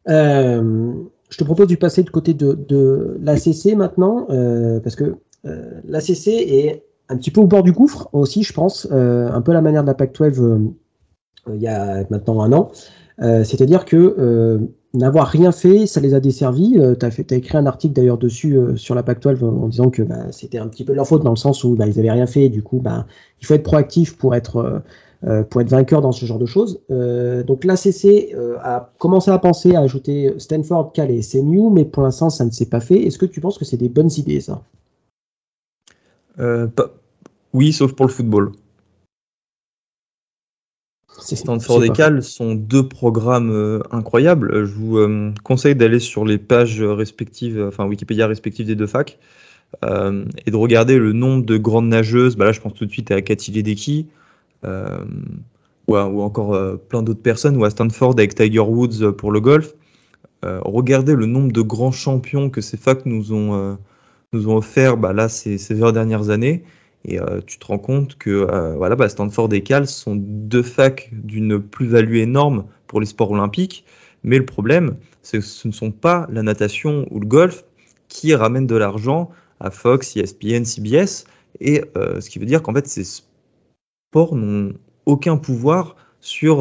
Euh, 0.09 0.93
je 1.29 1.37
te 1.37 1.45
propose 1.45 1.69
de 1.69 1.77
passer 1.77 2.03
du 2.03 2.11
côté 2.11 2.33
de, 2.33 2.55
de 2.55 3.19
l'ACC 3.21 3.77
maintenant, 3.77 4.27
parce 4.83 4.97
que 4.97 5.17
l'ACC 5.45 6.29
est 6.29 6.85
un 7.11 7.17
petit 7.17 7.31
peu 7.31 7.43
au 7.43 7.47
bord 7.47 7.62
du 7.62 7.73
gouffre 7.73 8.09
aussi, 8.12 8.43
je 8.43 8.53
pense, 8.55 8.91
un 8.91 9.41
peu 9.43 9.53
la 9.53 9.61
manière 9.61 9.83
de 9.83 9.88
la 9.88 9.95
PAC-12 9.95 10.71
il 11.55 11.62
y 11.62 11.69
a 11.69 12.05
maintenant 12.11 12.43
un 12.43 12.53
an. 12.53 12.71
C'est-à-dire 13.20 13.85
que 13.85 14.68
n'avoir 14.94 15.28
rien 15.28 15.52
fait, 15.52 15.87
ça 15.87 16.00
les 16.00 16.14
a 16.14 16.20
desservis. 16.20 16.78
Euh, 16.78 16.94
tu 16.94 17.07
as, 17.07 17.37
écrit 17.37 17.57
un 17.57 17.66
article 17.66 17.94
d'ailleurs 17.94 18.18
dessus 18.18 18.57
euh, 18.57 18.76
sur 18.76 18.94
la 18.94 19.02
PAC-12 19.02 19.44
en 19.44 19.68
disant 19.68 19.90
que 19.90 20.02
bah, 20.02 20.33
c'était 20.33 20.59
un 20.59 20.68
petit 20.68 20.85
peu 20.85 20.94
leur 20.94 21.07
faute 21.07 21.22
dans 21.22 21.31
le 21.31 21.37
sens 21.37 21.64
où 21.64 21.74
bah, 21.74 21.87
ils 21.87 21.96
n'avaient 21.96 22.11
rien 22.11 22.26
fait. 22.26 22.48
Du 22.48 22.62
coup, 22.62 22.78
bah, 22.78 23.07
il 23.40 23.46
faut 23.46 23.54
être 23.54 23.62
proactif 23.62 24.16
pour 24.16 24.35
être, 24.35 24.83
euh, 25.26 25.42
pour 25.42 25.61
être 25.61 25.68
vainqueur 25.68 26.00
dans 26.00 26.12
ce 26.12 26.24
genre 26.24 26.38
de 26.38 26.46
choses. 26.46 26.81
donc 26.88 27.64
l'ACC 27.64 28.35
a 28.62 28.92
commencé 28.98 29.31
à 29.31 29.38
penser 29.38 29.74
à 29.74 29.81
ajouter 29.81 30.35
Stanford, 30.38 30.92
Cal 30.92 31.11
et 31.11 31.22
SMU, 31.22 31.70
mais 31.70 31.85
pour 31.85 32.02
l'instant, 32.02 32.31
ça 32.31 32.44
ne 32.44 32.50
s'est 32.50 32.66
pas 32.66 32.81
fait. 32.81 33.02
Est-ce 33.02 33.18
que 33.18 33.26
tu 33.26 33.40
penses 33.40 33.59
que 33.59 33.64
c'est 33.64 33.76
des 33.76 33.88
bonnes 33.88 34.11
idées, 34.16 34.40
ça? 34.40 34.62
Oui, 37.52 37.72
sauf 37.72 37.94
pour 37.94 38.07
le 38.07 38.12
football. 38.12 38.52
Stanford 41.18 41.85
et 41.85 41.90
Cal 41.90 42.22
sont 42.22 42.54
deux 42.54 42.87
programmes 42.87 43.50
euh, 43.50 43.81
incroyables. 43.90 44.64
Je 44.66 44.72
vous 44.72 44.98
euh, 44.98 45.33
conseille 45.42 45.74
d'aller 45.74 45.98
sur 45.98 46.24
les 46.24 46.38
pages 46.38 46.83
respectives, 46.83 47.62
enfin 47.66 47.87
Wikipédia 47.87 48.26
respectives 48.26 48.66
des 48.66 48.76
deux 48.76 48.87
facs, 48.87 49.18
euh, 49.85 50.24
et 50.46 50.50
de 50.50 50.57
regarder 50.57 50.98
le 50.98 51.12
nombre 51.12 51.44
de 51.44 51.57
grandes 51.57 51.88
nageuses. 51.88 52.37
Bah 52.37 52.44
là, 52.44 52.52
je 52.52 52.61
pense 52.61 52.74
tout 52.74 52.87
de 52.87 52.90
suite 52.90 53.11
à 53.11 53.20
Cathy 53.20 53.52
Ledecky, 53.52 54.07
ou, 54.64 55.96
ou, 55.96 56.20
encore 56.20 56.78
plein 56.88 57.02
d'autres 57.02 57.22
personnes, 57.22 57.57
ou 57.57 57.64
à 57.64 57.70
Stanford 57.70 58.14
avec 58.16 58.35
Tiger 58.35 58.61
Woods 58.61 59.12
pour 59.12 59.33
le 59.33 59.40
golf. 59.40 59.74
regardez 60.42 61.14
le 61.14 61.26
nombre 61.26 61.52
de 61.52 61.62
grands 61.62 61.92
champions 61.92 62.50
que 62.50 62.61
ces 62.61 62.76
facs 62.76 63.07
nous 63.07 63.33
ont, 63.33 63.78
nous 64.33 64.48
ont 64.48 64.57
offert 64.57 64.96
bah 64.96 65.12
là, 65.12 65.28
ces, 65.28 65.59
ces 65.59 65.74
20 65.74 65.92
dernières 65.92 66.31
années. 66.31 66.64
Et 67.09 67.18
euh, 67.18 67.40
tu 67.47 67.59
te 67.59 67.64
rends 67.64 67.79
compte 67.79 68.18
que 68.18 68.29
euh, 68.31 68.75
voilà, 68.77 68.94
bah, 68.94 69.09
Stanford 69.09 69.55
et 69.55 69.62
Cal 69.62 69.87
sont 69.87 70.14
deux 70.14 70.62
facs 70.62 71.09
d'une 71.12 71.59
plus-value 71.59 72.16
énorme 72.16 72.66
pour 72.87 73.01
les 73.01 73.07
sports 73.07 73.31
olympiques. 73.31 73.87
Mais 74.25 74.37
le 74.37 74.44
problème, 74.44 74.99
c'est 75.23 75.38
que 75.38 75.44
ce 75.44 75.66
ne 75.68 75.73
sont 75.73 75.90
pas 75.90 76.27
la 76.31 76.42
natation 76.42 77.07
ou 77.11 77.18
le 77.21 77.27
golf 77.27 77.64
qui 78.09 78.35
ramènent 78.35 78.66
de 78.66 78.77
l'argent 78.77 79.31
à 79.59 79.71
Fox, 79.71 80.18
ESPN, 80.18 80.64
CBS. 80.64 81.25
Et 81.61 81.83
euh, 81.97 82.21
ce 82.21 82.29
qui 82.29 82.38
veut 82.38 82.44
dire 82.44 82.62
qu'en 82.62 82.75
fait, 82.75 82.87
ces 82.87 83.05
sports 83.05 84.37
n'ont 84.37 84.75
aucun 85.07 85.38
pouvoir 85.38 85.97
sur, 86.21 86.61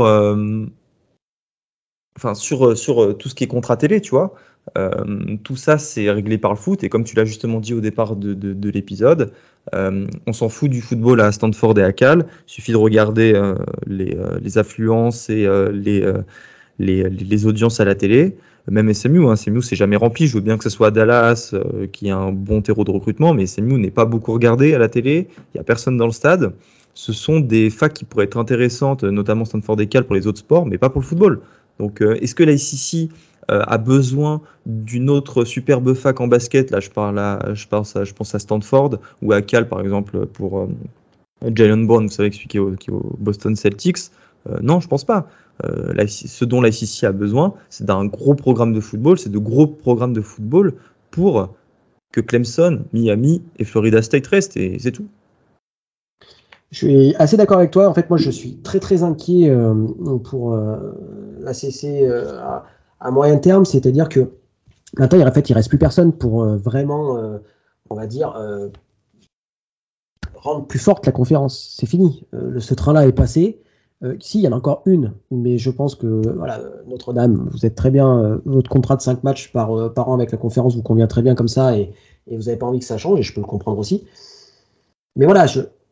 enfin, 2.15 2.35
sur, 2.35 2.77
sur 2.77 3.17
tout 3.17 3.27
ce 3.27 3.35
qui 3.35 3.43
est 3.43 3.47
contrat 3.47 3.75
télé, 3.75 3.99
tu 3.99 4.11
vois. 4.11 4.33
Euh, 4.77 5.37
tout 5.43 5.55
ça, 5.55 5.77
c'est 5.77 6.09
réglé 6.11 6.37
par 6.37 6.51
le 6.51 6.57
foot. 6.57 6.83
Et 6.83 6.89
comme 6.89 7.03
tu 7.03 7.15
l'as 7.15 7.25
justement 7.25 7.59
dit 7.59 7.73
au 7.73 7.81
départ 7.81 8.15
de, 8.15 8.69
l'épisode, 8.69 9.31
euh, 9.75 10.07
on 10.25 10.33
s'en 10.33 10.49
fout 10.49 10.69
du 10.69 10.81
football 10.81 11.21
à 11.21 11.31
Stanford 11.31 11.77
et 11.79 11.83
à 11.83 11.93
Cal. 11.93 12.25
Il 12.47 12.51
suffit 12.51 12.71
de 12.71 12.77
regarder 12.77 13.33
euh, 13.33 13.55
les, 13.85 14.57
affluences 14.57 15.29
et 15.29 15.47
les, 15.71 16.13
les, 16.79 17.45
audiences 17.45 17.79
à 17.79 17.85
la 17.85 17.95
télé. 17.95 18.35
Même 18.69 18.93
SMU, 18.93 19.25
hein, 19.27 19.37
SMU 19.37 19.61
c'est 19.61 19.77
jamais 19.77 19.95
rempli. 19.95 20.27
Je 20.27 20.33
veux 20.35 20.41
bien 20.41 20.57
que 20.57 20.63
ce 20.63 20.69
soit 20.69 20.91
Dallas, 20.91 21.55
qui 21.93 22.09
a 22.09 22.17
un 22.17 22.33
bon 22.33 22.61
terreau 22.61 22.83
de 22.83 22.91
recrutement, 22.91 23.33
mais 23.33 23.45
SMU 23.45 23.79
n'est 23.79 23.91
pas 23.91 24.05
beaucoup 24.05 24.33
regardé 24.33 24.73
à 24.73 24.77
la 24.77 24.89
télé. 24.89 25.27
Il 25.53 25.57
n'y 25.57 25.61
a 25.61 25.63
personne 25.63 25.95
dans 25.95 26.05
le 26.05 26.11
stade. 26.11 26.53
Ce 26.93 27.13
sont 27.13 27.39
des 27.39 27.69
facs 27.69 27.93
qui 27.93 28.05
pourraient 28.05 28.25
être 28.25 28.37
intéressantes, 28.37 29.03
notamment 29.03 29.45
Stanford 29.45 29.79
et 29.79 29.87
Cal 29.87 30.03
pour 30.03 30.15
les 30.15 30.25
autres 30.25 30.39
sports, 30.39 30.65
mais 30.65 30.79
pas 30.79 30.89
pour 30.89 31.01
le 31.01 31.05
football. 31.05 31.41
Donc, 31.79 32.01
est-ce 32.01 32.33
que 32.33 32.43
la 32.43 32.57
euh, 33.49 33.63
a 33.65 33.77
besoin 33.77 34.41
d'une 34.65 35.09
autre 35.09 35.45
superbe 35.45 35.93
fac 35.93 36.19
en 36.19 36.27
basket, 36.27 36.69
là 36.69 36.81
je, 36.81 36.89
parle 36.89 37.17
à, 37.17 37.39
je 37.53 37.65
pense 37.65 37.95
à 37.95 38.39
Stanford 38.39 38.99
ou 39.21 39.31
à 39.31 39.41
Cal 39.41 39.69
par 39.69 39.79
exemple 39.79 40.25
pour 40.25 40.59
euh, 40.59 40.67
Jalen 41.55 41.87
Brown, 41.87 42.07
vous 42.07 42.11
savez, 42.11 42.27
expliquer 42.27 42.59
au, 42.59 42.75
au 42.89 43.15
Boston 43.19 43.55
Celtics, 43.55 44.11
euh, 44.49 44.57
non, 44.61 44.81
je 44.81 44.89
pense 44.89 45.05
pas. 45.05 45.29
ce 45.63 46.43
dont 46.43 46.61
la 46.61 46.71
a 47.03 47.11
besoin, 47.13 47.53
c'est 47.69 47.85
d'un 47.85 48.05
gros 48.05 48.35
programme 48.35 48.73
de 48.73 48.81
football, 48.81 49.17
c'est 49.17 49.31
de 49.31 49.37
gros 49.37 49.67
programmes 49.67 50.13
de 50.13 50.21
football 50.21 50.73
pour 51.11 51.55
que 52.11 52.19
Clemson, 52.19 52.83
Miami 52.91 53.41
et 53.59 53.63
Florida 53.63 54.01
State 54.01 54.27
restent, 54.27 54.57
et 54.57 54.77
c'est 54.77 54.91
tout. 54.91 55.07
Je 56.71 56.77
suis 56.77 57.15
assez 57.15 57.37
d'accord 57.37 57.57
avec 57.57 57.71
toi. 57.71 57.87
En 57.87 57.93
fait, 57.93 58.09
moi, 58.09 58.17
je 58.17 58.29
suis 58.29 58.57
très 58.57 58.79
très 58.79 59.03
inquiet 59.03 59.55
pour 60.23 60.57
la 61.39 61.53
CC 61.53 62.09
à 62.99 63.11
moyen 63.11 63.37
terme, 63.37 63.65
c'est-à-dire 63.65 64.09
que 64.09 64.31
maintenant, 64.97 65.25
en 65.25 65.31
fait, 65.31 65.49
il 65.49 65.53
reste 65.53 65.69
plus 65.69 65.77
personne 65.77 66.13
pour 66.13 66.43
euh, 66.43 66.57
vraiment, 66.57 67.17
euh, 67.17 67.37
on 67.89 67.95
va 67.95 68.07
dire, 68.07 68.35
euh, 68.37 68.69
rendre 70.35 70.65
plus 70.65 70.79
forte 70.79 71.05
la 71.05 71.11
conférence. 71.11 71.75
C'est 71.77 71.87
fini. 71.87 72.25
ce 72.59 72.73
train-là 72.73 73.07
est 73.07 73.11
passé. 73.11 73.61
si, 74.19 74.39
il 74.39 74.43
y 74.43 74.47
en 74.47 74.51
a 74.51 74.55
encore 74.55 74.83
une, 74.85 75.13
mais 75.31 75.57
je 75.57 75.71
pense 75.71 75.95
que 75.95 76.21
voilà, 76.35 76.61
Notre-Dame, 76.87 77.49
vous 77.51 77.65
êtes 77.65 77.75
très 77.75 77.89
bien, 77.89 78.39
votre 78.45 78.69
contrat 78.69 78.95
de 78.95 79.01
5 79.01 79.23
matchs 79.23 79.51
par, 79.51 79.93
par 79.93 80.09
an 80.09 80.13
avec 80.13 80.31
la 80.31 80.37
conférence 80.37 80.75
vous 80.75 80.83
convient 80.83 81.07
très 81.07 81.23
bien 81.23 81.35
comme 81.35 81.47
ça 81.47 81.77
et, 81.77 81.91
vous 82.29 82.43
n'avez 82.43 82.57
pas 82.57 82.65
envie 82.65 82.79
que 82.79 82.85
ça 82.85 82.97
change, 82.97 83.19
et 83.21 83.23
je 83.23 83.33
peux 83.33 83.39
le 83.39 83.47
comprendre 83.47 83.79
aussi. 83.79 84.05
Mais 85.15 85.23
voilà, 85.23 85.45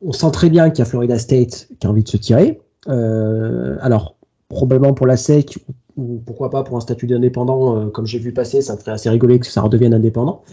on 0.06 0.12
sent 0.12 0.32
très 0.32 0.50
bien 0.50 0.70
qu'il 0.70 0.80
y 0.80 0.82
a 0.84 0.86
Florida 0.86 1.18
State 1.20 1.68
qui 1.80 1.88
a 1.88 1.90
envie 1.90 2.04
de 2.04 2.10
se 2.10 2.18
tirer. 2.18 2.62
alors, 2.88 4.16
probablement 4.48 4.94
pour 4.94 5.08
la 5.08 5.18
SEC, 5.18 5.58
ou 5.98 6.22
pourquoi 6.26 6.50
pas 6.50 6.64
pour 6.64 6.78
un 6.78 6.82
statut 6.82 7.08
d'indépendant, 7.08 7.78
euh, 7.78 7.88
comme 7.88 8.06
j'ai 8.06 8.20
vu 8.20 8.32
passer, 8.34 8.62
ça 8.62 8.76
me 8.76 8.80
ferait 8.80 8.92
assez 8.92 9.10
rigoler 9.10 9.40
que 9.40 9.48
ça 9.48 9.62
redevienne 9.62 9.94
indépendant. 9.94 10.44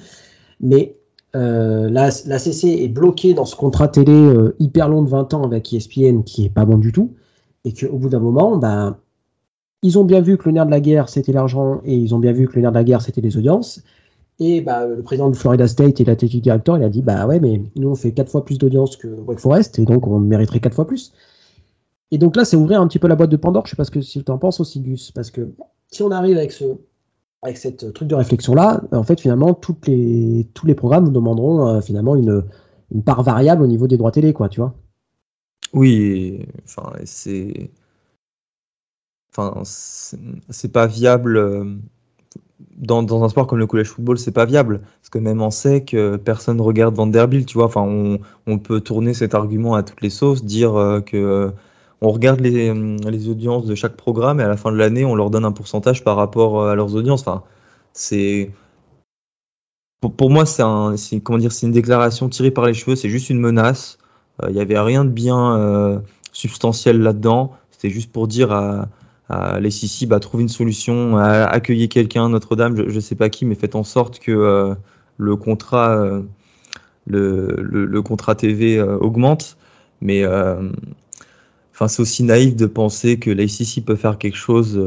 Mais 0.61 0.97
la, 1.35 2.11
la, 2.27 2.39
CC 2.39 2.69
est 2.69 2.89
bloquée 2.89 3.33
dans 3.35 3.47
ce 3.47 3.57
contrat 3.57 3.89
télé 3.89 4.35
hyper 4.59 4.89
long 4.89 5.03
de 5.03 5.09
20 5.09 5.33
ans 5.35 5.45
avec 5.45 5.73
ESPN 5.73 6.23
qui 6.25 6.45
est 6.45 6.51
pas 6.51 6.67
bon 6.67 6.77
du 6.77 6.93
tout, 6.93 7.15
et 7.65 7.73
qu'au 7.73 7.97
bout 7.97 8.09
d'un 8.09 8.21
moment, 8.21 8.57
bah, 8.57 8.99
ils 9.83 9.99
ont 9.99 10.05
bien 10.05 10.21
vu 10.21 10.39
que 10.39 10.45
le 10.47 10.53
nerf 10.53 10.67
de 10.67 10.71
la 10.71 10.81
guerre, 10.81 11.09
c'était 11.09 11.33
l'argent, 11.33 11.81
et 11.85 11.97
ils 11.97 12.15
ont 12.15 12.19
bien 12.19 12.33
vu 12.33 12.47
que 12.49 12.55
le 12.55 12.63
nerf 12.63 12.71
de 12.71 12.77
la 12.77 12.85
guerre, 12.85 13.03
c'était 13.03 13.21
les 13.21 13.37
audiences. 13.37 13.83
Et 14.45 14.61
bah, 14.61 14.87
le 14.87 15.03
président 15.05 15.31
de 15.31 15.37
Florida 15.37 15.69
State 15.69 16.01
et 16.01 16.05
l'athletic 16.05 16.43
director, 16.43 16.77
il 16.77 16.83
a 16.83 16.89
dit 16.89 17.01
bah 17.01 17.29
ouais, 17.29 17.39
mais 17.39 17.63
nous 17.77 17.91
on 17.91 17.95
fait 17.95 18.11
quatre 18.13 18.29
fois 18.29 18.45
plus 18.45 18.59
d'audience 18.59 18.97
que 18.97 19.07
Wake 19.07 19.39
Forest, 19.39 19.79
et 19.79 19.85
donc 19.85 20.09
on 20.09 20.19
mériterait 20.19 20.59
quatre 20.59 20.75
fois 20.75 20.85
plus. 20.85 21.13
Et 22.11 22.19
donc 22.19 22.35
là, 22.35 22.45
c'est 22.45 22.57
ouvrir 22.57 22.81
un 22.81 22.89
petit 22.89 22.99
peu 22.99 23.07
la 23.07 23.15
boîte 23.15 23.31
de 23.31 23.37
Pandore. 23.37 23.67
Je 23.67 23.71
sais 23.71 23.77
pas 23.77 23.85
ce 23.85 23.93
que 23.93 24.01
si 24.01 24.25
tu 24.25 24.33
en 24.33 24.39
penses 24.39 24.59
aussi, 24.59 24.81
Gus, 24.81 25.13
parce 25.13 25.31
que 25.31 25.53
si 25.93 26.03
on 26.03 26.11
arrive 26.11 26.37
avec 26.39 26.51
ce 26.51 26.65
avec 27.43 27.57
cette 27.57 27.93
truc 27.93 28.09
de 28.09 28.17
réflexion 28.17 28.55
là, 28.55 28.83
en 28.91 29.05
fait 29.05 29.21
finalement 29.21 29.55
toutes 29.55 29.87
les 29.87 30.49
tous 30.55 30.67
les 30.67 30.75
programmes 30.75 31.05
nous 31.05 31.13
demanderont 31.13 31.69
euh, 31.69 31.81
finalement 31.81 32.17
une, 32.17 32.43
une 32.93 33.05
part 33.05 33.23
variable 33.23 33.63
au 33.63 33.69
niveau 33.69 33.87
des 33.87 33.97
droits 33.97 34.11
télé, 34.11 34.33
quoi, 34.33 34.49
tu 34.49 34.59
vois. 34.61 34.75
Oui, 35.73 36.47
enfin 36.65 36.93
c'est 37.05 37.71
enfin, 39.31 39.63
c'est 39.65 40.73
pas 40.73 40.89
viable. 40.89 41.79
Euh, 42.63 42.67
dans, 42.77 43.03
dans, 43.03 43.25
un 43.25 43.29
sport 43.29 43.47
comme 43.47 43.59
le 43.59 43.67
college 43.67 43.89
football, 43.89 44.19
c'est 44.19 44.33
pas 44.33 44.45
viable. 44.45 44.81
Parce 45.01 45.11
que 45.11 45.19
même 45.19 45.43
en 45.43 45.51
sec, 45.51 45.95
euh, 45.95 46.19
personne 46.19 46.61
regarde 46.61 46.95
Vanderbilt, 46.95 47.47
tu 47.47 47.55
vois. 47.55 47.67
Enfin, 47.67 47.83
on, 47.83 48.19
on, 48.47 48.59
peut 48.59 48.81
tourner 48.81 49.15
cet 49.15 49.35
argument 49.35 49.75
à 49.75 49.83
toutes 49.83 50.01
les 50.03 50.11
sauces, 50.11 50.45
dire 50.45 50.75
euh, 50.77 51.01
que 51.01 51.53
on 52.01 52.11
regarde 52.11 52.41
les, 52.41 52.75
les, 52.75 53.29
audiences 53.29 53.65
de 53.67 53.77
chaque 53.77 53.97
programme 53.97 54.41
et 54.41 54.43
à 54.43 54.49
la 54.49 54.57
fin 54.57 54.73
de 54.73 54.77
l'année, 54.77 55.05
on 55.05 55.15
leur 55.15 55.31
donne 55.31 55.45
un 55.45 55.53
pourcentage 55.53 56.03
par 56.03 56.17
rapport 56.17 56.67
à 56.67 56.75
leurs 56.75 56.97
audiences. 56.97 57.21
Enfin, 57.21 57.45
c'est 57.93 58.51
pour, 60.01 60.13
pour, 60.13 60.31
moi, 60.31 60.45
c'est 60.45 60.63
un, 60.63 60.97
comment 61.23 61.39
dire, 61.39 61.53
c'est 61.53 61.67
une 61.67 61.73
déclaration 61.73 62.29
tirée 62.29 62.51
par 62.51 62.67
les 62.67 62.75
cheveux. 62.75 62.97
C'est 62.97 63.09
juste 63.09 63.31
une 63.31 63.39
menace. 63.39 63.99
Il 64.49 64.55
n'y 64.55 64.61
avait 64.61 64.81
rien 64.81 65.05
de 65.05 65.11
bien 65.11 66.03
substantiel 66.33 67.01
là-dedans. 67.01 67.53
C'était 67.71 67.91
juste 67.91 68.11
pour 68.11 68.27
dire 68.27 68.51
à, 68.51 68.89
les 69.61 69.71
Sissi 69.71 70.07
bah, 70.07 70.21
trouve 70.21 70.41
une 70.41 70.49
solution, 70.49 71.17
accueillir 71.17 71.89
quelqu'un, 71.89 72.29
Notre-Dame, 72.29 72.77
je 72.89 72.95
ne 72.95 73.01
sais 73.01 73.15
pas 73.15 73.29
qui, 73.29 73.45
mais 73.45 73.55
faites 73.55 73.75
en 73.75 73.85
sorte 73.85 74.19
que 74.19 74.33
euh, 74.33 74.75
le 75.17 75.37
contrat, 75.37 75.97
euh, 75.97 76.23
le, 77.07 78.01
contrat 78.01 78.35
TV 78.35 78.79
euh, 78.79 78.97
augmente. 78.99 79.57
Mais 80.01 80.27
enfin, 80.27 81.89
c'est 81.89 82.03
aussi 82.03 82.25
naïf 82.25 82.57
de 82.57 82.67
penser 82.67 83.19
que 83.19 83.31
la 83.31 83.47
SEC 83.47 83.85
peut 83.85 83.95
faire 83.95 84.19
quelque 84.19 84.37
chose 84.37 84.81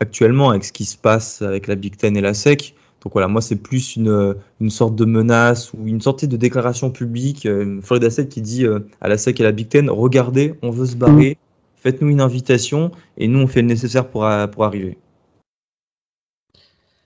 actuellement 0.00 0.50
avec 0.50 0.64
ce 0.64 0.72
qui 0.72 0.84
se 0.84 0.96
passe 0.96 1.42
avec 1.42 1.66
la 1.66 1.74
Big 1.74 1.96
Ten 1.96 2.16
et 2.16 2.20
la 2.20 2.32
SEC. 2.32 2.74
Donc 3.02 3.12
voilà, 3.12 3.26
moi 3.26 3.40
c'est 3.40 3.56
plus 3.56 3.96
une, 3.96 4.36
une, 4.60 4.70
sorte 4.70 4.94
de 4.94 5.04
menace 5.04 5.72
ou 5.72 5.88
une 5.88 6.00
sorte 6.00 6.24
de 6.24 6.36
déclaration 6.36 6.90
publique. 6.90 7.48
Florida 7.82 8.08
State 8.08 8.28
qui 8.28 8.40
dit 8.40 8.66
à 9.00 9.08
la 9.08 9.18
SEC 9.18 9.40
et 9.40 9.42
à 9.42 9.46
la 9.46 9.52
Big 9.52 9.68
Ten, 9.68 9.90
regardez, 9.90 10.54
on 10.62 10.70
veut 10.70 10.86
se 10.86 10.96
barrer, 10.96 11.36
faites-nous 11.80 12.08
une 12.08 12.20
invitation 12.20 12.90
et 13.16 13.28
nous 13.28 13.40
on 13.40 13.46
fait 13.46 13.62
le 13.62 13.68
nécessaire 13.68 14.08
pour, 14.08 14.28
pour 14.52 14.64
arriver. 14.64 14.98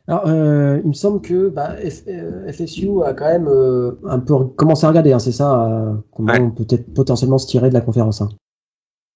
Alors, 0.09 0.25
euh, 0.27 0.81
il 0.83 0.89
me 0.89 0.95
semble 0.95 1.21
que 1.21 1.49
bah, 1.49 1.77
FSU 1.77 2.89
euh, 2.89 3.03
a 3.05 3.15
quand 3.15 3.27
même 3.27 3.47
euh, 3.49 3.93
un 4.05 4.19
peu 4.19 4.47
commencé 4.57 4.85
à 4.85 4.89
regarder, 4.89 5.13
hein, 5.13 5.21
c'est 5.21 5.33
ça, 5.33 5.95
comment 6.13 6.35
on 6.35 6.51
peut 6.51 6.65
peut-être 6.65 6.93
potentiellement 6.93 7.39
se 7.39 7.47
tirer 7.47 7.69
de 7.69 7.75
la 7.75 7.81
conférence. 7.81 8.21
Hein. 8.21 8.29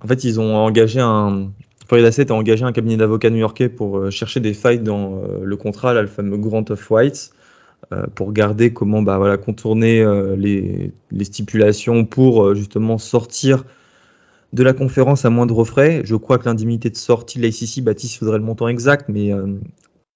En 0.02 0.07
fait, 0.07 0.22
ils 0.24 0.38
ont 0.38 0.54
engagé 0.54 1.00
un. 1.00 1.50
Florida 1.88 2.11
State 2.12 2.30
a 2.30 2.34
engagé 2.34 2.64
un 2.64 2.72
cabinet 2.72 2.96
d'avocats 2.96 3.30
new-yorkais 3.30 3.68
pour 3.68 4.11
chercher 4.11 4.40
des 4.40 4.54
failles 4.54 4.80
dans 4.80 5.22
le 5.40 5.57
contrat, 5.57 5.94
là, 5.94 6.02
le 6.02 6.09
fameux 6.09 6.36
Grant 6.36 6.64
of 6.68 6.90
Whites, 6.90 7.30
pour 8.16 8.26
regarder 8.26 8.72
comment 8.72 9.02
bah, 9.02 9.18
voilà, 9.18 9.36
contourner 9.36 10.04
les, 10.36 10.92
les, 11.12 11.24
stipulations 11.24 12.04
pour 12.04 12.57
justement 12.57 12.98
sortir 12.98 13.64
de 14.53 14.62
la 14.62 14.72
conférence 14.72 15.24
à 15.24 15.30
moindre 15.30 15.64
frais. 15.64 16.03
Je 16.05 16.16
crois 16.16 16.38
que 16.38 16.44
l'indemnité 16.47 16.90
de 16.90 16.97
sortie 16.97 17.38
de 17.38 17.44
l'ACC, 17.44 17.82
Baptiste, 17.82 18.14
il 18.14 18.18
faudrait 18.18 18.38
le 18.38 18.44
montant 18.44 18.68
exact, 18.68 19.09
mais 19.09 19.32
euh, 19.32 19.59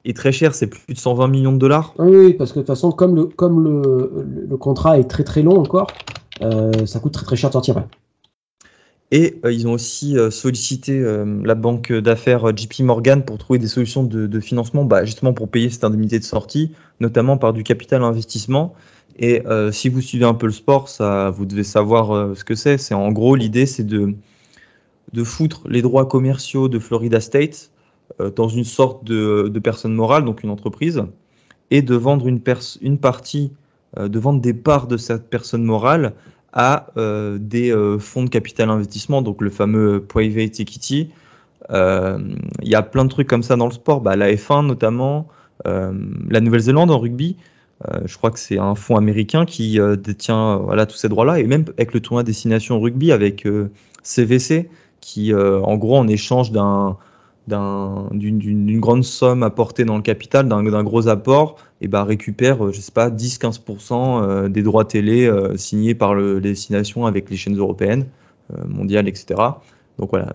est 0.05 0.17
très 0.17 0.33
cher, 0.33 0.55
c'est 0.55 0.67
plus 0.67 0.95
de 0.95 0.99
120 0.99 1.29
millions 1.29 1.53
de 1.53 1.59
dollars. 1.59 1.95
Oui, 1.99 2.35
parce 2.35 2.53
que 2.53 2.59
de 2.59 2.61
toute 2.63 2.69
façon, 2.69 2.93
comme 2.93 3.15
le, 3.17 3.25
comme 3.27 3.63
le, 3.65 4.57
contrat 4.57 4.99
est 4.99 5.09
très 5.09 5.25
très 5.25 5.43
long 5.43 5.59
encore, 5.59 5.89
euh, 6.43 6.87
ça 6.87 7.01
coûte 7.01 7.13
très 7.13 7.25
très 7.25 7.37
cher 7.37 7.51
de 7.51 7.55
sortir. 7.55 7.85
Et 9.13 9.41
euh, 9.45 9.53
ils 9.53 9.67
ont 9.67 9.73
aussi 9.73 10.17
sollicité 10.31 11.03
la 11.45 11.55
banque 11.57 11.93
d'affaires 11.93 12.57
JP 12.57 12.81
Morgan 12.81 13.25
pour 13.25 13.39
trouver 13.39 13.59
des 13.59 13.67
solutions 13.67 14.05
de, 14.05 14.41
financement, 14.41 14.85
bah, 14.85 15.05
justement 15.05 15.33
pour 15.33 15.49
payer 15.49 15.69
cette 15.69 15.85
indemnité 15.85 16.19
de 16.19 16.25
sortie, 16.25 16.71
notamment 17.01 17.37
par 17.37 17.53
du 17.53 17.65
capital 17.65 18.05
investissement. 18.05 18.75
Et 19.23 19.43
si 19.71 19.91
vous 19.91 20.01
suivez 20.01 20.25
un 20.25 20.33
peu 20.33 20.47
le 20.47 20.53
sport, 20.53 20.89
ça, 20.89 21.29
vous 21.29 21.45
devez 21.45 21.63
savoir 21.63 22.35
ce 22.35 22.43
que 22.43 22.55
c'est. 22.55 22.79
C'est 22.79 22.95
en 22.95 23.13
gros 23.13 23.37
l'idée, 23.37 23.67
c'est 23.67 23.85
de 23.85 24.15
de 25.13 25.25
foutre 25.25 25.63
les 25.69 25.83
droits 25.83 26.07
commerciaux 26.07 26.69
de 26.69 26.79
Florida 26.79 27.21
State 27.21 27.71
euh, 28.21 28.31
dans 28.31 28.49
une 28.49 28.65
sorte 28.65 29.05
de, 29.05 29.51
personne 29.63 29.95
morale, 29.95 30.25
donc 30.25 30.43
une 30.43 30.51
entreprise, 30.51 31.03
et 31.71 31.83
de 31.83 31.95
vendre 31.95 32.27
une, 32.29 32.41
une 32.81 32.99
partie, 32.99 33.53
euh, 33.99 34.09
de 34.09 34.19
vendre 34.19 34.41
des 34.41 34.55
parts 34.55 34.87
de 34.87 34.97
cette 34.97 35.29
personne 35.29 35.65
morale 35.65 36.15
à 36.53 36.89
euh, 36.97 37.39
des 37.41 37.73
fonds 38.01 38.25
de 38.25 38.29
capital 38.29 38.71
investissement, 38.71 39.23
donc 39.23 39.41
le 39.41 39.51
fameux 39.51 40.03
private 40.03 40.59
equity. 40.61 41.11
Il 41.73 42.69
y 42.69 42.75
a 42.75 42.83
plein 42.83 43.05
de 43.05 43.11
trucs 43.11 43.29
comme 43.29 43.45
ça 43.45 43.55
dans 43.55 43.67
le 43.67 43.73
sport, 43.73 44.01
bah, 44.01 44.17
la 44.17 44.33
F1 44.33 44.67
notamment, 44.67 45.29
la 45.65 46.41
Nouvelle-Zélande 46.41 46.91
en 46.91 46.99
rugby. 46.99 47.37
Je 48.05 48.17
crois 48.17 48.31
que 48.31 48.39
c'est 48.39 48.59
un 48.59 48.75
fonds 48.75 48.97
américain 48.97 49.47
qui 49.47 49.79
détient 50.03 50.57
voilà, 50.57 50.87
tous 50.87 50.97
ces 50.97 51.09
droits-là, 51.09 51.39
et 51.39 51.45
même 51.45 51.65
avec 51.79 51.95
le 51.95 52.01
tournoi 52.01 52.23
Destination 52.23 52.79
Rugby 52.81 53.11
avec 53.11 53.47
CVC, 54.03 54.69
qui, 55.01 55.33
euh, 55.33 55.61
en 55.61 55.77
gros, 55.77 55.97
en 55.97 56.09
échange 56.09 56.53
d'un 56.53 56.97
d'une 57.49 58.79
grande 58.79 59.03
somme 59.03 59.43
apportée 59.43 59.85
dans 59.85 59.97
le 59.97 60.03
capital, 60.03 60.47
d'un 60.47 60.85
gros 60.85 61.09
apport, 61.09 61.57
et 61.81 61.89
bah, 61.89 62.05
récupère, 62.05 62.65
euh, 62.65 62.73
je 62.73 62.81
sais 62.81 62.93
pas, 62.93 63.11
10-15% 63.11 64.23
euh, 64.23 64.49
des 64.49 64.63
droits 64.63 64.85
télé 64.85 65.29
signés 65.57 65.97
par 65.97 66.15
le, 66.15 66.35
les 66.35 66.51
destinations 66.51 67.07
avec 67.07 67.29
les 67.29 67.37
chaînes 67.37 67.57
européennes, 67.57 68.07
mondiales, 68.69 69.09
etc. 69.09 69.41
Donc 69.99 70.11
voilà, 70.11 70.33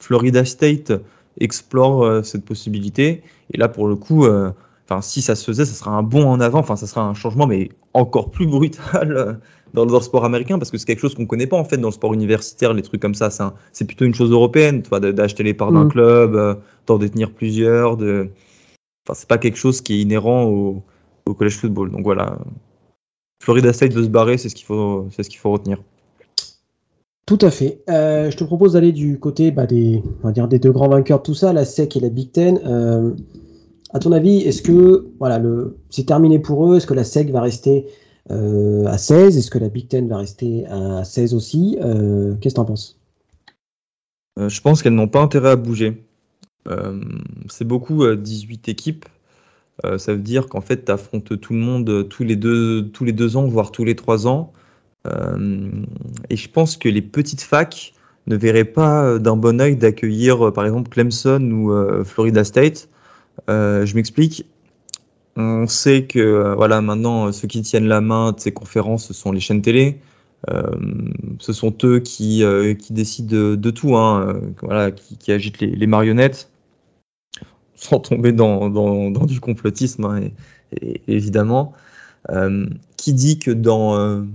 Florida 0.00 0.44
State 0.44 0.92
explore 1.38 2.24
cette 2.24 2.44
possibilité, 2.44 3.22
et 3.52 3.58
là, 3.58 3.68
pour 3.68 3.86
le 3.86 3.94
coup, 3.94 4.26
enfin, 4.84 5.02
si 5.02 5.22
ça 5.22 5.34
se 5.34 5.44
faisait, 5.44 5.64
ça 5.64 5.74
sera 5.74 5.92
un 5.92 6.02
bond 6.02 6.26
en 6.26 6.40
avant, 6.40 6.60
enfin, 6.60 6.76
ça 6.76 6.86
sera 6.86 7.02
un 7.02 7.14
changement, 7.14 7.46
mais 7.46 7.70
encore 7.94 8.30
plus 8.30 8.46
brutal 8.46 9.40
dans, 9.74 9.84
le 9.84 10.00
sport 10.00 10.24
américain 10.24 10.58
parce 10.58 10.70
que 10.70 10.78
c'est 10.78 10.86
quelque 10.86 11.00
chose 11.00 11.14
qu'on 11.14 11.26
connaît 11.26 11.46
pas 11.46 11.56
en 11.56 11.64
fait 11.64 11.78
dans 11.78 11.88
le 11.88 11.92
sport 11.92 12.14
universitaire, 12.14 12.74
les 12.74 12.82
trucs 12.82 13.00
comme 13.00 13.14
ça. 13.14 13.30
C'est 13.72 13.84
plutôt 13.84 14.04
une 14.04 14.14
chose 14.14 14.30
européenne, 14.30 14.82
d'acheter 14.82 15.42
les 15.42 15.54
parts 15.54 15.72
d'un 15.72 15.84
mm. 15.84 15.90
club, 15.90 16.34
euh, 16.34 16.54
d'en 16.86 16.98
détenir 16.98 17.32
plusieurs. 17.32 17.96
De... 17.96 18.28
Enfin, 19.06 19.18
c'est 19.18 19.28
pas 19.28 19.38
quelque 19.38 19.58
chose 19.58 19.80
qui 19.80 19.94
est 19.94 20.02
inhérent 20.02 20.44
au, 20.44 20.82
au 21.26 21.34
college 21.34 21.56
football. 21.56 21.90
Donc 21.90 22.04
voilà, 22.04 22.38
Florida 23.42 23.72
State 23.72 23.92
veut 23.92 24.04
se 24.04 24.08
barrer, 24.08 24.38
c'est 24.38 24.48
ce 24.48 24.54
qu'il 24.54 24.66
faut, 24.66 25.08
c'est 25.10 25.22
ce 25.22 25.28
qu'il 25.28 25.40
faut 25.40 25.50
retenir. 25.50 25.78
Tout 27.26 27.38
à 27.40 27.50
fait. 27.50 27.82
Euh, 27.88 28.30
je 28.30 28.36
te 28.36 28.44
propose 28.44 28.74
d'aller 28.74 28.92
du 28.92 29.18
côté 29.18 29.50
bah, 29.50 29.66
des, 29.66 30.02
on 30.22 30.28
va 30.28 30.32
dire 30.32 30.48
des 30.48 30.58
deux 30.58 30.72
grands 30.72 30.88
vainqueurs 30.88 31.18
de 31.18 31.24
tout 31.24 31.34
ça, 31.34 31.52
la 31.52 31.64
SEC 31.64 31.96
et 31.96 32.00
la 32.00 32.08
Big 32.08 32.32
Ten. 32.32 32.60
Euh, 32.64 33.12
à 33.92 33.98
ton 33.98 34.12
avis, 34.12 34.38
est-ce 34.38 34.62
que 34.62 35.06
voilà, 35.18 35.40
c'est 35.90 36.06
terminé 36.06 36.38
pour 36.38 36.70
eux? 36.70 36.76
Est-ce 36.76 36.86
que 36.86 36.94
la 36.94 37.04
SEC 37.04 37.30
va 37.30 37.42
rester 37.42 37.86
euh, 38.30 38.86
à 38.86 38.96
16 38.96 39.36
Est-ce 39.36 39.50
que 39.50 39.58
la 39.58 39.68
Big 39.68 39.88
Ten 39.88 40.08
va 40.08 40.18
rester 40.18 40.66
à 40.66 41.04
16 41.04 41.34
aussi? 41.34 41.76
Euh, 41.82 42.34
Qu'est-ce 42.40 42.54
que 42.54 42.60
tu 42.60 42.60
en 42.60 42.64
penses? 42.64 42.98
Euh, 44.38 44.48
Je 44.48 44.60
pense 44.62 44.82
qu'elles 44.82 44.94
n'ont 44.94 45.08
pas 45.08 45.20
intérêt 45.20 45.50
à 45.50 45.56
bouger. 45.56 46.02
c'est 47.50 47.66
beaucoup 47.66 48.06
18 48.06 48.68
équipes. 48.68 49.04
ça 49.98 50.12
veut 50.12 50.20
dire 50.20 50.46
qu'en 50.46 50.60
fait, 50.62 50.84
tu 50.86 50.92
affrontes 50.92 51.38
tout 51.38 51.52
le 51.52 51.58
monde 51.58 52.08
tous 52.08 52.24
les, 52.24 52.36
deux, 52.36 52.88
tous 52.90 53.04
les 53.04 53.12
deux 53.12 53.36
ans, 53.36 53.46
voire 53.46 53.72
tous 53.72 53.84
les 53.84 53.96
trois 53.96 54.26
ans. 54.26 54.52
et 55.06 56.36
je 56.36 56.48
pense 56.48 56.78
que 56.78 56.88
les 56.88 57.02
petites 57.02 57.42
facs 57.42 57.92
ne 58.28 58.36
verraient 58.36 58.64
pas 58.64 59.18
d'un 59.18 59.36
bon 59.36 59.60
oeil 59.60 59.76
d'accueillir, 59.76 60.52
par 60.52 60.64
exemple, 60.64 60.88
Clemson 60.88 61.42
ou 61.50 62.04
Florida 62.04 62.44
State. 62.44 62.88
Je 63.48 63.94
m'explique. 63.94 64.46
On 65.36 65.66
sait 65.66 66.04
que 66.04 66.18
euh, 66.18 66.54
voilà 66.54 66.80
maintenant 66.82 67.28
euh, 67.28 67.32
ceux 67.32 67.48
qui 67.48 67.62
tiennent 67.62 67.88
la 67.88 68.00
main 68.02 68.32
de 68.32 68.40
ces 68.40 68.52
conférences 68.52 69.06
ce 69.06 69.14
sont 69.14 69.32
les 69.32 69.40
chaînes 69.40 69.62
télé. 69.62 69.98
Euh, 70.50 70.62
ce 71.38 71.52
sont 71.52 71.74
eux 71.84 72.00
qui, 72.00 72.42
qui 72.80 72.92
décident 72.92 73.54
de, 73.54 73.70
tout, 73.70 73.96
hein, 73.96 74.40
voilà, 74.60 74.90
qui, 74.90 75.30
agitent 75.30 75.60
les, 75.60 75.86
marionnettes, 75.86 76.50
sans 77.76 78.00
tomber 78.00 78.32
dans, 78.32 78.68
dans, 78.68 79.24
du 79.24 79.38
complotisme, 79.38 80.04
hein, 80.04 80.30
évidemment. 81.06 81.74
qui 82.96 83.12
dit 83.12 83.38
que 83.38 83.52
dans 83.52 84.26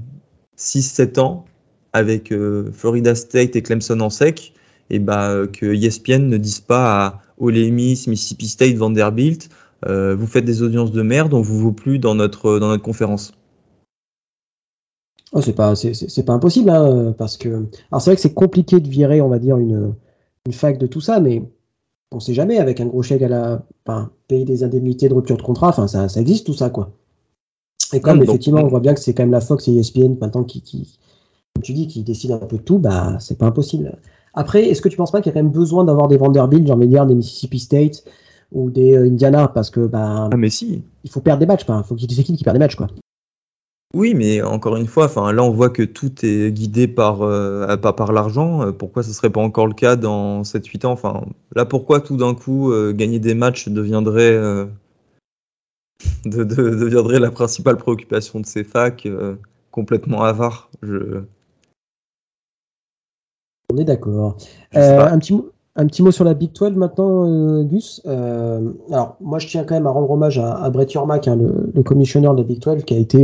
6-7 0.57 1.19
ans, 1.19 1.45
avec 1.91 2.33
Florida 2.71 3.13
State 3.13 3.57
et 3.57 3.61
Clemson 3.61 3.99
en 3.99 4.09
sec, 4.09 4.53
et 4.89 4.95
eh 4.95 4.99
bah, 4.99 5.41
que 5.51 5.65
ESPN 5.65 6.29
ne 6.29 6.37
dise 6.37 6.61
pas 6.61 7.05
à 7.05 7.21
Ole 7.37 7.71
Miss, 7.71 8.07
Mississippi 8.07 8.47
State, 8.47 8.75
Vanderbilt, 8.75 9.49
vous 9.85 10.27
faites 10.27 10.45
des 10.45 10.63
audiences 10.63 10.91
de 10.91 11.01
merde, 11.01 11.33
on 11.33 11.41
vous 11.41 11.59
vaut 11.59 11.71
plus 11.71 11.99
dans 11.99 12.15
notre, 12.15 12.59
dans 12.59 12.67
notre 12.67 12.83
conférence. 12.83 13.33
Oh, 15.33 15.41
c'est 15.41 15.53
pas, 15.53 15.75
c'est, 15.75 16.23
pas 16.25 16.33
impossible, 16.33 16.69
hein, 16.69 17.13
parce 17.17 17.37
que. 17.37 17.65
Alors, 17.91 18.01
c'est 18.01 18.09
vrai 18.09 18.15
que 18.15 18.21
c'est 18.21 18.33
compliqué 18.33 18.79
de 18.79 18.87
virer, 18.87 19.19
on 19.21 19.27
va 19.27 19.39
dire, 19.39 19.57
une, 19.57 19.93
une 20.45 20.53
fac 20.53 20.77
de 20.77 20.87
tout 20.87 21.01
ça, 21.01 21.19
mais 21.19 21.43
on 22.11 22.19
sait 22.21 22.33
jamais, 22.33 22.59
avec 22.59 22.79
un 22.79 22.85
gros 22.85 23.03
chèque 23.03 23.21
à 23.21 23.27
la. 23.27 23.65
Enfin, 23.85 24.11
payer 24.27 24.45
des 24.45 24.63
indemnités 24.63 25.09
de 25.09 25.13
rupture 25.13 25.37
de 25.37 25.41
contrat, 25.41 25.69
enfin, 25.69 25.87
ça, 25.87 26.07
ça 26.07 26.21
existe 26.21 26.45
tout 26.45 26.53
ça, 26.53 26.69
quoi. 26.69 26.91
Et 27.93 27.99
comme, 27.99 28.23
effectivement, 28.23 28.61
on 28.61 28.67
voit 28.67 28.79
bien 28.79 28.93
que 28.93 28.99
c'est 28.99 29.13
quand 29.13 29.23
même 29.23 29.31
la 29.31 29.41
Fox 29.41 29.67
et 29.67 29.75
ESPN 29.75 30.17
maintenant 30.19 30.43
qui, 30.43 30.61
qui, 30.61 30.97
comme 31.53 31.63
tu 31.63 31.73
dis, 31.73 31.87
qui 31.87 32.03
décident 32.03 32.35
un 32.35 32.45
peu 32.45 32.57
de 32.57 32.63
tout, 32.63 32.79
bah, 32.79 33.17
c'est 33.19 33.37
pas 33.37 33.45
impossible. 33.45 33.97
Après, 34.37 34.65
est-ce 34.65 34.83
que 34.83 34.89
tu 34.89 34.97
penses 34.97 35.11
pas 35.11 35.19
qu'il 35.19 35.31
y 35.31 35.35
a 35.35 35.39
quand 35.39 35.43
même 35.43 35.51
besoin 35.51 35.83
d'avoir 35.83 36.07
des 36.07 36.17
Vanderbilt, 36.17 36.67
j'ai 36.67 36.71
envie 36.71 36.85
de 36.85 36.91
dire, 36.91 37.07
des 37.07 37.15
Mississippi 37.15 37.57
State 37.57 38.03
ou 38.51 38.69
des 38.69 38.95
euh, 38.95 39.07
Indiana, 39.07 39.47
parce 39.47 39.71
que, 39.71 39.87
bah. 39.87 40.29
Ah, 40.31 40.37
mais 40.37 40.51
si. 40.51 40.83
Il 41.03 41.09
faut 41.09 41.21
perdre 41.21 41.39
des 41.39 41.47
matchs, 41.47 41.65
il 41.67 41.83
faut 41.83 41.95
qu'il 41.95 42.03
y 42.03 42.13
ait 42.13 42.15
des 42.15 42.21
équipes 42.21 42.37
qui 42.37 42.43
perdent 42.43 42.57
des 42.57 42.63
matchs, 42.63 42.75
quoi. 42.75 42.87
Oui, 43.95 44.13
mais 44.13 44.43
encore 44.43 44.75
une 44.75 44.85
fois, 44.85 45.05
enfin 45.05 45.31
là 45.31 45.43
on 45.43 45.51
voit 45.51 45.69
que 45.69 45.81
tout 45.81 46.11
est 46.23 46.51
guidé 46.51 46.89
par 46.89 47.21
euh, 47.21 47.77
pas 47.77 47.93
par 47.93 48.11
l'argent. 48.11 48.61
Euh, 48.61 48.71
pourquoi 48.73 49.01
ce 49.01 49.13
serait 49.13 49.29
pas 49.29 49.39
encore 49.39 49.65
le 49.65 49.73
cas 49.73 49.95
dans 49.95 50.43
7-8 50.43 50.85
ans? 50.85 50.91
Enfin 50.91 51.23
là, 51.55 51.65
pourquoi 51.65 52.01
tout 52.01 52.17
d'un 52.17 52.35
coup 52.35 52.71
euh, 52.73 52.91
gagner 52.91 53.19
des 53.19 53.33
matchs 53.33 53.69
deviendrait 53.69 54.37
de, 56.25 56.43
deviendrait 56.43 57.19
la 57.19 57.31
principale 57.31 57.77
préoccupation 57.77 58.41
de 58.41 58.45
ces 58.45 58.65
facs 58.65 59.07
complètement 59.71 60.21
avare? 60.23 60.69
Je 60.83 61.23
On 63.77 63.81
est 63.81 63.85
d'accord. 63.85 64.37
un 64.73 65.19
petit 65.19 65.33
mot. 65.33 65.51
Un 65.79 65.85
petit 65.85 66.01
mot 66.01 66.09
sur 66.09 66.23
la 66.23 66.33
Big 66.33 66.53
12 66.53 66.75
maintenant, 66.75 67.61
Gus. 67.61 68.01
alors, 68.05 69.15
moi, 69.21 69.37
je 69.37 69.47
tiens 69.47 69.63
quand 69.63 69.75
même 69.75 69.85
à 69.85 69.91
rendre 69.91 70.09
hommage 70.09 70.39
à, 70.39 70.67
Brett 70.71 70.91
Yormack, 70.91 71.27
hein, 71.27 71.35
le, 71.35 71.71
le 71.71 71.83
commissionneur 71.83 72.33
de 72.33 72.41
la 72.41 72.47
Big 72.47 72.59
12, 72.59 72.83
qui 72.83 72.95
a 72.95 72.97
été 72.97 73.23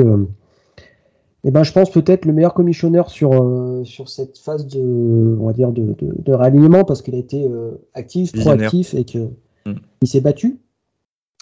eh 1.46 1.52
ben, 1.52 1.64
je 1.64 1.74
pense 1.74 1.90
peut-être 1.90 2.26
le 2.26 2.34
meilleur 2.34 2.54
commissionneur 2.54 3.10
sur, 3.10 3.34
euh, 3.34 3.84
sur 3.84 4.08
cette 4.08 4.38
phase 4.38 4.66
de, 4.66 5.38
on 5.40 5.46
va 5.46 5.54
dire 5.54 5.72
de, 5.72 5.94
de, 5.98 6.14
de 6.18 6.34
réalignement 6.34 6.86
parce 6.86 7.02
qu'il 7.02 7.16
a 7.16 7.18
été 7.18 7.46
euh, 7.46 7.72
actif, 7.94 8.32
proactif 8.32 8.94
et 8.94 9.04
que 9.04 9.30
mm. 9.66 9.74
il 10.02 10.08
s'est 10.08 10.22
battu 10.22 10.60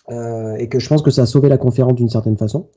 euh, 0.10 0.56
et 0.56 0.70
que 0.70 0.80
je 0.80 0.90
pense 0.90 1.04
que 1.04 1.12
ça 1.12 1.24
a 1.24 1.26
sauvé 1.28 1.50
la 1.50 1.60
conférence 1.60 1.94
d'une 1.96 2.10
certaine 2.10 2.38
façon. 2.38 2.68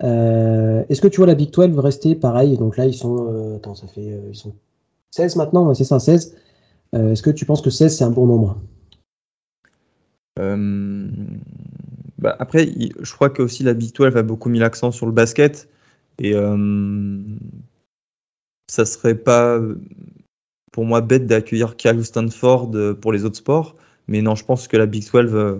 Est-ce 0.00 1.00
que 1.00 1.08
tu 1.08 1.18
vois 1.18 1.26
la 1.26 1.34
Big 1.34 1.50
12 1.50 1.78
rester 1.78 2.14
pareil? 2.14 2.56
Donc 2.56 2.76
là, 2.76 2.86
ils 2.86 2.94
sont, 2.94 3.54
attends, 3.56 3.74
ça 3.74 3.86
fait, 3.86 4.18
ils 4.28 4.34
sont 4.34 4.54
16 5.14 5.36
maintenant, 5.36 5.72
c'est 5.74 5.84
ça, 5.84 5.98
16. 5.98 6.36
Est-ce 6.92 7.22
que 7.22 7.30
tu 7.30 7.44
penses 7.44 7.60
que 7.60 7.70
16 7.70 7.98
c'est 7.98 8.04
un 8.04 8.10
bon 8.10 8.26
nombre? 8.26 8.60
Bah 12.24 12.34
après, 12.38 12.72
je 13.02 13.12
crois 13.12 13.28
que 13.28 13.42
aussi 13.42 13.62
la 13.64 13.74
Big 13.74 13.94
12 13.94 14.16
a 14.16 14.22
beaucoup 14.22 14.48
mis 14.48 14.58
l'accent 14.58 14.90
sur 14.90 15.04
le 15.04 15.12
basket. 15.12 15.68
Et 16.18 16.32
euh, 16.34 17.18
ça 18.66 18.86
serait 18.86 19.14
pas 19.14 19.60
pour 20.72 20.86
moi 20.86 21.02
bête 21.02 21.26
d'accueillir 21.26 21.76
Cal 21.76 21.98
ou 21.98 22.02
Stanford 22.02 22.70
euh, 22.74 22.94
pour 22.94 23.12
les 23.12 23.26
autres 23.26 23.36
sports. 23.36 23.76
Mais 24.08 24.22
non, 24.22 24.36
je 24.36 24.44
pense 24.46 24.68
que 24.68 24.78
la 24.78 24.86
Big 24.86 25.02
12 25.02 25.34
euh, 25.34 25.58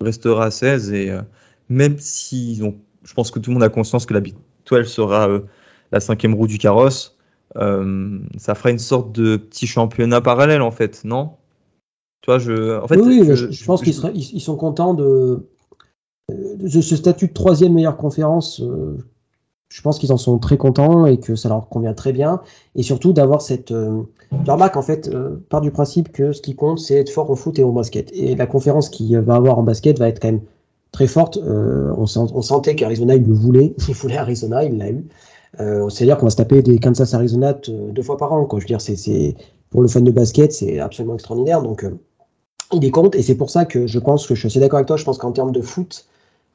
restera 0.00 0.46
à 0.46 0.50
16. 0.50 0.92
Et 0.92 1.12
même 1.68 1.98
si 1.98 2.60
ont, 2.62 2.74
je 3.04 3.12
pense 3.12 3.30
que 3.30 3.38
tout 3.38 3.50
le 3.50 3.54
monde 3.54 3.64
a 3.64 3.68
conscience 3.68 4.06
que 4.06 4.14
la 4.14 4.20
Big 4.20 4.34
12 4.64 4.86
sera 4.86 5.28
la 5.92 6.00
cinquième 6.00 6.32
roue 6.32 6.46
du 6.46 6.56
carrosse, 6.56 7.17
ça 7.54 8.54
fera 8.54 8.70
une 8.70 8.78
sorte 8.78 9.12
de 9.12 9.36
petit 9.36 9.66
championnat 9.66 10.20
parallèle 10.20 10.62
en 10.62 10.70
fait, 10.70 11.04
non? 11.04 11.32
Toi, 12.22 12.38
je, 12.38 12.80
en 12.82 12.86
fait, 12.86 12.98
oui, 12.98 13.22
je, 13.24 13.64
pense 13.64 13.80
qu'ils 13.82 13.94
ils 14.14 14.40
sont 14.40 14.56
contents 14.56 14.92
de, 14.92 15.46
de, 16.28 16.80
ce 16.80 16.96
statut 16.96 17.28
de 17.28 17.32
troisième 17.32 17.72
meilleure 17.72 17.96
conférence 17.96 18.60
je 19.68 19.82
pense 19.82 19.98
qu'ils 19.98 20.12
en 20.12 20.16
sont 20.16 20.38
très 20.38 20.56
contents 20.56 21.06
et 21.06 21.18
que 21.18 21.36
ça 21.36 21.48
leur 21.48 21.68
convient 21.68 21.94
très 21.94 22.12
bien. 22.12 22.40
Et 22.74 22.82
surtout 22.82 23.12
d'avoir 23.12 23.42
cette. 23.42 23.70
Euh, 23.70 24.02
en 24.46 24.82
fait, 24.82 25.08
euh, 25.08 25.36
part 25.48 25.60
du 25.60 25.70
principe 25.70 26.10
que 26.12 26.32
ce 26.32 26.40
qui 26.40 26.54
compte, 26.54 26.78
c'est 26.78 26.94
être 26.94 27.10
fort 27.10 27.30
au 27.30 27.36
foot 27.36 27.58
et 27.58 27.64
au 27.64 27.72
basket. 27.72 28.10
Et 28.12 28.34
la 28.34 28.46
conférence 28.46 28.88
qu'il 28.88 29.16
va 29.18 29.36
avoir 29.36 29.58
en 29.58 29.62
basket 29.62 29.98
va 29.98 30.08
être 30.08 30.20
quand 30.20 30.28
même 30.28 30.40
très 30.92 31.06
forte. 31.06 31.36
Euh, 31.36 31.92
on, 31.96 32.06
sentait 32.06 32.74
qu'Arizona, 32.74 33.14
il 33.14 33.26
le 33.26 33.34
voulait. 33.34 33.74
Il 33.88 33.94
voulait 33.94 34.16
Arizona, 34.16 34.64
il 34.64 34.78
l'a 34.78 34.90
eu. 34.90 35.04
Euh, 35.60 35.88
C'est-à-dire 35.88 36.18
qu'on 36.18 36.26
va 36.26 36.30
se 36.30 36.36
taper 36.36 36.62
des 36.62 36.78
Kansas-Arizona 36.78 37.54
deux 37.54 38.02
fois 38.02 38.16
par 38.16 38.32
an. 38.32 38.44
Quoi. 38.44 38.58
Je 38.60 38.64
veux 38.64 38.68
dire, 38.68 38.80
c'est, 38.80 39.34
pour 39.70 39.82
le 39.82 39.88
fan 39.88 40.04
de 40.04 40.10
basket, 40.10 40.52
c'est 40.52 40.78
absolument 40.78 41.14
extraordinaire. 41.14 41.62
Donc, 41.62 41.86
il 42.72 42.84
est 42.84 42.90
compte. 42.90 43.14
Et 43.14 43.22
c'est 43.22 43.36
pour 43.36 43.50
ça 43.50 43.64
que 43.64 43.86
je 43.86 43.98
pense 43.98 44.26
que 44.26 44.34
je 44.34 44.40
suis 44.40 44.46
assez 44.48 44.60
d'accord 44.60 44.78
avec 44.78 44.86
toi. 44.86 44.96
Je 44.96 45.04
pense 45.04 45.18
qu'en 45.18 45.32
termes 45.32 45.52
de 45.52 45.62
foot, 45.62 46.06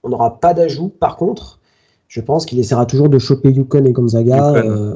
on 0.03 0.09
n'aura 0.09 0.39
pas 0.39 0.53
d'ajout. 0.53 0.89
Par 0.89 1.17
contre, 1.17 1.59
je 2.07 2.21
pense 2.21 2.45
qu'il 2.45 2.59
essaiera 2.59 2.85
toujours 2.85 3.09
de 3.09 3.17
choper 3.17 3.49
Yukon 3.49 3.85
et 3.85 3.91
Gonzaga 3.91 4.53
euh, 4.53 4.95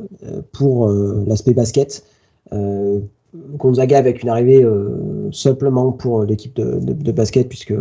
pour 0.51 0.87
euh, 0.87 1.23
l'aspect 1.25 1.53
basket. 1.53 2.03
Euh, 2.53 2.99
Gonzaga 3.55 3.97
avec 3.97 4.23
une 4.23 4.29
arrivée 4.29 4.65
simplement 5.31 5.91
pour 5.91 6.23
l'équipe 6.23 6.55
de, 6.55 7.11
basket 7.11 7.49
puisque 7.49 7.73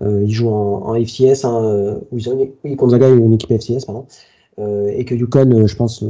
il 0.00 0.30
joue 0.30 0.48
en, 0.48 0.94
FCS. 0.94 1.44
Hein, 1.44 1.98
oui, 2.12 2.24
Gonzaga 2.76 3.08
est 3.08 3.16
une 3.16 3.32
équipe 3.32 3.50
FCS, 3.50 3.84
pardon. 3.84 4.06
Et 4.58 5.04
que 5.04 5.14
Yukon, 5.14 5.66
je 5.66 5.76
pense, 5.76 6.04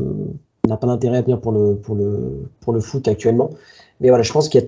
n'a 0.69 0.77
pas 0.77 0.87
d'intérêt 0.87 1.19
à 1.19 1.23
venir 1.23 1.41
pour 1.41 1.53
le, 1.53 1.77
pour, 1.77 1.95
le, 1.95 2.49
pour 2.61 2.73
le 2.73 2.81
foot 2.81 3.07
actuellement. 3.09 3.51
Mais 4.01 4.09
voilà, 4.09 4.23
je 4.23 4.33
pense 4.33 4.49
qu'il 4.49 4.61
y 4.61 4.65
a 4.65 4.67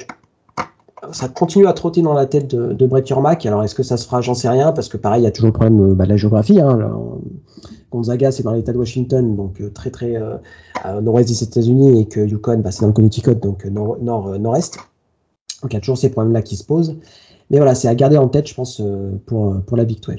ça 1.12 1.28
continue 1.28 1.66
à 1.66 1.72
trotter 1.72 2.02
dans 2.02 2.14
la 2.14 2.26
tête 2.26 2.54
de, 2.54 2.86
Brett 2.86 3.08
Yormack. 3.08 3.46
Alors, 3.46 3.62
est-ce 3.62 3.74
que 3.74 3.82
ça 3.82 3.96
se 3.96 4.06
fera? 4.06 4.20
J'en 4.20 4.34
sais 4.34 4.48
rien, 4.48 4.72
parce 4.72 4.88
que 4.88 4.96
pareil, 4.96 5.22
il 5.22 5.24
y 5.24 5.28
a 5.28 5.30
toujours 5.30 5.48
le 5.48 5.52
problème 5.52 5.94
bah, 5.94 6.04
de 6.04 6.10
la 6.10 6.16
géographie. 6.16 6.60
Hein, 6.60 6.90
Gonzaga, 7.90 8.32
c'est 8.32 8.42
dans 8.42 8.52
l'État 8.52 8.72
de 8.72 8.78
Washington, 8.78 9.36
donc 9.36 9.60
euh, 9.60 9.70
très 9.70 9.90
très 9.90 10.16
euh, 10.16 10.36
nord-ouest 11.00 11.28
des 11.28 11.42
États-Unis, 11.42 12.00
et 12.00 12.06
que 12.06 12.20
Yukon, 12.20 12.58
bah, 12.58 12.70
c'est 12.70 12.80
dans 12.80 12.88
le 12.88 12.92
Connecticut, 12.92 13.36
donc 13.36 13.64
euh, 13.66 13.70
nord, 13.70 13.98
nord, 14.00 14.38
nord-est. 14.38 14.76
Donc 15.62 15.72
il 15.72 15.74
y 15.74 15.76
a 15.76 15.80
toujours 15.80 15.98
ces 15.98 16.10
problèmes-là 16.10 16.42
qui 16.42 16.56
se 16.56 16.64
posent. 16.64 16.96
Mais 17.50 17.58
voilà, 17.58 17.74
c'est 17.74 17.88
à 17.88 17.94
garder 17.94 18.16
en 18.16 18.28
tête, 18.28 18.48
je 18.48 18.54
pense, 18.54 18.82
pour, 19.26 19.60
pour 19.62 19.76
la 19.76 19.84
Big 19.84 20.00
12. 20.00 20.16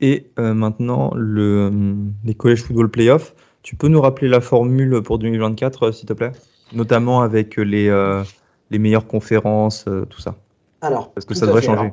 Et 0.00 0.26
maintenant, 0.38 1.12
le, 1.14 1.70
les 2.24 2.34
College 2.34 2.62
Football 2.62 2.90
Playoffs. 2.90 3.34
Tu 3.62 3.76
peux 3.76 3.88
nous 3.88 4.00
rappeler 4.00 4.28
la 4.28 4.40
formule 4.40 5.02
pour 5.02 5.18
2024, 5.18 5.90
s'il 5.90 6.08
te 6.08 6.14
plaît? 6.14 6.32
Notamment 6.72 7.20
avec 7.20 7.56
les, 7.56 8.22
les 8.70 8.78
meilleures 8.78 9.06
conférences, 9.06 9.84
tout 10.08 10.20
ça. 10.20 10.36
Alors, 10.80 11.10
parce 11.12 11.26
que 11.26 11.34
ça 11.34 11.46
devrait 11.46 11.62
changer. 11.62 11.92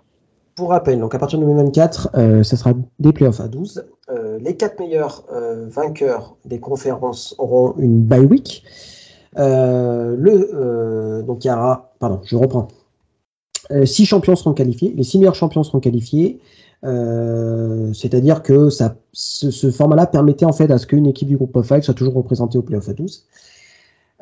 Pour 0.57 0.69
rappel, 0.69 0.99
donc 0.99 1.13
à 1.13 1.19
partir 1.19 1.37
de 1.37 1.43
2024, 1.45 2.09
euh, 2.15 2.41
ce 2.41 2.55
sera 2.55 2.73
des 2.97 3.13
playoffs 3.13 3.39
à 3.39 3.47
12. 3.47 3.85
Euh, 4.09 4.39
les 4.41 4.57
quatre 4.57 4.79
meilleurs 4.79 5.23
euh, 5.31 5.67
vainqueurs 5.69 6.35
des 6.45 6.59
conférences 6.59 7.35
auront 7.37 7.75
une 7.77 8.01
bye 8.01 8.25
week. 8.25 8.63
le, 9.35 11.21
donc 11.21 11.45
il 11.45 11.49
y 11.49 11.51
aura, 11.51 11.93
pardon, 11.99 12.21
je 12.25 12.35
reprends. 12.35 12.69
six 13.85 14.07
champions 14.07 14.35
seront 14.35 14.53
qualifiés. 14.53 14.93
Les 14.95 15.03
six 15.03 15.19
meilleurs 15.19 15.35
champions 15.35 15.61
seront 15.61 15.79
qualifiés. 15.79 16.39
C'est-à-dire 16.83 18.43
que 18.43 18.69
ça, 18.69 18.95
ce, 19.13 19.71
format-là 19.71 20.05
permettait 20.07 20.45
en 20.45 20.53
fait 20.53 20.71
à 20.71 20.77
ce 20.77 20.87
qu'une 20.87 21.07
équipe 21.07 21.27
du 21.27 21.37
groupe 21.37 21.55
of 21.55 21.67
soit 21.81 21.93
toujours 21.93 22.13
représentée 22.13 22.57
au 22.57 22.61
playoff 22.61 22.87
à 22.89 22.93
12. 22.93 23.25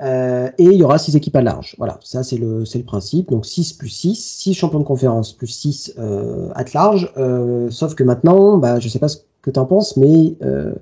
Euh, 0.01 0.49
et 0.57 0.65
il 0.65 0.73
y 0.73 0.83
aura 0.83 0.97
6 0.97 1.15
équipes 1.15 1.35
à 1.37 1.41
large. 1.41 1.75
Voilà, 1.77 1.99
ça 2.03 2.23
c'est 2.23 2.37
le, 2.37 2.63
le 2.63 2.83
principe. 2.83 3.29
Donc 3.29 3.45
6 3.45 3.73
plus 3.73 3.89
6, 3.89 4.15
6 4.15 4.53
champions 4.53 4.79
de 4.79 4.83
conférence 4.83 5.33
plus 5.33 5.47
6 5.47 5.93
euh, 5.97 6.49
à 6.55 6.63
large. 6.73 7.11
Euh, 7.17 7.69
sauf 7.71 7.95
que 7.95 8.03
maintenant, 8.03 8.57
bah, 8.57 8.79
je 8.79 8.89
sais 8.89 8.99
pas 8.99 9.07
ce 9.07 9.19
que 9.41 9.51
tu 9.51 9.59
en 9.59 9.65
penses, 9.65 9.95
mais 9.97 10.35
euh, 10.41 10.75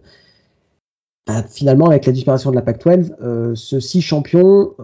bah, 1.28 1.44
finalement, 1.44 1.88
avec 1.88 2.06
la 2.06 2.12
disparition 2.12 2.50
de 2.50 2.56
la 2.56 2.64
PAC-12, 2.64 3.16
euh, 3.22 3.56
ce 3.56 3.80
6 3.80 4.02
champions, 4.02 4.76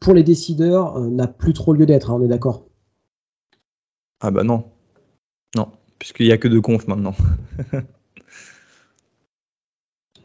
pour 0.00 0.14
les 0.14 0.24
décideurs, 0.24 0.98
n'a 0.98 1.28
plus 1.28 1.52
trop 1.52 1.72
lieu 1.72 1.86
d'être, 1.86 2.10
hein, 2.10 2.18
on 2.18 2.24
est 2.24 2.28
d'accord? 2.28 2.64
Ah 4.20 4.30
bah 4.30 4.42
non. 4.42 4.64
Non, 5.56 5.68
puisqu'il 6.00 6.26
n'y 6.26 6.32
a 6.32 6.38
que 6.38 6.48
deux 6.48 6.60
confs 6.60 6.88
maintenant. 6.88 7.14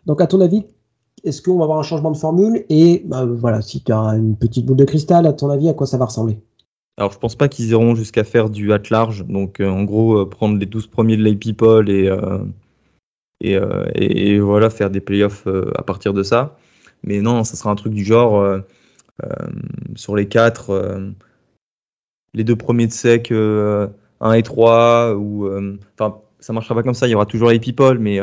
Donc 0.07 0.21
à 0.21 0.27
ton 0.27 0.41
avis, 0.41 0.63
est-ce 1.23 1.41
qu'on 1.41 1.57
va 1.57 1.65
avoir 1.65 1.79
un 1.79 1.83
changement 1.83 2.11
de 2.11 2.17
formule 2.17 2.65
Et 2.69 3.03
bah, 3.05 3.25
voilà, 3.25 3.61
si 3.61 3.83
tu 3.83 3.91
as 3.91 4.15
une 4.15 4.35
petite 4.35 4.65
boule 4.65 4.77
de 4.77 4.85
cristal, 4.85 5.27
à 5.27 5.33
ton 5.33 5.51
avis, 5.51 5.69
à 5.69 5.73
quoi 5.73 5.85
ça 5.85 5.97
va 5.97 6.05
ressembler? 6.05 6.39
Alors, 6.97 7.11
je 7.11 7.19
pense 7.19 7.35
pas 7.35 7.49
qu'ils 7.49 7.69
iront 7.69 7.95
jusqu'à 7.95 8.23
faire 8.23 8.49
du 8.49 8.71
at 8.71 8.83
large. 8.89 9.25
Donc, 9.25 9.59
euh, 9.59 9.67
en 9.67 9.83
gros, 9.83 10.19
euh, 10.19 10.29
prendre 10.29 10.57
les 10.57 10.65
12 10.65 10.87
premiers 10.87 11.17
de 11.17 11.27
et, 11.27 12.09
euh, 12.09 12.39
et, 13.41 14.31
et, 14.31 14.39
voilà, 14.39 14.69
faire 14.69 14.89
des 14.89 15.01
playoffs 15.01 15.47
à 15.75 15.83
partir 15.83 16.13
de 16.13 16.23
ça. 16.23 16.57
Mais 17.03 17.21
non, 17.21 17.43
ça 17.43 17.55
sera 17.57 17.69
un 17.69 17.75
truc 17.75 17.93
du 17.93 18.05
genre 18.05 18.61
sur 19.95 20.15
les 20.15 20.27
4, 20.27 21.13
les 22.33 22.43
deux 22.43 22.55
premiers 22.55 22.87
de 22.87 22.93
sec, 22.93 23.31
1 24.25 24.33
et 24.33 24.43
3, 24.43 25.15
ou. 25.15 25.47
Enfin, 25.97 26.17
ça 26.39 26.53
marchera 26.53 26.75
pas 26.75 26.83
comme 26.83 26.93
ça. 26.93 27.07
Il 27.07 27.11
y 27.11 27.15
aura 27.15 27.25
toujours 27.25 27.49
les 27.49 27.59
people, 27.59 27.99
mais 27.99 28.19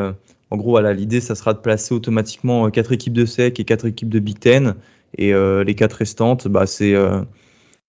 en 0.52 0.58
gros, 0.58 0.72
voilà, 0.72 0.92
l'idée, 0.92 1.22
ça 1.22 1.34
sera 1.34 1.54
de 1.54 1.60
placer 1.60 1.94
automatiquement 1.94 2.66
euh, 2.66 2.68
quatre 2.68 2.92
équipes 2.92 3.14
de 3.14 3.24
SEC 3.24 3.58
et 3.58 3.64
quatre 3.64 3.86
équipes 3.86 4.10
de 4.10 4.18
Big 4.18 4.38
Ten. 4.38 4.74
Et 5.16 5.32
euh, 5.32 5.64
les 5.64 5.74
quatre 5.74 5.94
restantes, 5.94 6.46
bah, 6.46 6.66
c'est 6.66 6.94
euh, 6.94 7.22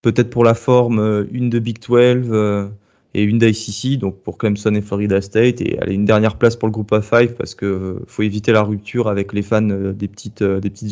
peut-être 0.01 0.29
pour 0.29 0.45
la 0.45 0.53
forme 0.53 1.27
une 1.33 1.49
de 1.49 1.59
Big 1.59 1.79
12 1.85 2.69
et 3.15 3.21
une 3.21 3.37
d'ICC, 3.37 3.99
donc 3.99 4.23
pour 4.23 4.37
Clemson 4.37 4.73
et 4.75 4.81
Florida 4.81 5.19
State, 5.19 5.59
et 5.59 5.77
aller 5.79 5.93
une 5.93 6.05
dernière 6.05 6.37
place 6.37 6.55
pour 6.55 6.69
le 6.69 6.71
groupe 6.71 6.93
of 6.93 7.05
five 7.05 7.33
parce 7.33 7.53
que 7.53 7.97
faut 8.07 8.23
éviter 8.23 8.53
la 8.53 8.63
rupture 8.63 9.09
avec 9.09 9.33
les 9.33 9.41
fans 9.41 9.61
des 9.61 10.07
petites, 10.07 10.41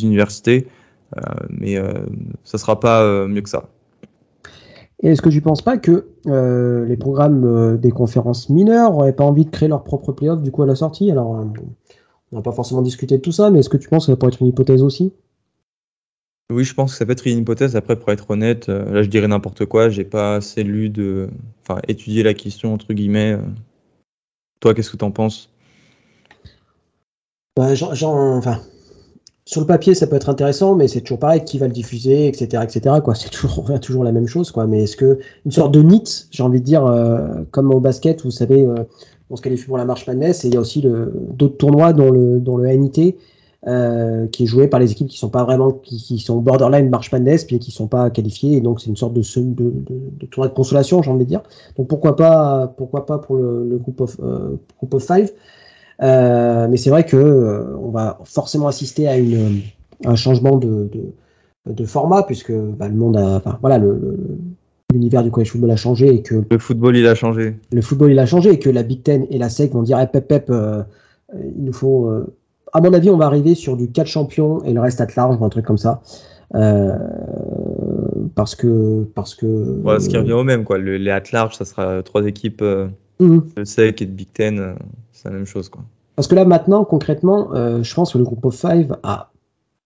universités, 0.03 0.67
mais 1.49 1.78
ça 2.43 2.57
sera 2.57 2.80
pas 2.80 3.28
mieux 3.28 3.41
que 3.41 3.49
ça. 3.49 3.69
Et 5.01 5.09
est-ce 5.09 5.21
que 5.21 5.29
tu 5.29 5.37
ne 5.37 5.41
penses 5.41 5.61
pas 5.61 5.77
que 5.77 6.07
les 6.25 6.97
programmes 6.97 7.77
des 7.77 7.91
conférences 7.91 8.49
mineures 8.49 8.91
n'auraient 8.91 9.15
pas 9.15 9.23
envie 9.23 9.45
de 9.45 9.49
créer 9.49 9.67
leur 9.67 9.83
propre 9.83 10.11
playoff 10.11 10.41
du 10.41 10.51
coup 10.51 10.63
à 10.63 10.67
la 10.67 10.75
sortie? 10.75 11.09
Alors, 11.11 11.43
on 12.31 12.35
n'a 12.35 12.41
pas 12.41 12.51
forcément 12.51 12.81
discuté 12.81 13.17
de 13.17 13.21
tout 13.21 13.31
ça, 13.31 13.49
mais 13.49 13.59
est-ce 13.59 13.69
que 13.69 13.77
tu 13.77 13.89
penses 13.89 14.05
que 14.05 14.11
ça 14.11 14.15
pourrait 14.15 14.31
être 14.31 14.41
une 14.41 14.47
hypothèse 14.47 14.83
aussi? 14.83 15.11
Oui, 16.51 16.65
je 16.65 16.73
pense 16.73 16.91
que 16.91 16.97
ça 16.97 17.05
peut 17.05 17.13
être 17.13 17.25
une 17.27 17.39
hypothèse. 17.39 17.75
Après, 17.75 17.95
pour 17.97 18.11
être 18.11 18.29
honnête, 18.29 18.67
euh, 18.69 18.91
là, 18.91 19.03
je 19.03 19.09
dirais 19.09 19.27
n'importe 19.27 19.65
quoi. 19.65 19.89
J'ai 19.89 20.03
pas 20.03 20.35
assez 20.35 20.63
lu 20.63 20.89
de, 20.89 21.29
enfin, 21.61 21.81
étudier 21.87 22.23
la 22.23 22.33
question 22.33 22.73
entre 22.73 22.93
guillemets. 22.93 23.33
Euh. 23.33 23.41
Toi, 24.59 24.73
qu'est-ce 24.73 24.91
que 24.91 24.97
tu 24.97 25.05
en 25.05 25.11
penses? 25.11 25.49
Bah, 27.55 27.69
enfin, 27.71 28.61
sur 29.45 29.61
le 29.61 29.67
papier, 29.67 29.95
ça 29.95 30.07
peut 30.07 30.15
être 30.15 30.29
intéressant, 30.29 30.75
mais 30.75 30.87
c'est 30.87 31.01
toujours 31.01 31.19
pareil. 31.19 31.43
Qui 31.43 31.57
va 31.57 31.67
le 31.67 31.73
diffuser, 31.73 32.27
etc., 32.27 32.63
etc. 32.63 32.95
Quoi, 33.03 33.15
c'est 33.15 33.29
toujours, 33.31 33.71
toujours 33.79 34.03
la 34.03 34.11
même 34.11 34.27
chose, 34.27 34.51
quoi. 34.51 34.67
Mais 34.67 34.83
est-ce 34.83 34.95
que 34.95 35.19
une 35.45 35.51
sorte 35.51 35.73
de 35.73 35.81
NIT, 35.81 36.27
j'ai 36.31 36.43
envie 36.43 36.59
de 36.59 36.65
dire, 36.65 36.85
euh, 36.85 37.43
comme 37.51 37.73
au 37.73 37.79
basket, 37.79 38.23
vous 38.23 38.31
savez, 38.31 38.67
on 39.29 39.35
se 39.35 39.41
qualifie 39.41 39.65
pour 39.65 39.77
la 39.77 39.85
marche 39.85 40.05
Madness, 40.07 40.45
et 40.45 40.49
il 40.49 40.53
y 40.53 40.57
a 40.57 40.59
aussi 40.59 40.85
d'autres 41.33 41.57
tournois 41.57 41.93
dont 41.93 42.11
le, 42.11 42.39
dont 42.39 42.57
le 42.57 42.69
NIT 42.69 43.15
euh, 43.67 44.25
qui 44.25 44.43
est 44.43 44.47
joué 44.47 44.67
par 44.67 44.79
les 44.79 44.91
équipes 44.91 45.07
qui 45.07 45.19
sont 45.19 45.29
pas 45.29 45.43
vraiment, 45.43 45.71
qui, 45.71 46.17
sont 46.17 46.37
borderline 46.37 46.89
marche 46.89 47.11
Madness, 47.11 47.45
puis 47.45 47.59
qui 47.59 47.69
sont 47.69 47.87
pas 47.87 48.09
qualifiées, 48.09 48.57
et 48.57 48.61
donc 48.61 48.81
c'est 48.81 48.89
une 48.89 48.97
sorte 48.97 49.13
de, 49.13 49.21
de, 49.21 49.71
de, 50.19 50.25
tournoi 50.25 50.47
de 50.47 50.53
consolation, 50.55 51.03
j'ai 51.03 51.11
envie 51.11 51.25
de 51.25 51.29
dire. 51.29 51.43
Donc 51.77 51.87
pourquoi 51.87 52.15
pas, 52.15 52.73
pourquoi 52.75 53.05
pas 53.05 53.19
pour 53.19 53.35
le, 53.35 53.77
groupe 53.77 54.01
of, 54.01 54.19
euh, 54.19 54.55
group 54.79 54.95
of 54.95 55.05
five. 55.05 55.31
Euh, 56.01 56.67
mais 56.69 56.77
c'est 56.77 56.89
vrai 56.89 57.05
que 57.05 57.17
euh, 57.17 57.77
on 57.77 57.91
va 57.91 58.19
forcément 58.23 58.67
assister 58.67 59.07
à 59.07 59.17
une, 59.17 59.61
un 60.05 60.15
changement 60.15 60.57
de, 60.57 60.89
de, 61.67 61.85
format, 61.85 62.23
puisque 62.23 62.51
bah, 62.51 62.87
le 62.87 62.95
monde 62.95 63.17
a, 63.17 63.35
enfin, 63.37 63.59
voilà, 63.61 63.79
l'univers 64.91 65.23
du 65.23 65.31
college 65.31 65.51
football 65.51 65.71
a 65.71 65.75
changé 65.75 66.07
et 66.07 66.21
que 66.21 66.43
le 66.49 66.57
football 66.57 66.97
il 66.97 67.07
a 67.07 67.15
changé. 67.15 67.55
Le 67.71 67.81
football 67.81 68.11
il 68.11 68.19
a 68.19 68.25
changé 68.25 68.51
et 68.51 68.59
que 68.59 68.69
la 68.69 68.83
Big 68.83 69.03
Ten 69.03 69.27
et 69.29 69.37
la 69.37 69.49
SEC 69.49 69.71
vont 69.73 69.83
dire 69.83 69.99
hey, 69.99 70.07
pep 70.07 70.27
pep, 70.27 70.51
il 70.51 71.63
nous 71.63 71.73
faut 71.73 72.09
à 72.73 72.81
mon 72.81 72.93
avis, 72.93 73.09
on 73.09 73.17
va 73.17 73.25
arriver 73.25 73.55
sur 73.55 73.75
du 73.75 73.91
4 73.91 74.07
champions 74.07 74.63
et 74.63 74.73
le 74.73 74.79
reste 74.79 75.01
à 75.01 75.07
large 75.15 75.37
ou 75.39 75.45
un 75.45 75.49
truc 75.49 75.65
comme 75.65 75.77
ça. 75.77 76.01
Euh, 76.55 76.97
parce 78.35 78.55
que. 78.55 79.03
Parce 79.15 79.35
que 79.35 79.45
ouais, 79.45 79.99
ce 79.99 80.09
qui 80.09 80.17
revient 80.17 80.33
au 80.33 80.43
même, 80.43 80.63
quoi. 80.63 80.77
Le, 80.77 80.97
les 80.97 81.11
at 81.11 81.23
large, 81.31 81.55
ça 81.55 81.65
sera 81.65 82.03
trois 82.03 82.25
équipes 82.25 82.61
euh, 82.61 82.87
mhm. 83.22 83.43
de 83.55 83.63
SEC 83.63 84.01
et 84.01 84.05
de 84.05 84.11
Big 84.11 84.32
Ten. 84.34 84.59
Euh, 84.59 84.74
c'est 85.11 85.30
la 85.30 85.36
même 85.36 85.45
chose, 85.45 85.69
quoi. 85.69 85.84
Parce 86.15 86.28
que 86.28 86.36
là, 86.36 86.45
maintenant, 86.45 86.84
concrètement, 86.84 87.49
je 87.53 87.93
pense 87.95 88.13
que 88.13 88.17
le 88.17 88.26
groupe 88.26 88.45
of 88.45 88.55
five 88.55 88.97
a 89.01 89.32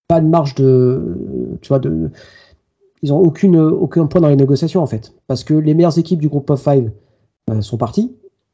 pas 0.08 0.20
de 0.20 0.28
marge 0.28 0.56
de. 0.56 1.18
Tu 1.62 1.70
vois, 1.70 1.80
de. 1.80 2.10
Ils 3.04 3.14
ont 3.14 3.20
aucune, 3.20 3.58
aucun 3.58 4.08
point 4.08 4.20
dans 4.20 4.28
les 4.28 4.36
négociations, 4.36 4.82
en 4.82 4.88
fait. 4.88 5.14
Parce 5.28 5.44
que 5.44 5.54
les 5.54 5.74
meilleures 5.74 5.98
équipes 5.98 6.20
du 6.20 6.28
groupe 6.28 6.50
of 6.50 6.62
five 6.62 6.92
sont 7.62 7.78
parties. 7.78 8.12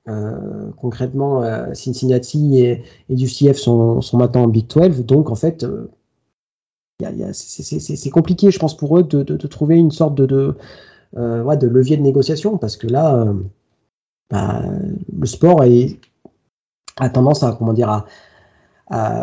Euh, 0.08 0.72
concrètement, 0.78 1.44
euh, 1.44 1.74
Cincinnati 1.74 2.58
et, 2.58 2.84
et 3.10 3.14
UCF 3.14 3.58
sont, 3.58 4.02
sont, 4.02 4.18
maintenant 4.18 4.44
en 4.44 4.48
Big 4.48 4.66
12, 4.68 5.06
donc 5.06 5.30
en 5.30 5.36
fait, 5.36 5.64
euh, 5.64 5.92
c'est 7.34 8.10
compliqué, 8.10 8.50
je 8.50 8.58
pense, 8.58 8.76
pour 8.76 8.98
eux 8.98 9.04
de, 9.04 9.22
de, 9.22 9.38
de 9.38 9.48
trouver 9.48 9.78
une 9.78 9.92
sorte 9.92 10.16
de, 10.16 10.26
de, 10.26 10.56
ouais, 11.44 11.58
de, 11.58 11.68
levier 11.68 11.98
de 11.98 12.02
négociation, 12.02 12.58
parce 12.58 12.78
que 12.78 12.88
là, 12.88 13.28
bah, 14.32 14.62
le 15.20 15.26
sport 15.26 15.64
a 16.98 17.10
tendance 17.10 17.44
à, 17.44 17.54
comment 17.54 17.74
dire, 17.74 17.90
à, 17.90 18.06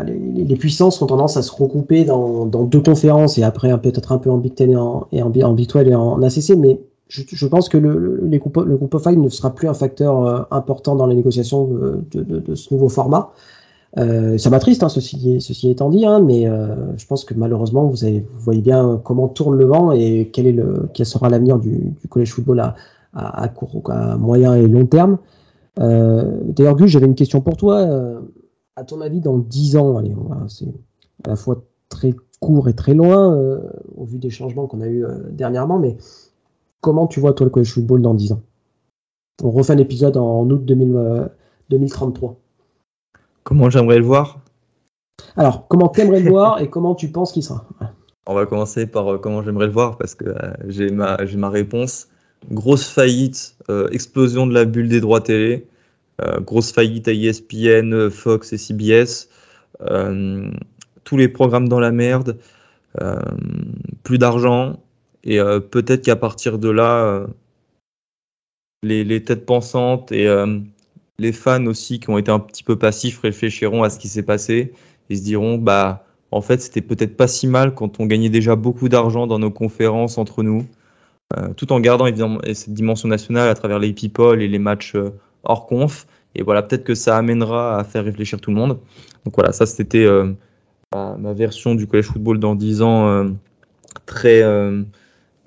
les, 0.04 0.56
puissances 0.56 1.00
ont 1.02 1.06
tendance 1.06 1.36
à 1.36 1.42
se 1.42 1.52
regrouper 1.52 2.04
dans, 2.04 2.46
deux 2.46 2.80
conférences 2.80 3.38
et 3.38 3.42
après 3.42 3.78
peut-être 3.80 4.12
un 4.12 4.18
peu 4.18 4.30
en 4.30 4.38
Big 4.38 4.54
Ten 4.54 4.70
et 4.70 4.76
en, 4.76 5.06
et 5.12 5.22
en, 5.22 5.30
Big 5.52 5.68
12 5.68 5.88
et 5.88 5.94
en 5.94 6.22
ACC, 6.22 6.56
mais 6.56 6.80
je, 7.08 7.46
pense 7.46 7.68
que 7.68 7.78
le, 7.78 8.20
les 8.24 8.38
groupes, 8.38 8.58
le 8.58 8.76
groupe 8.76 8.94
of 8.94 9.02
five 9.02 9.18
ne 9.18 9.28
sera 9.28 9.54
plus 9.54 9.68
un 9.68 9.74
facteur 9.74 10.26
euh, 10.26 10.42
important 10.50 10.94
dans 10.94 11.06
les 11.06 11.14
négociations 11.14 11.64
de, 11.66 12.54
ce 12.54 12.74
nouveau 12.74 12.88
format. 12.88 13.32
Euh, 13.96 14.36
ça 14.36 14.50
m'attriste, 14.50 14.82
hein, 14.82 14.90
ceci, 14.90 15.70
étant 15.70 15.88
dit, 15.88 16.04
hein, 16.04 16.20
mais 16.20 16.46
euh, 16.46 16.74
je 16.98 17.06
pense 17.06 17.24
que 17.24 17.32
malheureusement, 17.32 17.86
vous, 17.86 17.96
voyez 18.38 18.60
bien 18.60 19.00
comment 19.02 19.28
tourne 19.28 19.56
le 19.56 19.64
vent 19.64 19.92
et 19.92 20.30
quel 20.32 21.06
sera 21.06 21.30
l'avenir 21.30 21.58
du, 21.58 21.94
du 22.00 22.08
collège 22.08 22.32
football 22.32 22.60
à, 22.60 22.74
à, 23.14 23.48
court, 23.48 23.82
à 23.90 24.16
moyen 24.16 24.54
et 24.54 24.66
long 24.66 24.86
terme. 24.86 25.18
D'ailleurs, 25.76 26.76
Gus, 26.76 26.90
j'avais 26.90 27.06
une 27.06 27.14
question 27.14 27.40
pour 27.40 27.56
toi. 27.56 27.86
à 28.76 28.84
ton 28.84 29.00
avis, 29.00 29.20
dans 29.20 29.38
10 29.38 29.76
ans, 29.76 30.02
c'est 30.48 30.68
à 31.24 31.30
la 31.30 31.36
fois 31.36 31.64
très 31.88 32.14
court 32.40 32.68
et 32.68 32.74
très 32.74 32.94
loin 32.94 33.60
au 33.96 34.04
vu 34.04 34.18
des 34.18 34.30
changements 34.30 34.66
qu'on 34.66 34.80
a 34.80 34.88
eu 34.88 35.04
dernièrement, 35.32 35.78
mais 35.78 35.96
Comment 36.80 37.06
tu 37.08 37.20
vois 37.20 37.32
toi 37.32 37.44
le 37.44 37.50
college 37.50 37.72
football 37.72 38.02
dans 38.02 38.14
10 38.14 38.32
ans? 38.32 38.42
On 39.42 39.50
refait 39.50 39.72
un 39.72 39.78
épisode 39.78 40.16
en, 40.16 40.48
août 40.48 40.64
2033. 40.64 42.30
Euh, 42.30 43.18
comment 43.42 43.70
j'aimerais 43.70 43.98
le 43.98 44.04
voir? 44.04 44.40
Alors, 45.36 45.66
comment 45.68 45.88
tu 45.88 46.00
aimerais 46.00 46.20
le 46.20 46.30
voir 46.30 46.60
et 46.60 46.70
comment 46.70 46.94
tu 46.94 47.10
penses 47.10 47.32
qu'il 47.32 47.42
sera? 47.42 47.64
On 48.26 48.34
va 48.34 48.46
commencer 48.46 48.86
par 48.86 49.12
euh, 49.12 49.18
comment 49.18 49.42
j'aimerais 49.42 49.66
le 49.66 49.72
voir 49.72 49.96
parce 49.96 50.14
que 50.14 50.26
euh, 50.26 50.52
j'ai 50.66 50.90
ma, 50.90 51.16
ma 51.36 51.50
réponse. 51.50 52.08
Grosse 52.50 52.88
faillite, 52.88 53.56
explosion 53.90 54.46
de 54.46 54.54
la 54.54 54.64
bulle 54.64 54.88
des 54.88 55.00
droits 55.00 55.20
télé, 55.20 55.66
grosse 56.40 56.72
faillite 56.72 57.08
à 57.08 57.12
ESPN, 57.12 58.08
Fox 58.10 58.52
et 58.52 58.58
CBS, 58.58 59.28
tous 61.04 61.16
les 61.16 61.28
programmes 61.28 61.68
dans 61.68 61.80
la 61.80 61.90
merde, 61.90 62.38
plus 64.02 64.18
d'argent, 64.18 64.78
et 65.24 65.40
euh, 65.40 65.60
peut-être 65.60 66.04
qu'à 66.04 66.16
partir 66.16 66.58
de 66.58 66.70
là, 66.70 67.04
euh, 67.04 67.26
les, 68.82 69.22
têtes 69.24 69.44
pensantes 69.44 70.12
et 70.12 70.26
euh, 70.26 70.58
les 71.18 71.32
fans 71.32 71.66
aussi 71.66 72.00
qui 72.00 72.10
ont 72.10 72.18
été 72.18 72.30
un 72.30 72.38
petit 72.38 72.62
peu 72.62 72.76
passifs 72.76 73.18
réfléchiront 73.18 73.82
à 73.82 73.90
ce 73.90 73.98
qui 73.98 74.08
s'est 74.08 74.22
passé 74.22 74.72
et 75.10 75.16
se 75.16 75.22
diront 75.22 75.58
bah 75.58 76.06
en 76.30 76.40
fait 76.40 76.62
c'était 76.62 76.80
peut-être 76.80 77.16
pas 77.16 77.26
si 77.26 77.46
mal 77.46 77.74
quand 77.74 77.98
on 78.00 78.06
gagnait 78.06 78.30
déjà 78.30 78.54
beaucoup 78.56 78.88
d'argent 78.88 79.26
dans 79.26 79.38
nos 79.38 79.50
conférences 79.50 80.16
entre 80.16 80.42
nous, 80.42 80.64
tout 81.56 81.72
en 81.72 81.80
gardant 81.80 82.06
évidemment 82.06 82.38
cette 82.46 82.72
dimension 82.72 83.08
nationale 83.08 83.48
à 83.48 83.54
travers 83.54 83.78
les 83.78 83.92
people 83.92 84.40
et 84.40 84.48
les 84.48 84.58
matchs 84.58 84.96
hors 85.44 85.66
conf. 85.66 86.06
Et 86.34 86.42
voilà, 86.42 86.62
peut-être 86.62 86.84
que 86.84 86.94
ça 86.94 87.16
amènera 87.18 87.78
à 87.78 87.84
faire 87.84 88.04
réfléchir 88.04 88.40
tout 88.40 88.50
le 88.50 88.56
monde. 88.56 88.78
Donc 89.24 89.34
voilà, 89.34 89.52
ça 89.52 89.66
c'était 89.66 90.06
ma, 90.94 91.32
version 91.34 91.74
du 91.74 91.86
collège 91.86 92.06
football 92.06 92.38
dans 92.38 92.54
10 92.54 92.82
ans, 92.82 93.26
très 94.06 94.42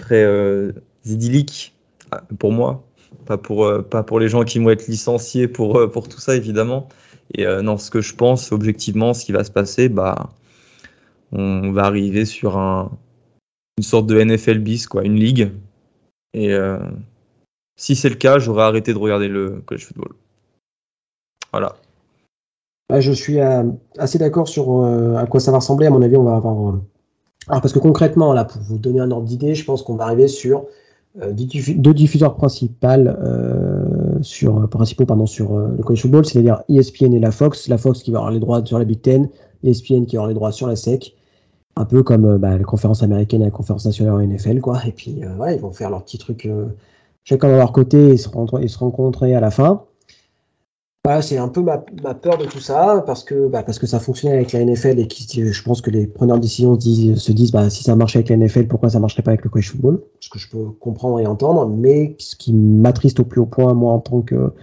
très 0.01 0.23
euh, 0.23 0.73
idyllique 1.05 1.73
pour 2.39 2.51
moi, 2.51 2.83
pas 3.25 3.37
pour, 3.37 3.65
euh, 3.65 3.81
pas 3.81 4.03
pour 4.03 4.19
les 4.19 4.27
gens 4.27 4.43
qui 4.43 4.59
vont 4.59 4.69
être 4.69 4.87
licenciés 4.87 5.47
pour, 5.47 5.77
euh, 5.77 5.87
pour 5.87 6.09
tout 6.09 6.19
ça, 6.19 6.35
évidemment. 6.35 6.89
Et 7.37 7.45
non, 7.45 7.77
ce 7.77 7.89
que 7.89 8.01
je 8.01 8.13
pense, 8.13 8.51
objectivement, 8.51 9.13
ce 9.13 9.23
qui 9.23 9.31
va 9.31 9.45
se 9.45 9.51
passer, 9.51 9.87
bah, 9.87 10.31
on 11.31 11.71
va 11.71 11.85
arriver 11.85 12.25
sur 12.25 12.57
un, 12.57 12.91
une 13.77 13.85
sorte 13.85 14.05
de 14.07 14.21
NFL 14.21 14.59
bis, 14.59 14.85
quoi, 14.85 15.05
une 15.05 15.15
ligue. 15.15 15.49
Et 16.33 16.55
si 17.75 17.95
c'est 17.95 18.09
le 18.09 18.15
cas, 18.15 18.39
j'aurais 18.39 18.63
arrêté 18.63 18.93
de 18.93 18.97
regarder 18.97 19.27
le 19.27 19.61
college 19.65 19.85
football. 19.85 20.13
Voilà. 21.51 21.75
Bah, 22.89 23.01
je 23.01 23.11
suis 23.11 23.39
assez 23.39 24.17
d'accord 24.17 24.47
sur 24.47 24.85
à 25.17 25.25
quoi 25.25 25.39
ça 25.39 25.51
va 25.51 25.57
ressembler. 25.57 25.87
À 25.87 25.89
mon 25.89 26.01
avis, 26.01 26.15
on 26.15 26.23
va 26.23 26.35
avoir 26.35 26.75
alors 27.47 27.61
parce 27.61 27.73
que 27.73 27.79
concrètement, 27.79 28.33
là, 28.33 28.45
pour 28.45 28.61
vous 28.61 28.77
donner 28.77 28.99
un 28.99 29.11
ordre 29.11 29.25
d'idée, 29.27 29.55
je 29.55 29.65
pense 29.65 29.81
qu'on 29.81 29.95
va 29.95 30.05
arriver 30.05 30.27
sur 30.27 30.65
euh, 31.21 31.33
deux 31.33 31.93
diffuseurs 31.93 32.35
principaux, 32.35 32.87
euh, 32.87 33.83
sur, 34.21 34.69
principaux 34.69 35.05
pardon, 35.05 35.25
sur 35.25 35.55
euh, 35.55 35.69
le 35.75 35.83
college 35.83 36.01
football, 36.01 36.25
c'est-à-dire 36.25 36.63
ESPN 36.69 37.13
et 37.13 37.19
la 37.19 37.31
Fox. 37.31 37.67
La 37.67 37.77
Fox 37.77 38.03
qui 38.03 38.11
va 38.11 38.19
avoir 38.19 38.31
les 38.31 38.39
droits 38.39 38.63
sur 38.63 38.77
la 38.77 38.85
Big 38.85 39.01
Ten, 39.01 39.27
ESPN 39.63 40.05
qui 40.05 40.15
va 40.15 40.21
avoir 40.21 40.27
les 40.27 40.35
droits 40.35 40.51
sur 40.51 40.67
la 40.67 40.75
SEC. 40.75 41.13
Un 41.81 41.85
peu 41.85 42.03
comme 42.03 42.37
bah, 42.37 42.57
la 42.57 42.63
conférence 42.63 43.01
américaine 43.01 43.41
et 43.41 43.45
la 43.45 43.51
conférence 43.51 43.85
nationale 43.85 44.13
en 44.13 44.19
NFL, 44.19 44.59
quoi. 44.59 44.79
Et 44.85 44.91
puis, 44.91 45.21
voilà, 45.35 45.53
ils 45.53 45.59
vont 45.59 45.71
faire 45.71 45.89
leur 45.89 46.03
petit 46.03 46.17
truc 46.17 46.47
chacun 47.23 47.47
de 47.49 47.55
leur 47.55 47.71
côté 47.71 48.09
et 48.09 48.17
se, 48.17 48.29
et 48.61 48.67
se 48.67 48.77
rencontrer 48.77 49.35
à 49.35 49.39
la 49.39 49.51
fin 49.51 49.83
c'est 51.21 51.37
un 51.37 51.47
peu 51.47 51.61
ma, 51.61 51.79
peur 51.79 52.37
de 52.37 52.45
tout 52.45 52.59
ça, 52.59 53.03
parce 53.05 53.23
que, 53.23 53.47
bah, 53.47 53.63
parce 53.63 53.79
que 53.79 53.87
ça 53.87 53.99
fonctionnait 53.99 54.35
avec 54.35 54.51
la 54.51 54.63
NFL 54.63 54.99
et 54.99 55.07
qui, 55.07 55.51
je 55.51 55.63
pense 55.63 55.81
que 55.81 55.89
les 55.89 56.07
preneurs 56.07 56.37
de 56.37 56.41
décision 56.41 56.79
se 56.79 57.31
disent, 57.31 57.51
bah, 57.51 57.69
si 57.69 57.83
ça 57.83 57.95
marchait 57.95 58.19
avec 58.19 58.29
la 58.29 58.37
NFL, 58.37 58.67
pourquoi 58.67 58.89
ça 58.89 58.99
marcherait 58.99 59.23
pas 59.23 59.31
avec 59.31 59.43
le 59.43 59.49
college 59.49 59.71
football? 59.71 60.01
Ce 60.19 60.29
que 60.29 60.37
je 60.39 60.49
peux 60.49 60.65
comprendre 60.79 61.19
et 61.19 61.25
entendre, 61.25 61.67
mais 61.67 62.15
ce 62.19 62.35
qui 62.35 62.53
m'attriste 62.53 63.19
au 63.19 63.25
plus 63.25 63.41
haut 63.41 63.47
point, 63.47 63.73
moi, 63.73 63.93
en 63.93 63.99
tant 63.99 64.21
que, 64.21 64.53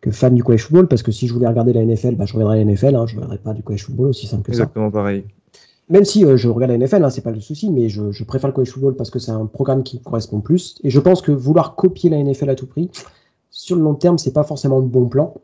que 0.00 0.10
fan 0.10 0.34
du 0.34 0.42
college 0.42 0.62
football, 0.62 0.88
parce 0.88 1.02
que 1.02 1.12
si 1.12 1.28
je 1.28 1.34
voulais 1.34 1.46
regarder 1.46 1.72
la 1.72 1.84
NFL, 1.84 2.16
bah, 2.16 2.24
je 2.24 2.32
regarderais 2.32 2.64
la 2.64 2.72
NFL, 2.72 2.96
hein, 2.96 3.06
je 3.06 3.14
ne 3.14 3.20
regarderais 3.20 3.42
pas 3.42 3.52
du 3.52 3.62
college 3.62 3.84
football 3.84 4.08
aussi 4.08 4.26
simple 4.26 4.44
que 4.44 4.52
ça. 4.52 4.62
Exactement 4.62 4.90
pareil. 4.90 5.24
Même 5.88 6.04
si 6.04 6.24
euh, 6.24 6.36
je 6.36 6.48
regarde 6.48 6.72
la 6.72 6.78
NFL, 6.78 7.04
hein, 7.04 7.10
c'est 7.10 7.22
pas 7.22 7.30
le 7.30 7.40
souci, 7.40 7.70
mais 7.70 7.88
je, 7.88 8.24
préfère 8.24 8.48
le 8.48 8.54
college 8.54 8.70
football 8.70 8.94
parce 8.94 9.10
que 9.10 9.18
c'est 9.18 9.32
un 9.32 9.46
programme 9.46 9.82
qui 9.82 10.00
correspond 10.00 10.40
plus. 10.40 10.78
Et 10.84 10.90
je 10.90 11.00
pense 11.00 11.22
que 11.22 11.32
vouloir 11.32 11.74
copier 11.74 12.08
la 12.08 12.22
NFL 12.22 12.50
à 12.50 12.54
tout 12.54 12.66
prix, 12.66 12.90
sur 13.50 13.76
le 13.76 13.82
long 13.82 13.94
terme, 13.94 14.18
c'est 14.18 14.32
pas 14.32 14.44
forcément 14.44 14.78
le 14.78 14.86
bon 14.86 15.06
plan. 15.08 15.34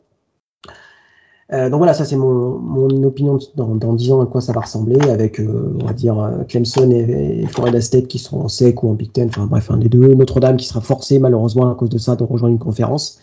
Euh, 1.53 1.71
donc 1.71 1.79
voilà, 1.79 1.95
ça 1.95 2.05
c'est 2.05 2.17
mon, 2.17 2.59
mon, 2.59 3.03
opinion 3.05 3.39
dans, 3.57 3.75
dans 3.75 3.95
10 3.95 4.13
ans 4.13 4.21
à 4.21 4.27
quoi 4.27 4.43
ça 4.43 4.53
va 4.53 4.61
ressembler 4.61 5.01
avec, 5.09 5.41
euh, 5.41 5.75
on 5.81 5.87
va 5.87 5.95
dire, 5.95 6.31
Clemson 6.47 6.91
et, 6.91 7.47
Florida 7.47 7.81
State 7.81 8.07
qui 8.07 8.19
seront 8.19 8.43
en 8.43 8.49
SEC 8.49 8.83
ou 8.83 8.91
en 8.91 8.93
Big 8.93 9.13
Ten, 9.13 9.29
enfin 9.29 9.47
bref, 9.47 9.71
un 9.71 9.79
des 9.79 9.89
deux. 9.89 10.15
Notre-Dame 10.15 10.59
qui 10.59 10.67
sera 10.67 10.83
forcé 10.83 11.19
malheureusement 11.19 11.71
à 11.71 11.75
cause 11.75 11.89
de 11.89 11.99
ça 11.99 12.17
de 12.17 12.25
rejoindre 12.25 12.53
une 12.53 12.59
conférence. 12.59 13.19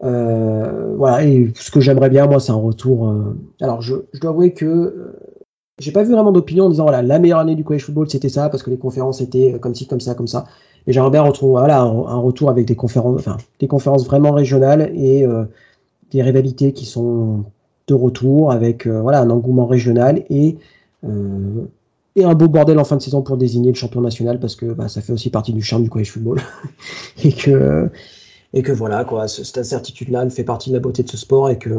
voilà, 0.00 1.24
et 1.24 1.52
ce 1.56 1.70
que 1.70 1.80
j'aimerais 1.80 2.08
bien, 2.08 2.26
moi, 2.26 2.40
c'est 2.40 2.52
un 2.52 2.56
retour. 2.56 3.12
alors, 3.60 3.82
je, 3.82 3.96
je, 4.12 4.20
dois 4.20 4.30
avouer 4.30 4.52
que 4.52 5.14
j'ai 5.78 5.92
pas 5.92 6.02
vu 6.02 6.12
vraiment 6.12 6.32
d'opinion 6.32 6.66
en 6.66 6.70
disant, 6.70 6.84
voilà, 6.84 7.02
la 7.02 7.18
meilleure 7.18 7.40
année 7.40 7.56
du 7.56 7.64
college 7.64 7.84
football, 7.84 8.08
c'était 8.08 8.28
ça, 8.28 8.48
parce 8.48 8.62
que 8.62 8.70
les 8.70 8.78
conférences 8.78 9.20
étaient 9.20 9.58
comme 9.60 9.74
ci, 9.74 9.86
comme 9.86 10.00
ça, 10.00 10.14
comme 10.14 10.28
ça. 10.28 10.44
Et 10.86 10.92
j'aimerais 10.92 11.10
bien 11.10 11.22
retrouver, 11.22 11.52
voilà, 11.60 11.80
un, 11.80 12.18
retour 12.18 12.50
avec 12.50 12.66
des 12.66 12.76
conférences, 12.76 13.18
enfin, 13.18 13.38
des 13.58 13.66
conférences 13.66 14.04
vraiment 14.04 14.32
régionales 14.32 14.92
et 14.94 15.26
des 16.10 16.22
rivalités 16.22 16.72
qui 16.72 16.86
sont 16.86 17.44
de 17.86 17.94
retour 17.94 18.52
avec 18.52 18.86
euh, 18.86 19.00
voilà, 19.00 19.20
un 19.20 19.30
engouement 19.30 19.66
régional 19.66 20.24
et, 20.30 20.56
euh, 21.04 21.64
et 22.16 22.24
un 22.24 22.34
beau 22.34 22.48
bordel 22.48 22.78
en 22.78 22.84
fin 22.84 22.96
de 22.96 23.02
saison 23.02 23.22
pour 23.22 23.36
désigner 23.36 23.70
le 23.70 23.76
champion 23.76 24.00
national 24.00 24.40
parce 24.40 24.56
que 24.56 24.66
bah, 24.66 24.88
ça 24.88 25.00
fait 25.00 25.12
aussi 25.12 25.30
partie 25.30 25.52
du 25.52 25.62
charme 25.62 25.82
du 25.82 25.90
college 25.90 26.10
football 26.10 26.40
et 27.24 27.32
que 27.32 27.90
et 28.54 28.62
que 28.62 28.72
voilà 28.72 29.04
quoi 29.04 29.26
cette 29.26 29.58
incertitude 29.58 30.10
là 30.10 30.22
elle 30.22 30.30
fait 30.30 30.44
partie 30.44 30.70
de 30.70 30.74
la 30.74 30.80
beauté 30.80 31.02
de 31.02 31.10
ce 31.10 31.16
sport 31.16 31.50
et 31.50 31.58
que 31.58 31.70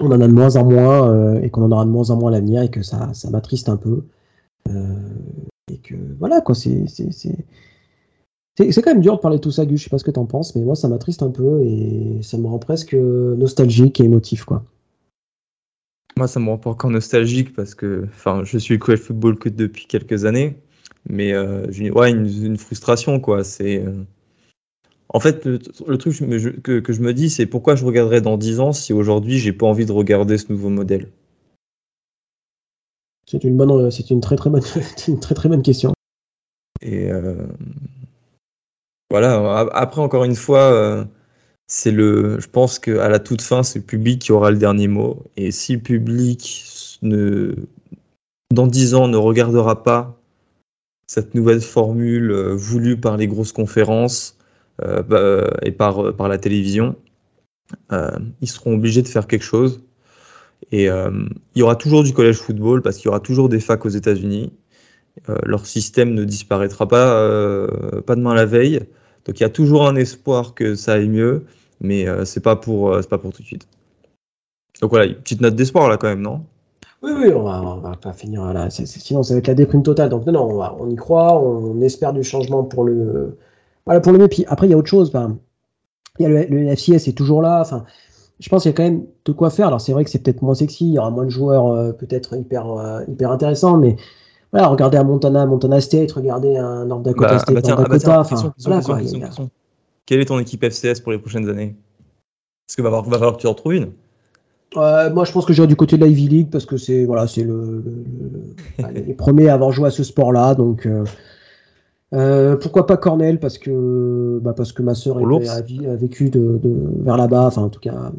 on 0.00 0.06
en 0.06 0.20
a 0.20 0.28
de 0.28 0.32
moins 0.32 0.56
en 0.56 0.64
moins 0.64 1.10
euh, 1.10 1.40
et 1.42 1.50
qu'on 1.50 1.62
en 1.62 1.72
aura 1.72 1.84
de 1.84 1.90
moins 1.90 2.10
en 2.10 2.16
moins 2.16 2.30
à 2.30 2.34
l'avenir 2.34 2.62
et 2.62 2.70
que 2.70 2.82
ça 2.82 3.12
ça 3.14 3.30
m'attriste 3.30 3.68
un 3.68 3.76
peu 3.76 4.04
et 5.72 5.78
que 5.78 5.94
voilà 6.18 6.40
quoi 6.40 6.54
c'est 6.54 6.86
c'est 8.56 8.82
quand 8.82 8.92
même 8.92 9.02
dur 9.02 9.16
de 9.16 9.20
parler 9.20 9.36
de 9.36 9.42
tout 9.42 9.50
ça, 9.50 9.66
Gus. 9.66 9.80
Je 9.80 9.84
sais 9.84 9.90
pas 9.90 9.98
ce 9.98 10.04
que 10.04 10.10
t'en 10.10 10.24
penses, 10.24 10.54
mais 10.54 10.62
moi, 10.62 10.74
ça 10.74 10.88
m'attriste 10.88 11.22
un 11.22 11.30
peu 11.30 11.62
et 11.62 12.20
ça 12.22 12.38
me 12.38 12.46
rend 12.46 12.58
presque 12.58 12.94
nostalgique 12.94 14.00
et 14.00 14.04
émotif, 14.04 14.44
quoi. 14.44 14.64
Moi, 16.16 16.26
ça 16.26 16.40
me 16.40 16.48
rend 16.48 16.56
pas 16.56 16.70
encore 16.70 16.90
nostalgique 16.90 17.54
parce 17.54 17.74
que, 17.74 18.06
je 18.44 18.58
suis 18.58 18.78
le 18.78 18.96
football 18.96 19.38
que 19.38 19.50
depuis 19.50 19.86
quelques 19.86 20.24
années, 20.24 20.56
mais 21.06 21.34
euh, 21.34 21.66
ouais, 21.94 22.10
une, 22.10 22.56
frustration, 22.56 23.20
quoi. 23.20 23.44
C'est, 23.44 23.84
euh, 23.84 23.92
en 25.08 25.20
fait, 25.20 25.44
le, 25.44 25.58
truc 25.58 26.16
que, 26.62 26.80
que, 26.80 26.92
je 26.92 27.00
me 27.00 27.14
dis, 27.14 27.30
c'est 27.30 27.46
pourquoi 27.46 27.76
je 27.76 27.84
regarderai 27.84 28.20
dans 28.20 28.36
10 28.36 28.60
ans 28.60 28.72
si 28.72 28.92
aujourd'hui 28.92 29.38
j'ai 29.38 29.52
pas 29.52 29.66
envie 29.66 29.86
de 29.86 29.92
regarder 29.92 30.36
ce 30.36 30.50
nouveau 30.50 30.68
modèle? 30.68 31.08
C'est 33.28 33.42
une 33.44 33.56
bonne, 33.56 33.90
c'est 33.90 34.10
une 34.10 34.20
très 34.20 34.36
très 34.36 34.50
bonne, 34.50 34.62
une 35.08 35.20
très 35.20 35.34
très 35.34 35.48
bonne 35.48 35.62
question. 35.62 35.92
Et 36.82 37.10
euh, 37.10 37.46
voilà. 39.10 39.68
Après, 39.72 40.00
encore 40.00 40.24
une 40.24 40.36
fois, 40.36 40.72
euh, 40.72 41.04
c'est 41.66 41.90
le. 41.90 42.38
Je 42.40 42.48
pense 42.48 42.78
qu'à 42.78 43.08
la 43.08 43.18
toute 43.18 43.42
fin, 43.42 43.62
c'est 43.62 43.80
le 43.80 43.84
public 43.84 44.20
qui 44.20 44.32
aura 44.32 44.50
le 44.50 44.58
dernier 44.58 44.88
mot. 44.88 45.24
Et 45.36 45.50
si 45.50 45.74
le 45.74 45.80
public 45.80 46.98
ne, 47.02 47.54
dans 48.52 48.66
dix 48.66 48.94
ans, 48.94 49.08
ne 49.08 49.16
regardera 49.16 49.82
pas 49.82 50.20
cette 51.06 51.34
nouvelle 51.34 51.60
formule 51.60 52.30
euh, 52.32 52.54
voulue 52.54 52.98
par 52.98 53.16
les 53.16 53.28
grosses 53.28 53.52
conférences 53.52 54.35
euh, 54.82 55.02
bah, 55.02 55.50
et 55.62 55.72
par, 55.72 56.14
par 56.14 56.28
la 56.28 56.38
télévision, 56.38 56.96
ils 57.90 58.48
seront 58.48 58.74
obligés 58.74 59.02
de 59.02 59.08
faire 59.08 59.26
quelque 59.26 59.44
chose. 59.44 59.82
Et 60.72 60.84
il 60.86 61.58
y 61.58 61.62
aura 61.62 61.76
toujours 61.76 62.02
du 62.04 62.12
collège 62.12 62.36
football 62.36 62.82
parce 62.82 62.96
qu'il 62.96 63.06
y 63.06 63.08
aura 63.08 63.20
toujours 63.20 63.48
des 63.48 63.60
facs 63.60 63.84
aux 63.84 63.90
États-Unis. 63.90 64.52
Euh, 65.28 65.36
leur 65.44 65.66
système 65.66 66.12
ne 66.14 66.24
disparaîtra 66.24 66.86
pas, 66.86 67.18
euh, 67.18 68.02
pas 68.02 68.16
demain 68.16 68.34
la 68.34 68.44
veille. 68.44 68.80
Donc 69.24 69.40
il 69.40 69.42
y 69.42 69.46
a 69.46 69.50
toujours 69.50 69.86
un 69.86 69.96
espoir 69.96 70.54
que 70.54 70.74
ça 70.74 70.94
aille 70.94 71.08
mieux, 71.08 71.44
mais 71.80 72.06
euh, 72.06 72.24
c'est 72.24 72.40
pas 72.40 72.56
pour 72.56 72.96
pas 73.08 73.18
pour 73.18 73.32
tout 73.32 73.42
de 73.42 73.46
suite. 73.46 73.66
Donc 74.80 74.90
voilà, 74.90 75.06
une 75.06 75.14
petite 75.14 75.40
note 75.40 75.54
d'espoir 75.54 75.88
là 75.88 75.96
quand 75.96 76.08
même, 76.08 76.20
non? 76.20 76.44
Oui, 77.02 77.12
oui, 77.16 77.32
on 77.32 77.42
va, 77.42 77.60
va 77.82 77.96
pas 77.96 78.12
finir 78.12 78.52
là. 78.52 78.68
sinon, 78.70 79.22
ça 79.22 79.34
va 79.34 79.38
être 79.38 79.48
la 79.48 79.54
déprime 79.54 79.82
totale. 79.82 80.10
Donc 80.10 80.26
non, 80.26 80.32
non, 80.32 80.60
on, 80.60 80.84
on 80.84 80.90
y 80.90 80.96
croit, 80.96 81.40
on 81.40 81.80
espère 81.80 82.12
du 82.12 82.22
changement 82.22 82.62
pour 82.64 82.84
le, 82.84 83.38
voilà, 83.86 84.00
pour 84.00 84.12
le 84.12 84.18
mieux. 84.18 84.28
Puis 84.28 84.44
après, 84.48 84.66
il 84.66 84.70
y 84.70 84.74
a 84.74 84.76
autre 84.76 84.88
chose. 84.88 85.12
il 86.18 86.22
y 86.22 86.26
a 86.26 86.28
le, 86.28 86.44
le 86.44 86.74
FCS 86.74 87.08
est 87.08 87.16
toujours 87.16 87.40
là. 87.40 87.60
Enfin, 87.60 87.84
je 88.40 88.48
pense 88.48 88.62
qu'il 88.62 88.70
y 88.70 88.74
a 88.74 88.76
quand 88.76 88.82
même 88.82 89.06
de 89.24 89.32
quoi 89.32 89.50
faire. 89.50 89.68
Alors 89.68 89.80
c'est 89.80 89.92
vrai 89.92 90.04
que 90.04 90.10
c'est 90.10 90.18
peut-être 90.18 90.42
moins 90.42 90.54
sexy, 90.54 90.86
il 90.86 90.92
y 90.92 90.98
aura 90.98 91.10
moins 91.10 91.24
de 91.24 91.30
joueurs 91.30 91.96
peut-être 91.96 92.36
hyper, 92.36 92.66
hyper 93.08 93.30
intéressants, 93.30 93.78
mais 93.78 93.96
voilà, 94.52 94.68
regardez 94.68 94.96
à 94.96 95.04
Montana, 95.04 95.46
Montana 95.46 95.80
State, 95.80 96.12
regardez 96.12 96.56
un 96.56 96.86
North 96.86 97.02
Dakota 97.02 97.28
bah, 97.28 97.38
State, 97.38 97.54
bah 97.54 97.68
North 97.68 97.90
Dakota. 97.90 98.20
enfin, 98.20 99.48
Quelle 100.04 100.20
est 100.20 100.26
ton 100.26 100.38
équipe 100.38 100.64
FCS 100.64 101.00
pour 101.02 101.12
les 101.12 101.18
prochaines 101.18 101.48
années? 101.48 101.76
Est-ce 102.68 102.76
qu'il 102.76 102.84
va, 102.84 102.90
va, 102.90 103.02
falloir 103.02 103.36
que 103.36 103.40
tu 103.40 103.46
en 103.46 103.54
trouves 103.54 103.74
une 103.74 103.92
moi, 104.74 105.24
je 105.24 105.32
pense 105.32 105.46
que 105.46 105.54
j'irai 105.54 105.66
du 105.66 105.76
côté 105.76 105.96
de 105.96 106.02
la 106.02 106.08
Ivy 106.08 106.28
League 106.28 106.48
parce 106.50 106.66
que 106.66 106.76
c'est 106.76 107.06
voilà, 107.06 107.26
c'est 107.26 107.44
le, 107.44 107.82
les 108.94 109.14
premiers 109.14 109.48
à 109.48 109.54
avoir 109.54 109.72
joué 109.72 109.86
à 109.86 109.90
ce 109.90 110.02
sport-là. 110.02 110.54
Donc, 110.54 110.86
euh, 112.14 112.56
pourquoi 112.56 112.86
pas 112.86 112.96
Cornell 112.96 113.40
parce 113.40 113.58
que 113.58 114.38
bah, 114.42 114.54
parce 114.54 114.72
que 114.72 114.82
ma 114.82 114.94
sœur 114.94 115.18
a, 115.18 115.60
vécu 115.96 116.30
de, 116.30 116.60
vers 117.02 117.16
là-bas, 117.16 117.46
enfin 117.46 117.62
en 117.62 117.68
tout 117.68 117.80
cas 117.80 118.12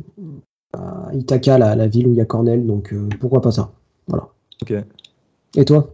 à 0.74 1.10
Ithaca, 1.14 1.58
la, 1.58 1.76
la, 1.76 1.88
ville 1.88 2.08
où 2.08 2.12
il 2.12 2.18
y 2.18 2.22
a 2.22 2.26
Cornell. 2.26 2.66
Donc, 2.66 2.94
euh, 2.94 3.08
pourquoi 3.20 3.42
pas 3.42 3.52
ça 3.52 3.72
Voilà. 4.08 4.28
Ok. 4.62 4.74
Et 5.56 5.66
toi? 5.66 5.94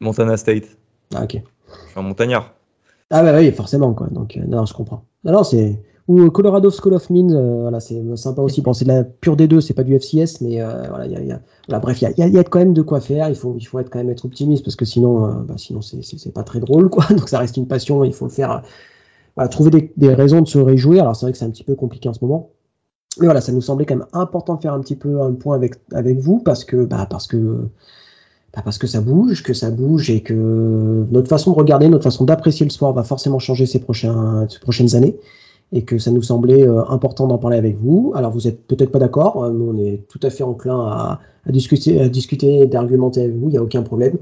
Montana 0.00 0.36
State. 0.36 0.76
Ah, 1.14 1.24
ok. 1.24 1.34
Je 1.34 1.90
suis 1.90 1.98
un 1.98 2.02
montagnard. 2.02 2.54
Ah, 3.10 3.22
bah 3.22 3.36
oui, 3.38 3.50
forcément, 3.52 3.94
quoi. 3.94 4.08
Donc, 4.08 4.36
euh, 4.36 4.44
non, 4.46 4.66
je 4.66 4.74
comprends. 4.74 5.04
Alors, 5.24 5.46
c'est. 5.46 5.80
Ou 6.08 6.30
Colorado 6.30 6.70
School 6.70 6.94
of 6.94 7.10
Mines, 7.10 7.34
euh, 7.34 7.60
voilà, 7.62 7.80
c'est 7.80 8.02
sympa 8.16 8.40
aussi. 8.40 8.62
Bon, 8.62 8.72
c'est 8.72 8.86
de 8.86 8.90
la 8.90 9.04
pure 9.04 9.36
des 9.36 9.46
deux, 9.46 9.60
c'est 9.60 9.74
pas 9.74 9.84
du 9.84 9.94
FCS, 9.94 10.40
mais 10.40 10.60
euh, 10.62 10.88
voilà, 10.88 11.06
y 11.06 11.10
y 11.10 11.32
a, 11.32 11.40
voilà, 11.68 11.80
bref, 11.80 12.00
il 12.00 12.14
y 12.16 12.38
a, 12.38 12.44
quand 12.44 12.58
même 12.60 12.72
de 12.72 12.80
quoi 12.80 13.00
faire. 13.00 13.28
Il 13.28 13.34
faut, 13.34 13.54
il 13.58 13.64
faut 13.64 13.78
être 13.78 13.90
quand 13.90 13.98
même 13.98 14.08
être 14.08 14.24
optimiste 14.24 14.64
parce 14.64 14.74
que 14.74 14.86
sinon, 14.86 15.44
bah, 15.44 15.54
sinon 15.58 15.82
c'est 15.82 16.32
pas 16.32 16.44
très 16.44 16.60
drôle, 16.60 16.88
quoi. 16.88 17.04
Donc, 17.10 17.28
ça 17.28 17.38
reste 17.38 17.58
une 17.58 17.66
passion, 17.68 18.04
il 18.04 18.14
faut 18.14 18.24
le 18.24 18.30
faire. 18.30 18.62
Voilà, 19.36 19.48
trouver 19.48 19.70
des, 19.70 19.92
des, 19.98 20.14
raisons 20.14 20.40
de 20.40 20.48
se 20.48 20.58
réjouir. 20.58 21.02
Alors, 21.02 21.14
c'est 21.14 21.26
vrai 21.26 21.32
que 21.32 21.38
c'est 21.38 21.44
un 21.44 21.50
petit 21.50 21.62
peu 21.64 21.74
compliqué 21.74 22.08
en 22.08 22.14
ce 22.14 22.24
moment. 22.24 22.50
Mais 23.20 23.26
voilà, 23.26 23.42
ça 23.42 23.52
nous 23.52 23.60
semblait 23.60 23.84
quand 23.84 23.96
même 23.96 24.06
important 24.14 24.54
de 24.54 24.62
faire 24.62 24.72
un 24.72 24.80
petit 24.80 24.96
peu 24.96 25.20
un 25.20 25.32
point 25.34 25.56
avec, 25.56 25.74
avec 25.92 26.18
vous 26.18 26.38
parce 26.38 26.64
que, 26.64 26.84
bah, 26.84 27.06
parce 27.08 27.26
que 27.26 27.68
bah, 28.54 28.62
parce 28.64 28.78
que 28.78 28.86
ça 28.86 29.02
bouge, 29.02 29.42
que 29.42 29.52
ça 29.52 29.70
bouge 29.70 30.08
et 30.08 30.22
que 30.22 31.04
notre 31.10 31.28
façon 31.28 31.50
de 31.52 31.56
regarder, 31.56 31.88
notre 31.88 32.04
façon 32.04 32.24
d'apprécier 32.24 32.64
le 32.64 32.70
sport 32.70 32.94
va 32.94 33.02
forcément 33.02 33.38
changer 33.38 33.66
ces, 33.66 33.78
prochains, 33.78 34.46
ces 34.48 34.58
prochaines 34.60 34.94
années 34.94 35.18
et 35.72 35.82
que 35.82 35.98
ça 35.98 36.10
nous 36.10 36.22
semblait 36.22 36.66
euh, 36.66 36.84
important 36.88 37.26
d'en 37.26 37.38
parler 37.38 37.56
avec 37.56 37.76
vous. 37.78 38.12
Alors 38.14 38.32
vous 38.32 38.48
êtes 38.48 38.66
peut-être 38.66 38.90
pas 38.90 38.98
d'accord, 38.98 39.44
hein, 39.44 39.50
nous 39.50 39.72
on 39.74 39.78
est 39.78 40.02
tout 40.08 40.20
à 40.22 40.30
fait 40.30 40.44
enclin 40.44 40.80
à, 40.80 41.20
discuter, 41.46 42.00
à 42.00 42.08
discuter, 42.08 42.66
d'argumenter 42.66 43.22
avec 43.22 43.36
vous, 43.36 43.48
il 43.48 43.52
n'y 43.52 43.58
a 43.58 43.62
aucun 43.62 43.82
problème. 43.82 44.16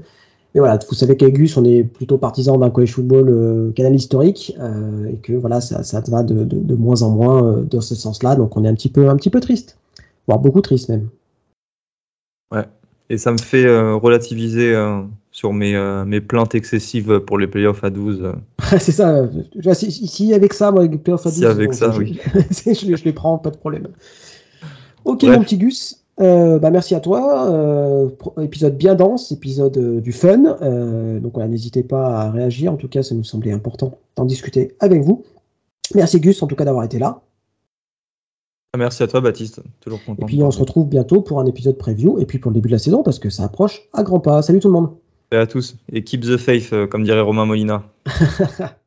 Mais 0.53 0.61
voilà, 0.61 0.79
vous 0.89 0.95
savez 0.95 1.17
qu'Agus, 1.17 1.57
on 1.57 1.65
est 1.65 1.83
plutôt 1.83 2.17
partisan 2.17 2.57
d'un 2.57 2.69
college 2.69 2.93
football 2.93 3.29
euh, 3.29 3.71
canal 3.73 3.93
historique 3.93 4.55
euh, 4.59 5.07
et 5.07 5.17
que 5.17 5.33
voilà, 5.33 5.61
ça, 5.61 6.01
va 6.07 6.23
de, 6.23 6.75
moins 6.75 7.01
en 7.01 7.11
moins 7.11 7.43
euh, 7.43 7.61
dans 7.63 7.81
ce 7.81 7.95
sens-là. 7.95 8.35
Donc 8.35 8.57
on 8.57 8.63
est 8.63 8.67
un 8.67 8.73
petit 8.73 8.89
peu, 8.89 9.09
un 9.09 9.15
petit 9.17 9.29
peu 9.29 9.39
triste, 9.39 9.77
voire 10.25 10.39
beaucoup 10.39 10.61
triste 10.61 10.89
même. 10.89 11.09
Ouais, 12.53 12.65
et 13.09 13.17
ça 13.17 13.31
me 13.31 13.37
fait 13.37 13.65
euh, 13.65 13.95
relativiser 13.95 14.73
euh, 14.73 15.01
sur 15.37 15.53
mes, 15.53 15.75
euh, 15.75 16.03
mes 16.03 16.19
plaintes 16.19 16.55
excessives 16.55 17.19
pour 17.19 17.37
les 17.37 17.45
playoffs 17.45 17.83
à 17.83 17.91
12. 17.91 18.33
c'est 18.79 18.91
ça. 18.91 19.29
Si, 19.73 20.33
avec 20.33 20.51
ça, 20.51 20.71
moi, 20.71 20.87
les 20.87 20.97
playoffs 20.97 21.27
à 21.27 21.29
12, 21.29 21.37
si 21.37 21.45
avec 21.45 21.75
ça, 21.75 21.91
je, 21.91 21.99
oui. 21.99 22.19
je, 22.49 23.03
les 23.05 23.13
prends, 23.13 23.37
pas 23.37 23.51
de 23.51 23.57
problème. 23.57 23.89
Ok, 25.05 25.21
mon 25.25 25.41
petit 25.41 25.59
Gus. 25.59 26.03
bah, 26.17 26.71
merci 26.71 26.95
à 26.95 27.01
toi. 27.01 28.09
épisode 28.41 28.77
bien 28.77 28.95
dense, 28.95 29.31
épisode 29.31 30.01
du 30.01 30.11
fun. 30.11 30.39
donc 31.21 31.33
voilà, 31.35 31.47
n'hésitez 31.47 31.83
pas 31.83 32.21
à 32.21 32.31
réagir. 32.31 32.73
En 32.73 32.77
tout 32.77 32.87
cas, 32.87 33.03
ça 33.03 33.13
nous 33.13 33.23
semblait 33.23 33.51
important 33.51 33.99
d'en 34.15 34.25
discuter 34.25 34.75
avec 34.79 35.03
vous. 35.03 35.23
Merci 35.93 36.19
Gus, 36.19 36.41
en 36.41 36.47
tout 36.47 36.55
cas, 36.55 36.65
d'avoir 36.65 36.83
été 36.83 36.97
là. 36.97 37.21
Merci 38.75 39.03
à 39.03 39.07
toi, 39.07 39.21
Baptiste. 39.21 39.61
Toujours 39.81 40.03
content. 40.03 40.23
Et 40.23 40.25
puis, 40.25 40.41
on 40.41 40.49
se 40.49 40.59
retrouve 40.59 40.89
bientôt 40.89 41.21
pour 41.21 41.39
un 41.39 41.45
épisode 41.45 41.77
preview 41.77 42.17
et 42.17 42.25
puis 42.25 42.39
pour 42.39 42.49
le 42.49 42.55
début 42.55 42.69
de 42.69 42.73
la 42.73 42.79
saison 42.79 43.03
parce 43.03 43.19
que 43.19 43.29
ça 43.29 43.43
approche 43.43 43.83
à 43.93 44.01
grands 44.01 44.19
pas. 44.19 44.41
Salut 44.41 44.59
tout 44.59 44.69
le 44.69 44.73
monde. 44.73 44.89
À 45.31 45.45
tous. 45.45 45.75
Et 45.91 46.03
keep 46.03 46.21
the 46.21 46.37
faith, 46.37 46.71
euh, 46.71 46.87
comme 46.87 47.03
dirait 47.03 47.19
Romain 47.21 47.45
Molina. 47.45 47.83